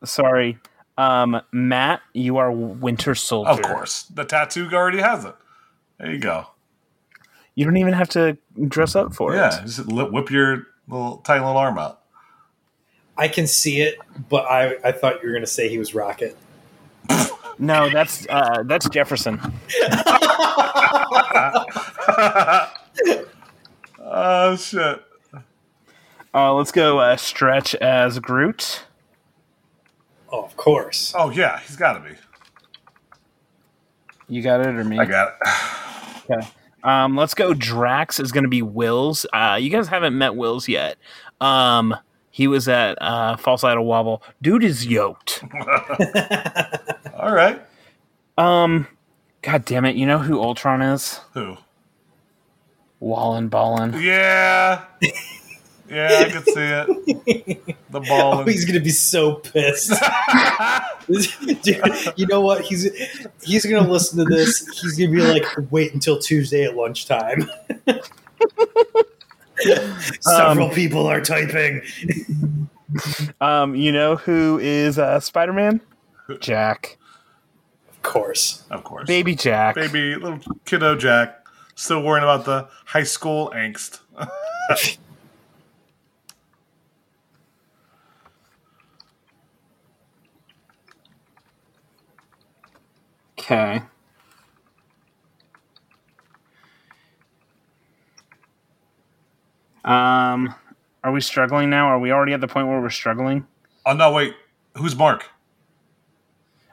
sorry. 0.05 0.57
Um, 0.99 1.41
Matt, 1.53 2.01
you 2.15 2.39
are 2.39 2.51
Winter 2.51 3.15
Soldier. 3.15 3.51
Of 3.51 3.63
course, 3.63 4.05
the 4.05 4.25
tattoo 4.25 4.69
already 4.73 5.01
has 5.01 5.25
it. 5.25 5.35
There 5.99 6.11
you 6.11 6.19
go. 6.19 6.47
You 7.55 7.65
don't 7.65 7.77
even 7.77 7.95
have 7.95 8.09
to 8.11 8.37
dress 8.69 8.95
up 8.97 9.15
for 9.15 9.35
Yeah, 9.35 9.49
it. 9.49 9.53
Yeah, 9.61 9.65
just 9.65 9.87
whip 9.87 10.31
your 10.31 10.67
little 10.89 11.19
tiny 11.19 11.41
little 11.41 11.57
arm 11.57 11.79
out. 11.79 12.01
I 13.17 13.29
can 13.29 13.47
see 13.47 13.81
it, 13.81 13.99
but 14.29 14.45
I, 14.45 14.77
I 14.85 14.93
thought 14.93 15.23
you 15.23 15.29
were 15.29 15.33
going 15.33 15.43
to 15.45 15.47
say 15.51 15.69
he 15.69 15.79
was 15.79 15.95
Rocket. 15.95 16.37
No, 17.59 17.89
that's 17.89 18.27
uh, 18.29 18.63
that's 18.67 18.87
Jefferson. 18.91 19.41
oh 23.99 24.57
shit! 24.57 25.03
Uh, 26.35 26.53
let's 26.55 26.73
go 26.73 26.99
uh, 26.99 27.17
stretch 27.17 27.75
as 27.77 28.19
Groot. 28.19 28.85
Oh, 30.31 30.43
of 30.43 30.57
course. 30.57 31.13
Oh 31.17 31.31
yeah, 31.31 31.61
he's 31.61 31.77
got 31.77 31.95
to 31.95 32.01
be. 32.01 32.17
You 34.29 34.43
got 34.43 34.61
it 34.61 34.75
or 34.75 34.85
me? 34.85 34.99
I 34.99 35.05
got 35.05 35.37
it. 35.41 36.31
Okay. 36.31 36.49
Um, 36.83 37.17
let's 37.17 37.35
go. 37.35 37.55
Drax 37.55 38.21
is 38.21 38.33
going 38.33 38.45
to 38.45 38.51
be 38.51 38.63
Wills. 38.63 39.27
Uh, 39.33 39.59
you 39.61 39.71
guys 39.71 39.89
haven't 39.89 40.17
met 40.17 40.35
Wills 40.35 40.69
yet. 40.69 40.99
Um, 41.41 41.97
he 42.31 42.47
was 42.49 42.69
at 42.69 43.01
uh, 43.01 43.37
False 43.37 43.65
Idol 43.65 43.85
Wobble. 43.85 44.23
Dude 44.43 44.65
is 44.65 44.87
yoked. 44.87 45.43
All 47.19 47.33
right. 47.33 47.61
Um, 48.37 48.87
God 49.43 49.65
damn 49.65 49.85
it! 49.85 49.97
You 49.97 50.07
know 50.07 50.19
who 50.19 50.41
Ultron 50.41 50.83
is? 50.83 51.21
Who? 51.33 51.57
Wallin 53.01 53.49
Ballin. 53.49 53.95
Yeah. 54.01 54.85
Yeah, 55.89 56.25
I 56.27 56.31
could 56.31 56.45
see 56.45 56.53
it. 56.57 57.77
The 57.91 58.01
ball. 58.01 58.41
Oh, 58.41 58.45
he's 58.45 58.65
going 58.65 58.75
to 58.79 58.85
be 58.85 58.91
so 58.91 59.37
pissed. 59.37 59.93
Dude, 61.07 62.13
you 62.17 62.27
know 62.27 62.41
what? 62.41 62.63
He's 62.63 62.89
he's 63.43 63.65
going 63.65 63.83
to 63.85 63.91
listen 63.91 64.19
to 64.19 64.25
this. 64.25 64.67
He's 64.81 64.97
going 64.99 65.11
to 65.13 65.17
be 65.17 65.23
like, 65.23 65.45
wait 65.71 65.95
until 65.95 66.19
Tuesday 66.19 66.65
at 66.65 66.75
lunchtime. 66.77 67.49
Several 70.21 70.69
people 70.71 71.07
are 71.07 71.21
typing. 71.21 71.83
Um, 73.41 73.75
you 73.75 73.93
know 73.93 74.17
who 74.17 74.59
is 74.61 74.99
uh, 74.99 75.21
Spider 75.21 75.53
Man? 75.53 75.81
Jack, 76.41 76.99
Of 77.89 78.03
course. 78.03 78.65
of 78.71 78.83
course. 78.85 79.07
baby 79.07 79.35
Jack. 79.37 79.77
Baby 79.77 80.17
little 80.17 80.41
kiddo 80.65 80.97
Jack. 80.97 81.47
Still 81.77 82.03
worrying 82.03 82.25
about 82.25 82.45
the 82.45 82.69
high 82.87 83.05
school 83.05 83.53
angst. 83.55 84.01
Okay. 93.47 93.81
Um, 99.85 100.53
are 101.05 101.13
we 101.13 101.21
struggling 101.21 101.71
now? 101.71 101.87
Are 101.87 102.01
we 102.01 102.11
already 102.11 102.33
at 102.33 102.41
the 102.41 102.49
point 102.49 102.67
where 102.67 102.81
we're 102.81 102.91
struggling? 102.91 103.47
Oh 103.85 103.93
no, 103.93 104.11
wait. 104.11 104.35
Who's 104.77 104.97
Mark? 104.97 105.27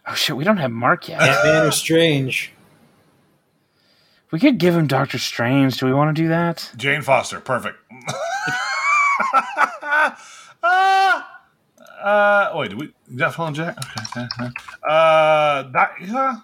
Oh 0.08 0.16
shit, 0.16 0.36
we 0.36 0.44
don't 0.44 0.58
have 0.58 0.72
Mark 0.72 1.08
yet. 1.08 1.22
Ant-Man 1.22 1.68
or 1.68 1.72
Strange. 1.72 2.52
We 4.32 4.40
could 4.40 4.58
give 4.58 4.76
him 4.76 4.88
Doctor 4.88 5.20
Strange. 5.20 5.78
Do 5.78 5.86
we 5.86 5.94
want 5.94 6.16
to 6.16 6.24
do 6.24 6.30
that? 6.30 6.72
Jane 6.76 7.04
Foster. 7.04 7.40
Perfect. 7.40 7.78
Ah, 10.64 11.40
uh, 12.02 12.58
wait, 12.58 12.72
do 12.72 12.78
we? 12.78 12.86
Is 12.88 12.94
that 13.18 13.36
Phil 13.36 13.46
and 13.46 13.56
Jack? 13.56 13.78
Okay. 13.78 14.22
okay, 14.22 14.28
okay. 14.42 14.52
Uh, 14.82 15.70
that, 15.72 15.92
yeah. 16.02 16.38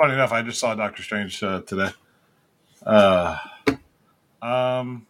Funny 0.00 0.14
enough, 0.14 0.32
I 0.32 0.40
just 0.40 0.58
saw 0.58 0.74
Doctor 0.74 1.02
Strange 1.02 1.42
uh, 1.42 1.60
today. 1.60 1.90
Uh, 2.86 3.36
um, 4.40 5.06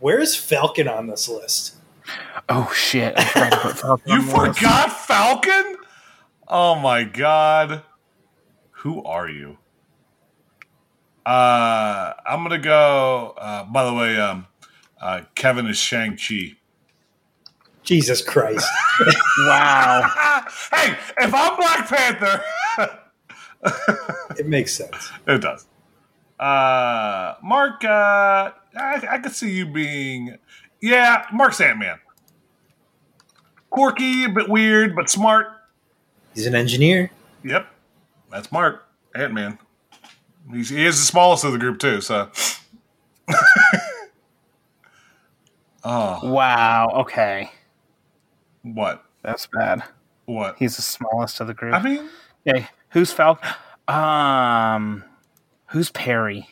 Where's 0.00 0.36
Falcon 0.36 0.86
on 0.86 1.06
this 1.06 1.30
list? 1.30 1.76
Oh 2.50 2.70
shit! 2.74 3.14
I 3.16 3.24
forgot 3.24 3.78
Falcon 3.78 4.12
You 4.12 4.18
on 4.20 4.48
list. 4.48 4.58
forgot 4.58 4.92
Falcon? 4.92 5.76
Oh 6.46 6.74
my 6.74 7.04
god. 7.04 7.84
Who 8.72 9.02
are 9.04 9.28
you? 9.30 9.56
Uh 11.24 12.12
I'm 12.26 12.42
gonna 12.42 12.58
go 12.58 13.34
uh 13.38 13.64
by 13.64 13.84
the 13.86 13.94
way, 13.94 14.18
um 14.20 14.46
uh 15.00 15.22
Kevin 15.34 15.66
is 15.68 15.78
Shang 15.78 16.18
Chi. 16.18 16.56
Jesus 17.82 18.22
Christ. 18.22 18.66
Wow. 19.38 20.02
hey, 20.72 20.94
if 21.18 21.32
I'm 21.34 21.56
Black 21.56 21.88
Panther 21.88 22.42
it 24.36 24.46
makes 24.46 24.72
sense. 24.72 25.10
It 25.26 25.38
does. 25.40 25.66
Uh 26.38 27.34
Mark 27.42 27.84
uh 27.84 28.50
I, 28.76 29.06
I 29.10 29.18
could 29.18 29.32
see 29.32 29.50
you 29.50 29.66
being 29.66 30.36
yeah, 30.80 31.26
Mark's 31.32 31.60
Ant 31.60 31.78
Man. 31.78 31.98
Quirky, 33.68 34.24
a 34.24 34.28
bit 34.28 34.48
weird, 34.48 34.96
but 34.96 35.10
smart. 35.10 35.48
He's 36.34 36.46
an 36.46 36.54
engineer. 36.54 37.10
Yep, 37.44 37.66
that's 38.30 38.50
Mark 38.50 38.86
Ant 39.14 39.34
Man. 39.34 39.58
He 40.52 40.60
is 40.60 40.98
the 40.98 41.06
smallest 41.06 41.44
of 41.44 41.52
the 41.52 41.58
group 41.58 41.78
too. 41.78 42.00
So, 42.00 42.30
oh, 45.84 46.18
Wow. 46.30 46.88
Okay. 47.00 47.50
What? 48.62 49.04
That's 49.22 49.46
bad. 49.46 49.82
What? 50.26 50.56
He's 50.58 50.76
the 50.76 50.82
smallest 50.82 51.40
of 51.40 51.46
the 51.46 51.54
group. 51.54 51.74
I 51.74 51.82
mean, 51.82 52.08
Okay. 52.46 52.68
Who's 52.90 53.12
Falcon? 53.12 53.50
Um. 53.88 55.04
Who's 55.68 55.90
Perry? 55.90 56.48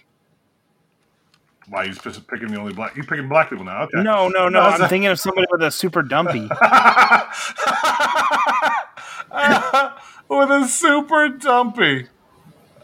why 1.71 1.85
you 1.85 1.93
just 1.93 2.27
picking 2.29 2.49
the 2.49 2.59
only 2.59 2.73
black? 2.73 2.97
You 2.97 3.03
picking 3.05 3.29
black 3.29 3.51
people 3.51 3.65
now? 3.65 3.83
Okay. 3.83 4.03
No, 4.03 4.29
no, 4.29 4.45
no. 4.45 4.49
No, 4.49 4.61
I'm 4.61 4.73
it's 4.75 4.83
a- 4.85 4.89
thinking 4.89 5.09
of 5.11 5.21
somebody 5.21 5.47
with 5.51 5.63
a 5.63 5.71
super 5.71 6.01
dumpy. 6.03 6.49
With 10.29 10.51
a 10.51 10.67
super 10.69 11.29
dumpy. 11.31 12.07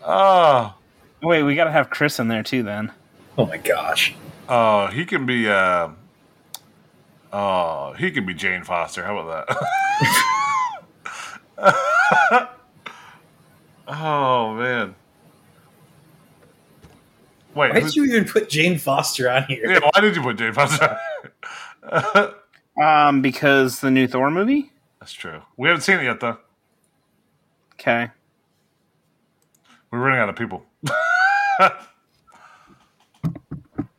Oh, 0.02 0.74
Wait, 1.22 1.42
we 1.42 1.54
got 1.54 1.64
to 1.64 1.70
have 1.72 1.90
Chris 1.90 2.18
in 2.18 2.28
there 2.28 2.42
too. 2.42 2.62
Then. 2.62 2.92
Oh 3.38 3.46
my 3.46 3.56
gosh. 3.58 4.14
oh, 4.48 4.86
he 4.88 5.04
can 5.04 5.26
be. 5.26 5.48
Uh, 5.48 5.88
oh, 7.34 7.94
he 7.98 8.10
can 8.10 8.24
be 8.24 8.32
Jane 8.34 8.64
Foster. 8.64 9.04
How 9.04 9.18
about 9.18 9.46
that? 11.58 12.50
oh 13.88 14.54
man. 14.54 14.94
Wait, 17.54 17.72
Why 17.72 17.80
who's- 17.80 17.94
did 17.94 17.96
you 17.96 18.04
even 18.04 18.24
put 18.24 18.48
Jane 18.48 18.78
Foster 18.78 19.30
on 19.30 19.44
here? 19.44 19.70
yeah, 19.70 19.80
why 19.92 20.00
did 20.00 20.16
you 20.16 20.22
put 20.22 20.36
Jane 20.38 20.52
Foster? 20.52 20.98
Um, 22.82 23.22
because 23.22 23.78
the 23.80 23.88
new 23.88 24.08
Thor 24.08 24.32
movie. 24.32 24.72
That's 24.98 25.12
true. 25.12 25.40
We 25.56 25.68
haven't 25.68 25.82
seen 25.82 26.00
it 26.00 26.02
yet, 26.04 26.18
though. 26.18 26.38
Okay. 27.74 28.10
We're 29.92 30.00
running 30.00 30.18
out 30.18 30.28
of 30.28 30.34
people. 30.34 30.64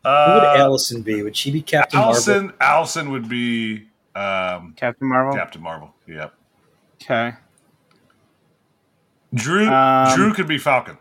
Who 0.05 0.33
would 0.33 0.43
uh, 0.43 0.55
Allison 0.57 1.01
be? 1.01 1.23
Would 1.23 1.35
she 1.35 1.49
be 1.49 1.61
Captain 1.63 1.97
Marvel? 1.99 2.13
Allison, 2.13 2.53
Allison 2.61 3.09
would 3.11 3.27
be 3.27 3.87
um, 4.15 4.73
Captain 4.77 5.07
Marvel. 5.07 5.33
Captain 5.33 5.61
Marvel. 5.63 5.95
Yep. 6.07 6.33
Okay. 7.01 7.33
Drew, 9.33 9.67
Um, 9.67 10.15
Drew 10.15 10.33
could 10.33 10.47
be 10.47 10.59
Falcon. 10.59 10.97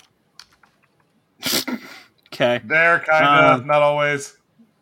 Okay. 2.33 2.61
There, 2.65 3.01
kind 3.01 3.25
of, 3.27 3.61
Um, 3.61 3.67
not 3.67 3.83
always, 3.83 4.39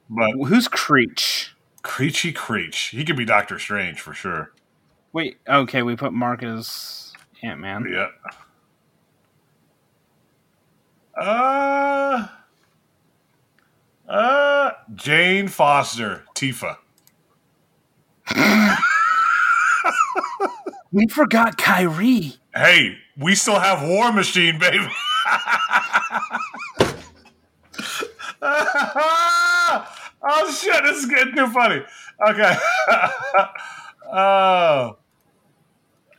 but 0.08 0.30
Who's 0.46 0.68
Creech? 0.68 1.54
Creechy 1.82 2.32
Creech. 2.32 2.90
He 2.90 3.04
could 3.04 3.16
be 3.16 3.24
Doctor 3.24 3.58
Strange 3.58 4.00
for 4.00 4.14
sure. 4.14 4.52
Wait. 5.12 5.38
Okay, 5.48 5.82
we 5.82 5.96
put 5.96 6.12
Mark 6.12 6.42
as 6.44 7.12
Ant 7.42 7.58
Man. 7.60 7.84
Yeah. 7.92 8.06
Uh, 11.20 12.28
uh, 14.12 14.72
Jane 14.94 15.48
Foster, 15.48 16.24
Tifa. 16.34 16.76
We 20.92 21.06
forgot 21.06 21.56
Kyrie. 21.56 22.34
Hey, 22.54 22.98
we 23.16 23.34
still 23.34 23.58
have 23.58 23.88
War 23.88 24.12
Machine, 24.12 24.58
baby. 24.58 24.78
oh 28.42 29.86
shit, 30.60 30.84
this 30.84 30.98
is 30.98 31.06
getting 31.06 31.34
too 31.34 31.48
funny. 31.48 31.80
Okay. 32.28 32.54
oh, 34.12 34.98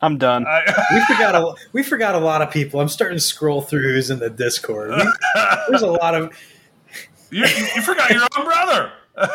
I'm 0.02 0.18
done. 0.18 0.48
I, 0.48 0.64
We 0.92 1.06
forgot 1.06 1.36
a 1.36 1.54
we 1.74 1.84
forgot 1.84 2.16
a 2.16 2.20
lot 2.20 2.42
of 2.42 2.50
people. 2.50 2.80
I'm 2.80 2.90
starting 2.90 3.18
to 3.18 3.24
scroll 3.24 3.62
through 3.62 3.94
who's 3.94 4.10
in 4.10 4.18
the 4.18 4.32
Discord. 4.32 4.90
We, 4.90 5.04
there's 5.70 5.84
a 5.84 5.88
lot 5.88 6.16
of 6.16 6.36
you, 7.34 7.46
you 7.76 7.82
forgot 7.82 8.12
your 8.12 8.22
own 8.38 8.46
brother. 8.46 8.92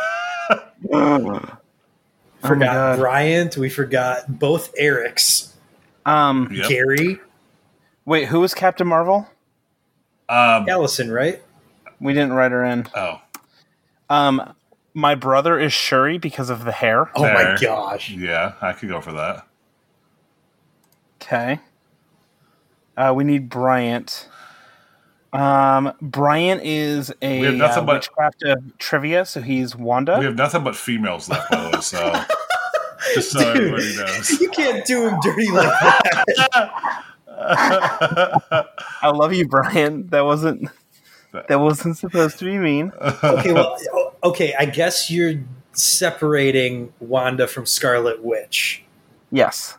forgot 2.40 2.72
God. 2.74 2.99
Bryant. 2.99 3.57
We 3.57 3.68
forgot 3.68 4.38
both 4.38 4.74
Erics. 4.76 5.53
Um. 6.07 6.49
Yep. 6.53 6.68
Gary, 6.68 7.20
Wait, 8.05 8.26
who 8.28 8.40
was 8.40 8.55
Captain 8.55 8.86
Marvel? 8.86 9.28
Um, 10.28 10.68
Allison, 10.68 11.11
right? 11.11 11.42
We 12.01 12.12
didn't 12.14 12.32
write 12.32 12.53
her 12.53 12.64
in. 12.64 12.86
oh, 12.94 13.20
Um. 14.09 14.55
My 14.94 15.14
brother 15.14 15.61
is 15.61 15.72
Shuri 15.72 16.18
because 16.18 16.51
of 16.51 16.64
the 16.64 16.72
hair. 16.72 17.09
Oh 17.14 17.22
my 17.22 17.57
gosh. 17.61 18.11
yeah, 18.11 18.55
I 18.61 18.72
could 18.72 18.88
go 18.88 19.01
for 19.01 19.12
that. 19.12 19.46
Okay. 21.22 21.61
Uh, 22.96 23.12
we 23.14 23.22
need 23.22 23.49
Bryant. 23.49 24.28
Um, 25.33 25.93
Bryant 26.01 26.62
is 26.64 27.12
a 27.20 27.41
We 27.41 27.47
have 27.47 27.55
nothing 27.57 27.83
uh, 27.83 27.87
but- 27.87 27.95
witchcraft 27.97 28.43
of 28.45 28.79
trivia, 28.79 29.24
so 29.24 29.41
he's 29.43 29.76
Wanda. 29.76 30.16
We 30.18 30.24
have 30.24 30.37
nothing 30.37 30.64
but 30.64 30.74
females 30.76 31.29
left, 31.29 31.51
by 31.51 31.64
the 31.64 31.76
way, 31.76 31.81
so 31.83 32.24
just 33.14 33.33
so 33.33 33.41
Dude. 33.55 33.57
everybody 33.74 33.97
knows. 33.97 34.41
You 34.41 34.49
can't 34.51 34.85
do 34.87 35.09
him 35.09 35.18
dirty 35.22 35.51
like 35.51 35.68
that. 35.68 37.05
I 39.03 39.09
love 39.12 39.33
you, 39.33 39.47
Brian. 39.47 40.09
That 40.09 40.24
wasn't 40.24 40.68
that 41.49 41.61
wasn't 41.61 41.97
supposed 41.97 42.39
to 42.41 42.45
be 42.45 42.59
mean. 42.59 42.93
Okay, 43.22 43.53
well, 43.53 43.76
okay. 44.24 44.55
I 44.59 44.64
guess 44.64 45.11
you're 45.11 45.35
separating 45.72 46.93
Wanda 47.01 47.47
from 47.47 47.64
Scarlet 47.66 48.24
Witch. 48.24 48.83
Yes, 49.31 49.78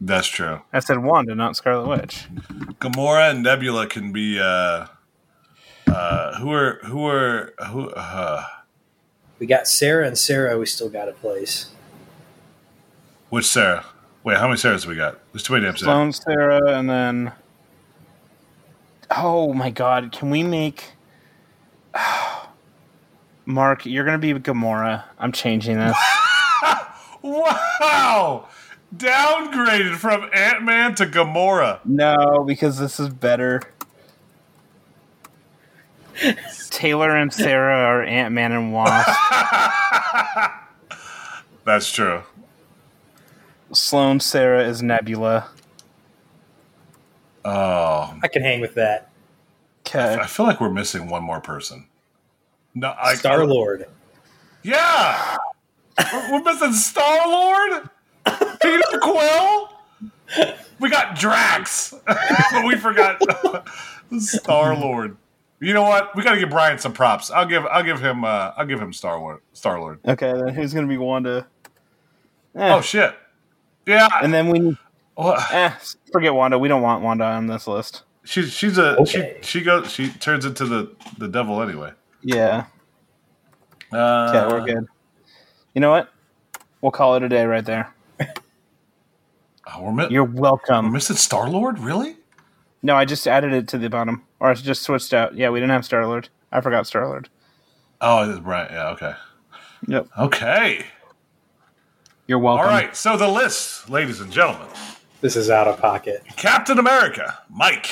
That's 0.00 0.26
true. 0.28 0.60
I 0.72 0.80
said 0.80 0.98
Wanda, 0.98 1.34
not 1.34 1.56
Scarlet 1.56 1.88
Witch. 1.88 2.26
Gamora 2.80 3.30
and 3.30 3.42
Nebula 3.42 3.86
can 3.86 4.12
be 4.12 4.38
uh 4.38 4.86
uh 5.86 6.34
who 6.38 6.52
are 6.52 6.80
who 6.84 7.06
are 7.06 7.54
who 7.68 7.88
uh 7.90 8.44
We 9.38 9.46
got 9.46 9.66
Sarah 9.66 10.06
and 10.06 10.18
Sarah. 10.18 10.58
We 10.58 10.66
still 10.66 10.90
got 10.90 11.08
a 11.08 11.12
place. 11.12 11.70
which 13.30 13.46
Sarah? 13.46 13.86
Wait, 14.22 14.36
how 14.38 14.48
many 14.48 14.58
Sarahs 14.58 14.86
we 14.86 14.96
got? 14.96 15.18
There's 15.32 15.44
too 15.44 15.52
many 15.52 15.64
names. 15.66 15.80
there. 15.80 15.86
Sloan, 15.86 16.12
Sarah, 16.12 16.76
and 16.78 16.90
then. 16.90 17.32
Oh 19.16 19.52
my 19.54 19.70
God! 19.70 20.10
Can 20.12 20.30
we 20.30 20.42
make? 20.42 20.92
Mark, 23.46 23.86
you're 23.86 24.04
gonna 24.04 24.18
be 24.18 24.34
Gamora. 24.34 25.04
I'm 25.18 25.32
changing 25.32 25.78
this. 25.78 25.96
Wow! 27.22 28.46
Downgraded 28.94 29.96
from 29.96 30.28
Ant 30.32 30.62
Man 30.62 30.94
to 30.96 31.06
Gamora. 31.06 31.80
No, 31.84 32.44
because 32.46 32.78
this 32.78 33.00
is 33.00 33.08
better. 33.08 33.62
Taylor 36.70 37.14
and 37.14 37.32
Sarah 37.32 37.76
are 37.76 38.02
Ant 38.02 38.34
Man 38.34 38.52
and 38.52 38.72
Wasp. 38.72 39.08
That's 41.64 41.90
true. 41.90 42.22
Sloan 43.72 44.20
Sarah 44.20 44.66
is 44.66 44.82
Nebula. 44.82 45.48
Oh, 47.44 48.14
I 48.22 48.28
can 48.28 48.42
hang 48.42 48.60
with 48.60 48.74
that. 48.74 49.10
Okay. 49.86 50.14
I 50.14 50.26
feel 50.26 50.46
like 50.46 50.60
we're 50.60 50.70
missing 50.70 51.08
one 51.08 51.22
more 51.22 51.40
person. 51.40 51.86
No, 52.74 52.94
Star 53.14 53.46
Lord. 53.46 53.86
Yeah, 54.62 55.36
we're, 56.12 56.32
we're 56.32 56.42
missing 56.42 56.72
Star 56.72 57.28
Lord, 57.28 57.88
Peter 58.62 59.00
Quill. 59.00 59.68
We 60.78 60.90
got 60.90 61.16
Drax, 61.18 61.94
but 62.06 62.18
we 62.66 62.76
forgot 62.76 63.20
Star 64.18 64.76
Lord. 64.76 65.16
You 65.60 65.72
know 65.72 65.82
what? 65.84 66.14
We 66.14 66.22
got 66.22 66.32
to 66.34 66.38
give 66.38 66.50
Brian 66.50 66.78
some 66.78 66.92
props. 66.92 67.30
I'll 67.30 67.46
give 67.46 67.64
I'll 67.66 67.82
give 67.82 68.00
him 68.00 68.24
uh, 68.24 68.52
I'll 68.56 68.66
give 68.66 68.80
him 68.80 68.92
Star 68.92 69.18
Lord. 69.18 69.40
Star 69.52 69.80
Lord. 69.80 70.00
Okay, 70.06 70.32
then 70.32 70.48
who's 70.48 70.74
gonna 70.74 70.86
be 70.86 70.98
Wanda? 70.98 71.46
Eh. 72.54 72.74
Oh 72.74 72.80
shit! 72.82 73.14
Yeah, 73.86 74.08
and 74.22 74.34
then 74.34 74.48
we 74.50 74.76
well, 75.16 75.42
eh, 75.50 75.70
forget 76.12 76.34
Wanda. 76.34 76.58
We 76.58 76.68
don't 76.68 76.82
want 76.82 77.02
Wanda 77.02 77.24
on 77.24 77.46
this 77.46 77.66
list. 77.66 78.02
she's 78.24 78.52
she's 78.52 78.76
a 78.76 78.96
Okay. 79.00 79.38
she 79.40 79.58
she 79.58 79.64
goes 79.64 79.90
she 79.90 80.10
turns 80.10 80.44
into 80.44 80.66
the 80.66 80.94
the 81.16 81.28
devil 81.28 81.62
anyway. 81.62 81.92
Yeah. 82.22 82.66
Uh, 83.92 84.32
Okay, 84.34 84.52
we're 84.54 84.66
good. 84.66 84.86
You 85.74 85.80
know 85.80 85.90
what? 85.90 86.10
We'll 86.82 86.92
call 86.92 87.14
it 87.16 87.22
a 87.22 87.28
day 87.28 87.46
right 87.46 87.64
there. 87.64 87.94
Oh, 89.66 89.82
we're, 89.82 89.92
mi- 89.92 90.06
You're 90.10 90.24
we're 90.24 90.40
welcome. 90.40 90.92
missing 90.92 91.16
Star 91.16 91.48
Lord, 91.48 91.78
really? 91.78 92.16
No, 92.82 92.94
I 92.94 93.04
just 93.04 93.26
added 93.26 93.52
it 93.52 93.68
to 93.68 93.78
the 93.78 93.88
bottom, 93.88 94.22
or 94.40 94.50
I 94.50 94.54
just 94.54 94.82
switched 94.82 95.12
out. 95.12 95.34
Yeah, 95.34 95.50
we 95.50 95.58
didn't 95.60 95.72
have 95.72 95.84
Star 95.84 96.06
Lord. 96.06 96.28
I 96.52 96.60
forgot 96.60 96.86
Star 96.86 97.06
Lord. 97.06 97.28
Oh, 98.00 98.40
right. 98.40 98.70
Yeah. 98.70 98.88
Okay. 98.90 99.12
Yep. 99.88 100.08
Okay. 100.18 100.84
You're 102.26 102.38
welcome. 102.38 102.66
All 102.66 102.70
right. 102.72 102.94
So 102.96 103.16
the 103.16 103.28
list, 103.28 103.88
ladies 103.88 104.20
and 104.20 104.30
gentlemen: 104.32 104.66
This 105.20 105.36
is 105.36 105.48
out 105.50 105.66
of 105.68 105.78
pocket. 105.78 106.22
Captain 106.36 106.78
America, 106.78 107.38
Mike; 107.48 107.90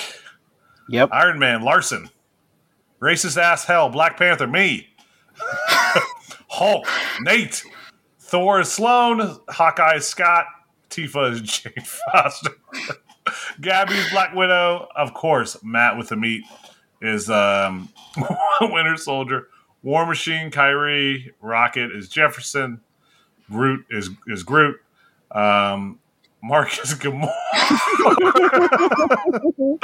Yep. 0.89 1.09
Iron 1.13 1.39
Man, 1.39 1.63
Larson; 1.63 2.11
racist 3.01 3.41
ass 3.41 3.65
hell, 3.65 3.89
Black 3.89 4.17
Panther, 4.17 4.47
me; 4.47 4.89
Hulk, 6.49 6.87
Nate; 7.23 7.65
Thor 8.21 8.61
is 8.61 8.71
Sloan; 8.73 9.39
Hawkeye 9.49 9.97
is 9.97 10.07
Scott; 10.07 10.47
Tifa 10.95 11.33
is 11.33 11.41
Jane 11.43 11.85
Foster; 12.13 12.51
Gabby's 13.61 14.11
Black 14.11 14.35
Widow; 14.35 14.89
of 14.95 15.13
course, 15.13 15.57
Matt 15.65 15.99
with 15.99 16.09
the 16.09 16.17
meat 16.17 16.45
is 17.03 17.29
um, 17.29 17.89
Winter 18.61 18.97
Soldier; 18.97 19.49
War 19.83 20.07
Machine, 20.07 20.53
Kyrie; 20.53 21.33
Rocket 21.41 21.91
is 21.91 22.09
Jefferson; 22.09 22.81
Groot 23.51 23.85
is 23.91 24.11
is 24.29 24.45
Groot. 24.45 24.81
Um, 25.33 25.99
Marcus 26.45 26.95
Gamora. 26.99 27.33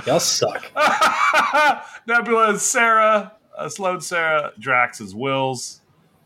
Y'all 0.07 0.21
suck. 0.21 0.71
Nebula 2.07 2.53
is 2.53 2.63
Sarah. 2.63 3.33
Uh, 3.57 3.69
Sloan 3.69 4.01
Sarah. 4.01 4.53
Drax 4.61 5.01
is 5.01 5.15
Wills. 5.15 5.81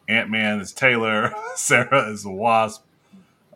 Ant 0.08 0.28
Man 0.28 0.60
is 0.60 0.72
Taylor. 0.72 1.32
Sarah 1.54 2.10
is 2.10 2.24
the 2.24 2.30
Wasp. 2.30 2.84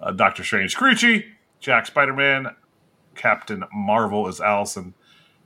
Uh, 0.01 0.13
Doctor 0.13 0.45
Strange 0.45 0.73
Screechy. 0.73 1.25
Jack 1.61 1.87
Spider 1.87 2.13
Man. 2.15 2.49
Captain 3.15 3.65
Marvel 3.73 4.29
is 4.29 4.41
Allison. 4.41 4.95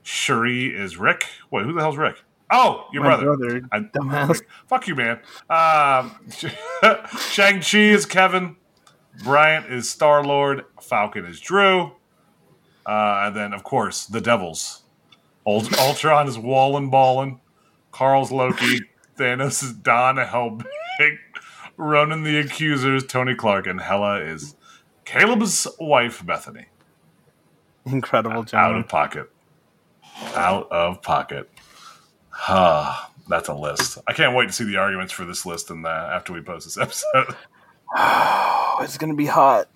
Shuri 0.03 0.67
is 0.67 0.97
Rick. 0.97 1.25
Wait, 1.49 1.65
who 1.65 1.73
the 1.73 1.79
hell's 1.81 1.97
Rick? 1.97 2.17
Oh, 2.51 2.85
your 2.93 3.03
My 3.03 3.15
brother. 3.17 3.35
brother, 3.37 3.67
I, 3.71 3.79
dumbass. 3.79 4.41
Fuck 4.67 4.87
you, 4.87 4.95
man. 4.95 5.19
Um, 5.49 6.15
Shang-Chi 7.31 7.77
is 7.79 8.05
Kevin. 8.05 8.57
Bryant 9.23 9.71
is 9.71 9.89
Star 9.89 10.23
Lord. 10.23 10.65
Falcon 10.81 11.25
is 11.25 11.39
Drew. 11.39 11.93
Uh, 12.85 13.23
and 13.27 13.35
then, 13.35 13.53
of 13.53 13.63
course, 13.63 14.05
the 14.05 14.21
Devils. 14.21 14.83
Ult- 15.47 15.75
Ultron 15.79 16.27
is 16.27 16.37
Wallen 16.37 16.89
Ballin. 16.91 17.39
Carl's 17.91 18.31
Loki. 18.31 18.81
Thanos 19.17 19.63
is 19.63 19.73
Don 19.73 20.17
Helbig. 20.17 21.17
Ronan 21.77 22.23
the 22.23 22.37
Accuser 22.39 22.95
is 22.95 23.05
Tony 23.05 23.35
Clark. 23.35 23.67
And 23.67 23.81
Hela 23.81 24.21
is 24.21 24.55
Caleb's 25.05 25.67
wife, 25.79 26.25
Bethany. 26.25 26.65
Incredible, 27.85 28.43
job. 28.43 28.59
Out 28.71 28.75
of 28.75 28.87
pocket. 28.87 29.29
Out 30.35 30.71
of 30.71 31.01
pocket. 31.01 31.49
Huh. 32.29 33.07
That's 33.27 33.47
a 33.47 33.53
list. 33.53 33.97
I 34.07 34.13
can't 34.13 34.35
wait 34.35 34.47
to 34.47 34.53
see 34.53 34.65
the 34.65 34.77
arguments 34.77 35.13
for 35.13 35.23
this 35.25 35.45
list 35.45 35.69
and 35.69 35.85
that 35.85 36.09
after 36.11 36.33
we 36.33 36.41
post 36.41 36.65
this 36.65 36.77
episode. 36.81 37.35
Oh, 37.95 38.79
it's 38.81 38.97
gonna 38.97 39.15
be 39.15 39.25
hot, 39.27 39.69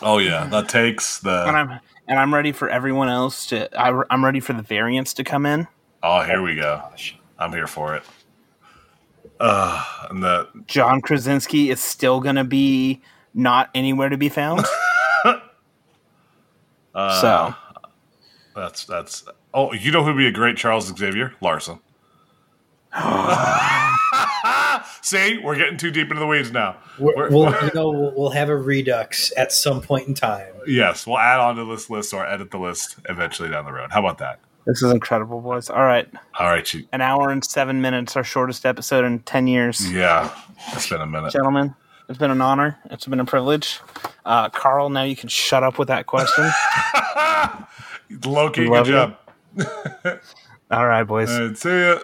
Oh 0.00 0.18
yeah, 0.18 0.46
the 0.46 0.62
takes 0.62 1.18
the. 1.18 1.44
and 1.46 1.56
I'm 1.56 1.80
and 2.06 2.18
I'm 2.18 2.32
ready 2.32 2.52
for 2.52 2.68
everyone 2.68 3.08
else 3.08 3.46
to. 3.46 3.68
I, 3.80 4.02
I'm 4.10 4.24
ready 4.24 4.40
for 4.40 4.52
the 4.52 4.62
variants 4.62 5.12
to 5.14 5.24
come 5.24 5.44
in. 5.46 5.66
oh 6.02 6.22
here 6.22 6.40
we 6.42 6.54
go. 6.54 6.82
Gosh. 6.90 7.16
I'm 7.38 7.52
here 7.52 7.66
for 7.66 7.94
it. 7.94 8.02
Uh, 9.40 9.84
and 10.10 10.22
the 10.22 10.48
John 10.66 11.00
Krasinski 11.00 11.70
is 11.70 11.80
still 11.80 12.20
gonna 12.20 12.44
be 12.44 13.00
not 13.34 13.70
anywhere 13.74 14.08
to 14.08 14.16
be 14.16 14.28
found. 14.28 14.64
uh, 16.94 17.20
so 17.20 17.54
that's 18.56 18.84
that's 18.84 19.24
oh 19.54 19.72
you 19.72 19.92
know 19.92 20.02
who'd 20.04 20.16
be 20.16 20.26
a 20.26 20.32
great 20.32 20.56
Charles 20.56 20.86
Xavier 20.96 21.34
Larson. 21.40 21.78
See, 25.02 25.38
we're 25.42 25.56
getting 25.56 25.76
too 25.78 25.90
deep 25.90 26.08
into 26.08 26.20
the 26.20 26.26
weeds 26.26 26.50
now. 26.52 26.76
We're, 26.98 27.14
We're- 27.16 27.30
we'll, 27.30 27.50
you 27.64 27.70
know, 27.74 27.90
we'll, 27.90 28.12
we'll 28.16 28.30
have 28.30 28.48
a 28.48 28.56
redux 28.56 29.32
at 29.36 29.52
some 29.52 29.80
point 29.80 30.08
in 30.08 30.14
time. 30.14 30.52
Yes, 30.66 31.06
we'll 31.06 31.18
add 31.18 31.40
on 31.40 31.56
to 31.56 31.64
this 31.64 31.88
list 31.88 32.12
or 32.12 32.26
edit 32.26 32.50
the 32.50 32.58
list 32.58 32.96
eventually 33.08 33.48
down 33.50 33.64
the 33.64 33.72
road. 33.72 33.90
How 33.90 34.00
about 34.00 34.18
that? 34.18 34.40
This 34.68 34.82
is 34.82 34.92
incredible, 34.92 35.40
boys. 35.40 35.70
All 35.70 35.82
right, 35.82 36.06
All 36.38 36.46
right, 36.46 36.74
you, 36.74 36.86
an 36.92 37.00
hour 37.00 37.30
and 37.30 37.42
seven 37.44 37.80
minutes, 37.80 38.14
our 38.16 38.22
shortest 38.22 38.66
episode 38.66 39.04
in 39.04 39.20
ten 39.20 39.46
years. 39.46 39.90
yeah, 39.90 40.30
it's 40.72 40.88
been 40.88 41.00
a 41.00 41.06
minute. 41.06 41.32
Gentlemen, 41.32 41.74
it's 42.08 42.18
been 42.18 42.30
an 42.30 42.42
honor. 42.42 42.78
It's 42.90 43.06
been 43.06 43.18
a 43.18 43.24
privilege. 43.24 43.80
Uh, 44.24 44.50
Carl, 44.50 44.90
now 44.90 45.02
you 45.04 45.16
can 45.16 45.30
shut 45.30 45.62
up 45.64 45.78
with 45.78 45.88
that 45.88 46.06
question. 46.06 46.44
Loki, 48.24 48.66
good 48.66 48.86
you. 48.86 48.92
job. 48.92 49.16
All 50.70 50.86
right, 50.86 51.04
boys. 51.04 51.30
Uh, 51.30 51.54
see 51.54 51.80
ya. 51.80 51.98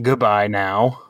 Goodbye 0.00 0.48
now. 0.48 1.00